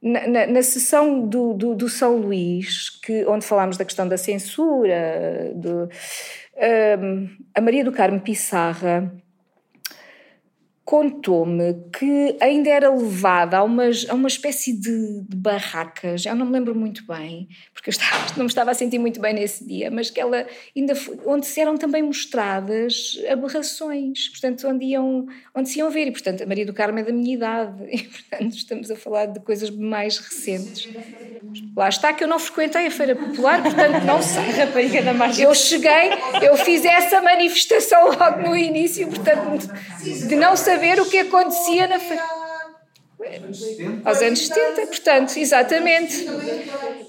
Na, 0.00 0.26
na, 0.26 0.46
na, 0.48 0.62
sessão 0.64 1.28
do, 1.28 1.54
do, 1.54 1.76
do, 1.76 1.88
São 1.88 2.16
Luís, 2.16 2.90
que, 2.90 3.24
onde 3.26 3.46
falámos 3.46 3.76
da 3.76 3.84
questão 3.84 4.08
da 4.08 4.16
censura, 4.16 5.52
do, 5.54 5.88
a 7.54 7.60
Maria 7.60 7.84
do 7.84 7.92
Carmo 7.92 8.20
Pissarra 8.20 9.12
contou-me 10.84 11.74
que 11.96 12.36
ainda 12.40 12.68
era 12.68 12.90
levada 12.90 13.58
a, 13.58 13.62
umas, 13.62 14.04
a 14.08 14.14
uma 14.14 14.26
espécie 14.26 14.72
de, 14.72 15.22
de, 15.22 15.36
barracas, 15.36 16.26
eu 16.26 16.34
não 16.34 16.44
me 16.44 16.52
lembro 16.52 16.74
muito 16.74 17.06
bem, 17.06 17.48
porque 17.72 17.88
eu 17.88 17.92
estava, 17.92 18.26
não 18.36 18.44
me 18.44 18.46
estava 18.46 18.72
a 18.72 18.74
sentir 18.74 18.98
muito 18.98 19.20
bem 19.20 19.32
nesse 19.32 19.64
dia, 19.64 19.90
mas 19.90 20.10
que 20.10 20.20
ela 20.20 20.44
ainda 20.76 20.94
foi, 20.94 21.18
onde 21.24 21.46
se 21.46 21.60
eram 21.60 21.76
também 21.76 22.02
mostradas 22.02 23.16
aberrações, 23.30 24.28
portanto, 24.28 24.66
onde, 24.66 24.86
iam, 24.86 25.26
onde 25.54 25.68
se 25.68 25.78
iam 25.78 25.88
ver, 25.88 26.08
e 26.08 26.12
portanto 26.12 26.42
a 26.42 26.46
Maria 26.46 26.66
do 26.66 26.74
Carmo 26.74 26.98
é 26.98 27.04
da 27.04 27.12
minha 27.12 27.34
idade, 27.34 27.84
e 27.88 28.02
portanto 28.02 28.56
estamos 28.56 28.90
a 28.90 28.96
falar 28.96 29.26
de 29.26 29.40
coisas 29.40 29.70
mais 29.70 30.18
recentes. 30.18 30.88
Lá 31.76 31.88
está 31.88 32.12
que 32.12 32.24
eu 32.24 32.28
não 32.28 32.38
frequentei 32.38 32.86
a 32.86 32.90
Feira 32.90 33.14
Popular, 33.14 33.62
portanto 33.62 34.04
não 34.04 34.22
sei. 34.22 34.42
Rapariga 34.52 35.02
da 35.02 35.12
margem. 35.12 35.44
Eu 35.44 35.54
cheguei, 35.54 36.10
eu 36.40 36.56
fiz 36.56 36.84
essa 36.84 37.20
manifestação 37.20 38.08
logo 38.08 38.48
no 38.48 38.56
início, 38.56 39.06
portanto, 39.08 39.68
de 40.02 40.34
não 40.36 40.56
saber 40.56 40.71
o 41.00 41.08
que 41.08 41.18
acontecia 41.18 41.86
na. 41.86 41.98
Aos 44.04 44.20
anos 44.20 44.46
70, 44.46 44.86
portanto, 44.86 45.36
exatamente. 45.36 46.26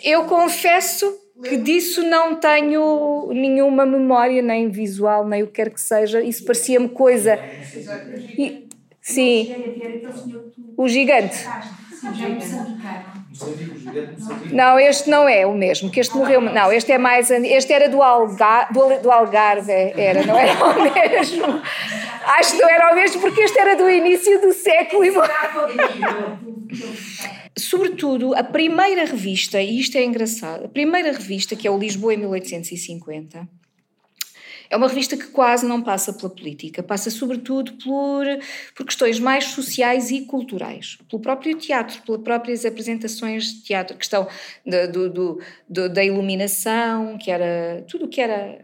Eu 0.03 0.25
confesso 0.25 1.11
que 1.43 1.57
disso 1.57 2.03
não 2.03 2.35
tenho 2.35 3.29
nenhuma 3.33 3.85
memória, 3.85 4.41
nem 4.41 4.69
visual, 4.69 5.27
nem 5.27 5.43
o 5.43 5.47
que 5.47 5.53
quer 5.53 5.69
que 5.71 5.81
seja. 5.81 6.21
Isso 6.21 6.45
parecia-me 6.45 6.89
coisa. 6.89 7.39
E, 8.37 8.67
sim. 9.01 9.53
O 10.77 10.87
gigante. 10.87 11.37
Não, 14.51 14.79
este 14.79 15.09
não 15.09 15.27
é 15.27 15.45
o 15.45 15.53
mesmo, 15.53 15.89
que 15.89 15.99
este 15.99 16.15
morreu. 16.15 16.39
Não, 16.41 16.71
este 16.71 16.91
é 16.91 16.97
mais. 16.97 17.31
Este 17.31 17.73
era 17.73 17.89
do, 17.89 18.01
Algar, 18.01 18.71
do, 18.71 19.01
do 19.01 19.11
Algarve, 19.11 19.71
era, 19.71 20.25
não 20.25 20.37
era 20.37 20.53
o 20.53 20.83
mesmo. 20.83 21.61
Acho 22.25 22.51
que 22.55 22.61
não 22.61 22.69
era 22.69 22.91
o 22.91 22.95
mesmo, 22.95 23.21
porque 23.21 23.41
este 23.41 23.59
era 23.59 23.75
do 23.75 23.89
início 23.89 24.39
do 24.39 24.53
século. 24.53 25.03
E... 25.05 25.11
Sobretudo, 27.57 28.35
a 28.35 28.43
primeira 28.43 29.05
revista, 29.05 29.61
e 29.61 29.79
isto 29.79 29.97
é 29.97 30.03
engraçado, 30.03 30.65
a 30.65 30.69
primeira 30.69 31.11
revista, 31.11 31.55
que 31.55 31.67
é 31.67 31.71
o 31.71 31.77
Lisboa 31.77 32.13
em 32.13 32.17
1850 32.17 33.62
é 34.69 34.77
uma 34.77 34.87
revista 34.87 35.15
que 35.17 35.27
quase 35.27 35.65
não 35.65 35.81
passa 35.81 36.13
pela 36.13 36.29
política, 36.29 36.81
passa 36.81 37.09
sobretudo 37.09 37.73
por, 37.83 38.25
por 38.75 38.85
questões 38.85 39.19
mais 39.19 39.45
sociais 39.45 40.11
e 40.11 40.21
culturais, 40.21 40.97
pelo 41.09 41.21
próprio 41.21 41.55
teatro, 41.57 42.01
pelas 42.01 42.21
próprias 42.21 42.65
apresentações 42.65 43.45
de 43.45 43.63
teatro, 43.63 43.97
questão 43.97 44.27
do, 44.65 45.09
do, 45.09 45.41
do, 45.67 45.89
da 45.89 46.03
iluminação, 46.03 47.17
que 47.17 47.29
era 47.29 47.83
tudo 47.87 48.05
o 48.05 48.07
que 48.07 48.21
era. 48.21 48.61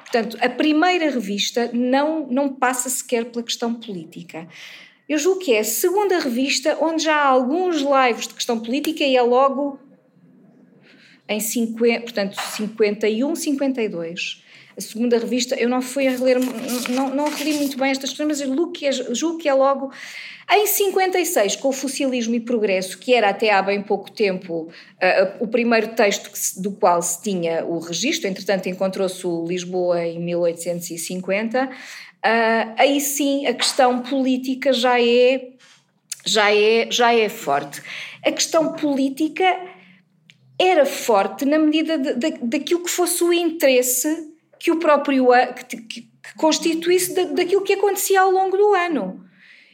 Portanto, 0.00 0.38
a 0.40 0.48
primeira 0.48 1.10
revista 1.10 1.70
não, 1.72 2.26
não 2.28 2.48
passa 2.48 2.88
sequer 2.88 3.26
pela 3.26 3.42
questão 3.42 3.74
política. 3.74 4.46
Eu 5.08 5.18
julgo 5.18 5.40
que 5.40 5.54
é 5.54 5.60
a 5.60 5.64
segunda 5.64 6.18
revista 6.18 6.76
onde 6.80 7.04
já 7.04 7.16
há 7.16 7.26
alguns 7.26 7.76
lives 7.76 8.28
de 8.28 8.34
questão 8.34 8.60
política 8.60 9.04
e 9.04 9.16
é 9.16 9.22
logo 9.22 9.80
em 11.28 11.40
50, 11.40 12.00
portanto, 12.00 12.36
51, 12.36 13.34
52 13.34 14.47
a 14.78 14.80
segunda 14.80 15.18
revista, 15.18 15.56
eu 15.56 15.68
não 15.68 15.82
fui 15.82 16.06
a 16.06 16.12
reler, 16.12 16.38
não, 16.88 17.12
não 17.12 17.28
reli 17.28 17.54
muito 17.54 17.76
bem 17.76 17.90
estas 17.90 18.10
questões, 18.10 18.28
mas 18.28 18.38
julgo 18.38 18.70
que, 18.70 18.86
é, 18.86 18.92
julgo 18.92 19.38
que 19.38 19.48
é 19.48 19.52
logo 19.52 19.92
em 20.50 20.66
56, 20.66 21.56
com 21.56 21.68
o 21.68 21.72
Fossilismo 21.72 22.36
e 22.36 22.40
Progresso, 22.40 22.96
que 22.96 23.12
era 23.12 23.28
até 23.28 23.52
há 23.52 23.60
bem 23.60 23.82
pouco 23.82 24.08
tempo 24.10 24.62
uh, 24.62 24.70
o 25.40 25.48
primeiro 25.48 25.88
texto 25.88 26.30
que, 26.30 26.62
do 26.62 26.70
qual 26.70 27.02
se 27.02 27.20
tinha 27.20 27.66
o 27.66 27.80
registro, 27.80 28.28
entretanto 28.28 28.68
encontrou-se 28.68 29.26
o 29.26 29.44
Lisboa 29.44 30.02
em 30.04 30.20
1850, 30.20 31.64
uh, 31.64 31.70
aí 32.78 33.00
sim 33.00 33.46
a 33.46 33.52
questão 33.52 34.00
política 34.00 34.72
já 34.72 34.98
é, 35.02 35.48
já, 36.24 36.54
é, 36.54 36.88
já 36.88 37.12
é 37.12 37.28
forte. 37.28 37.82
A 38.24 38.30
questão 38.30 38.74
política 38.74 39.44
era 40.56 40.86
forte 40.86 41.44
na 41.44 41.58
medida 41.58 41.98
daquilo 42.42 42.84
que 42.84 42.90
fosse 42.90 43.22
o 43.24 43.32
interesse 43.32 44.37
que 44.68 44.72
o 44.72 44.78
próprio 44.78 45.28
que, 45.66 45.76
que, 45.78 46.00
que 46.02 46.34
constituísse 46.36 47.14
da, 47.14 47.24
daquilo 47.24 47.62
que 47.62 47.72
acontecia 47.72 48.20
ao 48.20 48.30
longo 48.30 48.54
do 48.54 48.74
ano. 48.74 49.24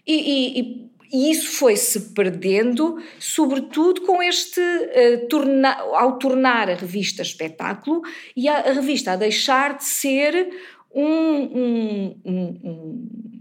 E, 0.07 0.61
e, 0.61 0.90
e 1.12 1.30
isso 1.32 1.59
foi-se 1.59 2.12
perdendo, 2.12 3.03
sobretudo 3.18 4.03
com 4.03 4.22
este 4.22 4.61
uh, 4.61 5.26
torna, 5.28 5.72
ao 5.72 6.18
tornar 6.18 6.70
a 6.70 6.74
revista 6.74 7.22
espetáculo 7.22 8.03
e 8.36 8.49
a, 8.49 8.59
a 8.59 8.72
revista 8.72 9.12
a 9.12 9.16
deixar 9.16 9.76
de 9.78 9.84
ser 9.84 10.49
um, 10.95 11.05
um, 11.05 12.20
um, 12.24 12.61
um 12.62 13.34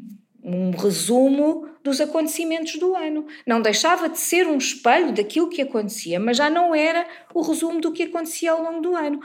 resumo 0.77 1.67
dos 1.83 1.99
acontecimentos 1.99 2.75
do 2.77 2.95
ano. 2.95 3.25
Não 3.45 3.61
deixava 3.61 4.09
de 4.09 4.17
ser 4.17 4.47
um 4.47 4.57
espelho 4.57 5.13
daquilo 5.13 5.49
que 5.49 5.61
acontecia, 5.61 6.19
mas 6.19 6.37
já 6.37 6.49
não 6.49 6.73
era 6.73 7.05
o 7.33 7.41
resumo 7.41 7.79
do 7.79 7.91
que 7.91 8.03
acontecia 8.03 8.51
ao 8.51 8.61
longo 8.61 8.81
do 8.81 8.95
ano. 8.95 9.19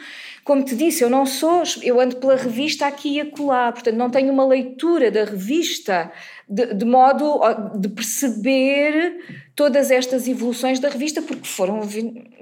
Como 0.44 0.64
te 0.64 0.74
disse, 0.74 1.02
eu 1.02 1.10
não 1.10 1.26
sou, 1.26 1.62
eu 1.82 2.00
ando 2.00 2.16
pela 2.16 2.36
revista 2.36 2.86
aqui 2.86 3.16
e 3.16 3.20
acolá, 3.20 3.72
portanto 3.72 3.96
não 3.96 4.10
tenho 4.10 4.32
uma 4.32 4.46
leitura 4.46 5.10
da 5.10 5.24
revista 5.24 6.10
de, 6.48 6.74
de 6.74 6.84
modo 6.84 7.40
de 7.78 7.88
perceber 7.88 9.47
todas 9.58 9.90
estas 9.90 10.28
evoluções 10.28 10.78
da 10.78 10.88
revista, 10.88 11.20
porque 11.20 11.44
foram, 11.44 11.80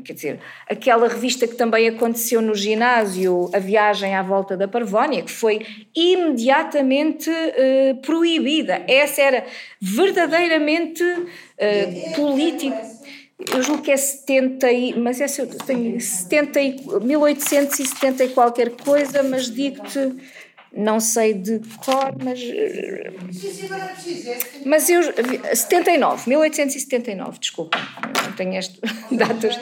quer 0.05 0.12
dizer, 0.12 0.41
aquela 0.69 1.09
revista 1.09 1.49
que 1.49 1.55
também 1.55 1.89
aconteceu 1.89 2.43
no 2.43 2.55
ginásio, 2.55 3.49
a 3.55 3.59
viagem 3.59 4.14
à 4.14 4.23
volta 4.23 4.55
da 4.55 4.69
Parvónia, 4.69 5.23
que 5.23 5.31
foi 5.33 5.64
imediatamente 5.97 7.31
uh, 7.31 7.97
proibida. 8.03 8.85
Essa 8.87 9.23
era 9.23 9.47
verdadeiramente 9.81 11.03
uh, 11.03 12.14
política. 12.14 12.83
Eu 13.51 13.62
julgo 13.62 13.83
que 13.83 13.93
é 13.93 13.97
70, 13.97 14.67
mas 14.99 15.19
essa 15.19 15.41
eu 15.41 15.47
tenho 15.47 15.99
70, 15.99 16.61
1870 17.01 18.25
e 18.25 18.29
qualquer 18.29 18.73
coisa, 18.73 19.23
mas 19.23 19.51
digo-te 19.51 20.14
não 20.73 21.01
sei 21.01 21.35
de 21.35 21.61
cor, 21.85 22.14
mas. 22.23 22.41
Mas 24.64 24.91
eu. 24.91 25.03
79, 25.55 26.29
1879, 26.29 27.39
desculpa. 27.39 27.79
Não 28.25 28.33
tenho 28.33 28.55
este 28.57 28.81
datas. 29.12 29.59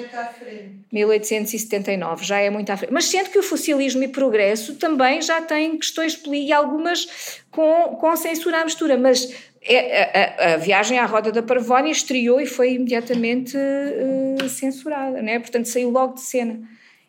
1879, 0.93 2.25
já 2.25 2.39
é 2.39 2.51
muito 2.51 2.71
à 2.71 2.77
frente. 2.77 2.93
Mas 2.93 3.07
sendo 3.07 3.31
que 3.31 3.39
o 3.39 3.43
fossilismo 3.43 4.03
e 4.05 4.09
progresso 4.09 4.77
também 4.77 5.21
já 5.21 5.41
têm 5.43 5.77
questões 5.77 6.21
e 6.27 6.53
algumas 6.53 7.43
com, 7.51 7.97
com 8.01 8.17
censura 8.17 8.61
à 8.61 8.65
mistura, 8.65 8.97
mas 8.97 9.35
é, 9.63 10.45
a, 10.45 10.55
a, 10.55 10.57
viagem 10.57 10.99
à 10.99 11.07
Roda 11.07 11.33
da 11.33 11.43
Parvónia 11.43 11.91
estreou 11.91 12.41
e 12.41 12.47
foi 12.47 12.75
imediatamente 12.75 13.57
uh, 13.57 14.49
censurada, 14.49 15.23
né? 15.23 15.39
portanto 15.39 15.67
saiu 15.67 15.91
logo 15.91 16.15
de 16.15 16.21
cena 16.21 16.61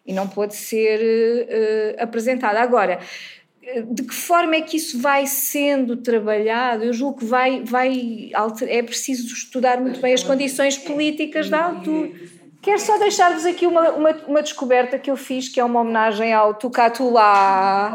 e 0.05 0.13
não 0.13 0.27
pôde 0.27 0.55
ser 0.55 0.99
uh, 1.01 2.03
apresentada. 2.03 2.61
Agora, 2.61 2.99
de 3.91 4.03
que 4.03 4.13
forma 4.13 4.55
é 4.55 4.61
que 4.61 4.77
isso 4.77 4.99
vai 4.99 5.25
sendo 5.25 5.97
trabalhado? 5.97 6.83
Eu 6.83 6.93
julgo 6.93 7.19
que 7.19 7.25
vai, 7.25 7.63
vai 7.63 8.31
é 8.67 8.83
preciso 8.83 9.33
estudar 9.33 9.81
muito 9.81 9.99
bem 9.99 10.13
as 10.13 10.23
condições 10.23 10.77
políticas 10.77 11.49
da 11.49 11.65
altura. 11.65 12.11
Quero 12.65 12.79
só 12.79 12.97
deixar-vos 12.97 13.45
aqui 13.45 13.67
uma, 13.67 13.91
uma, 13.91 14.09
uma, 14.27 14.41
descoberta 14.41 14.97
que 14.97 15.11
eu 15.11 15.15
fiz, 15.15 15.47
que 15.47 15.59
é 15.59 15.63
uma 15.63 15.81
homenagem 15.81 16.33
ao 16.33 16.55
Tucatulá. 16.55 17.91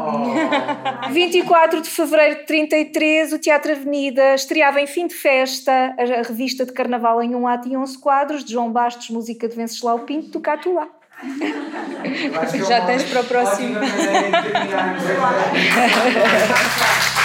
Oh. 1.09 1.11
24 1.11 1.81
de 1.81 1.89
fevereiro 1.89 2.39
de 2.39 2.45
33, 2.45 3.33
o 3.33 3.39
Teatro 3.39 3.73
Avenida 3.73 4.33
estreava 4.33 4.79
em 4.79 4.87
fim 4.87 5.07
de 5.07 5.13
festa 5.13 5.93
a, 5.97 6.21
revista 6.25 6.65
de 6.65 6.71
carnaval 6.71 7.21
em 7.21 7.35
um 7.35 7.45
ato 7.45 7.67
e 7.67 7.75
11 7.75 7.97
quadros, 7.97 8.45
de 8.45 8.53
João 8.53 8.71
Bastos, 8.71 9.09
música 9.09 9.45
de 9.45 9.57
Venceslau 9.57 9.99
Pinto, 9.99 10.31
Tucatulá. 10.31 10.87
Já 12.67 12.85
tens 12.85 13.03
para 13.03 13.21
o 13.21 13.23
próximo. 13.23 13.79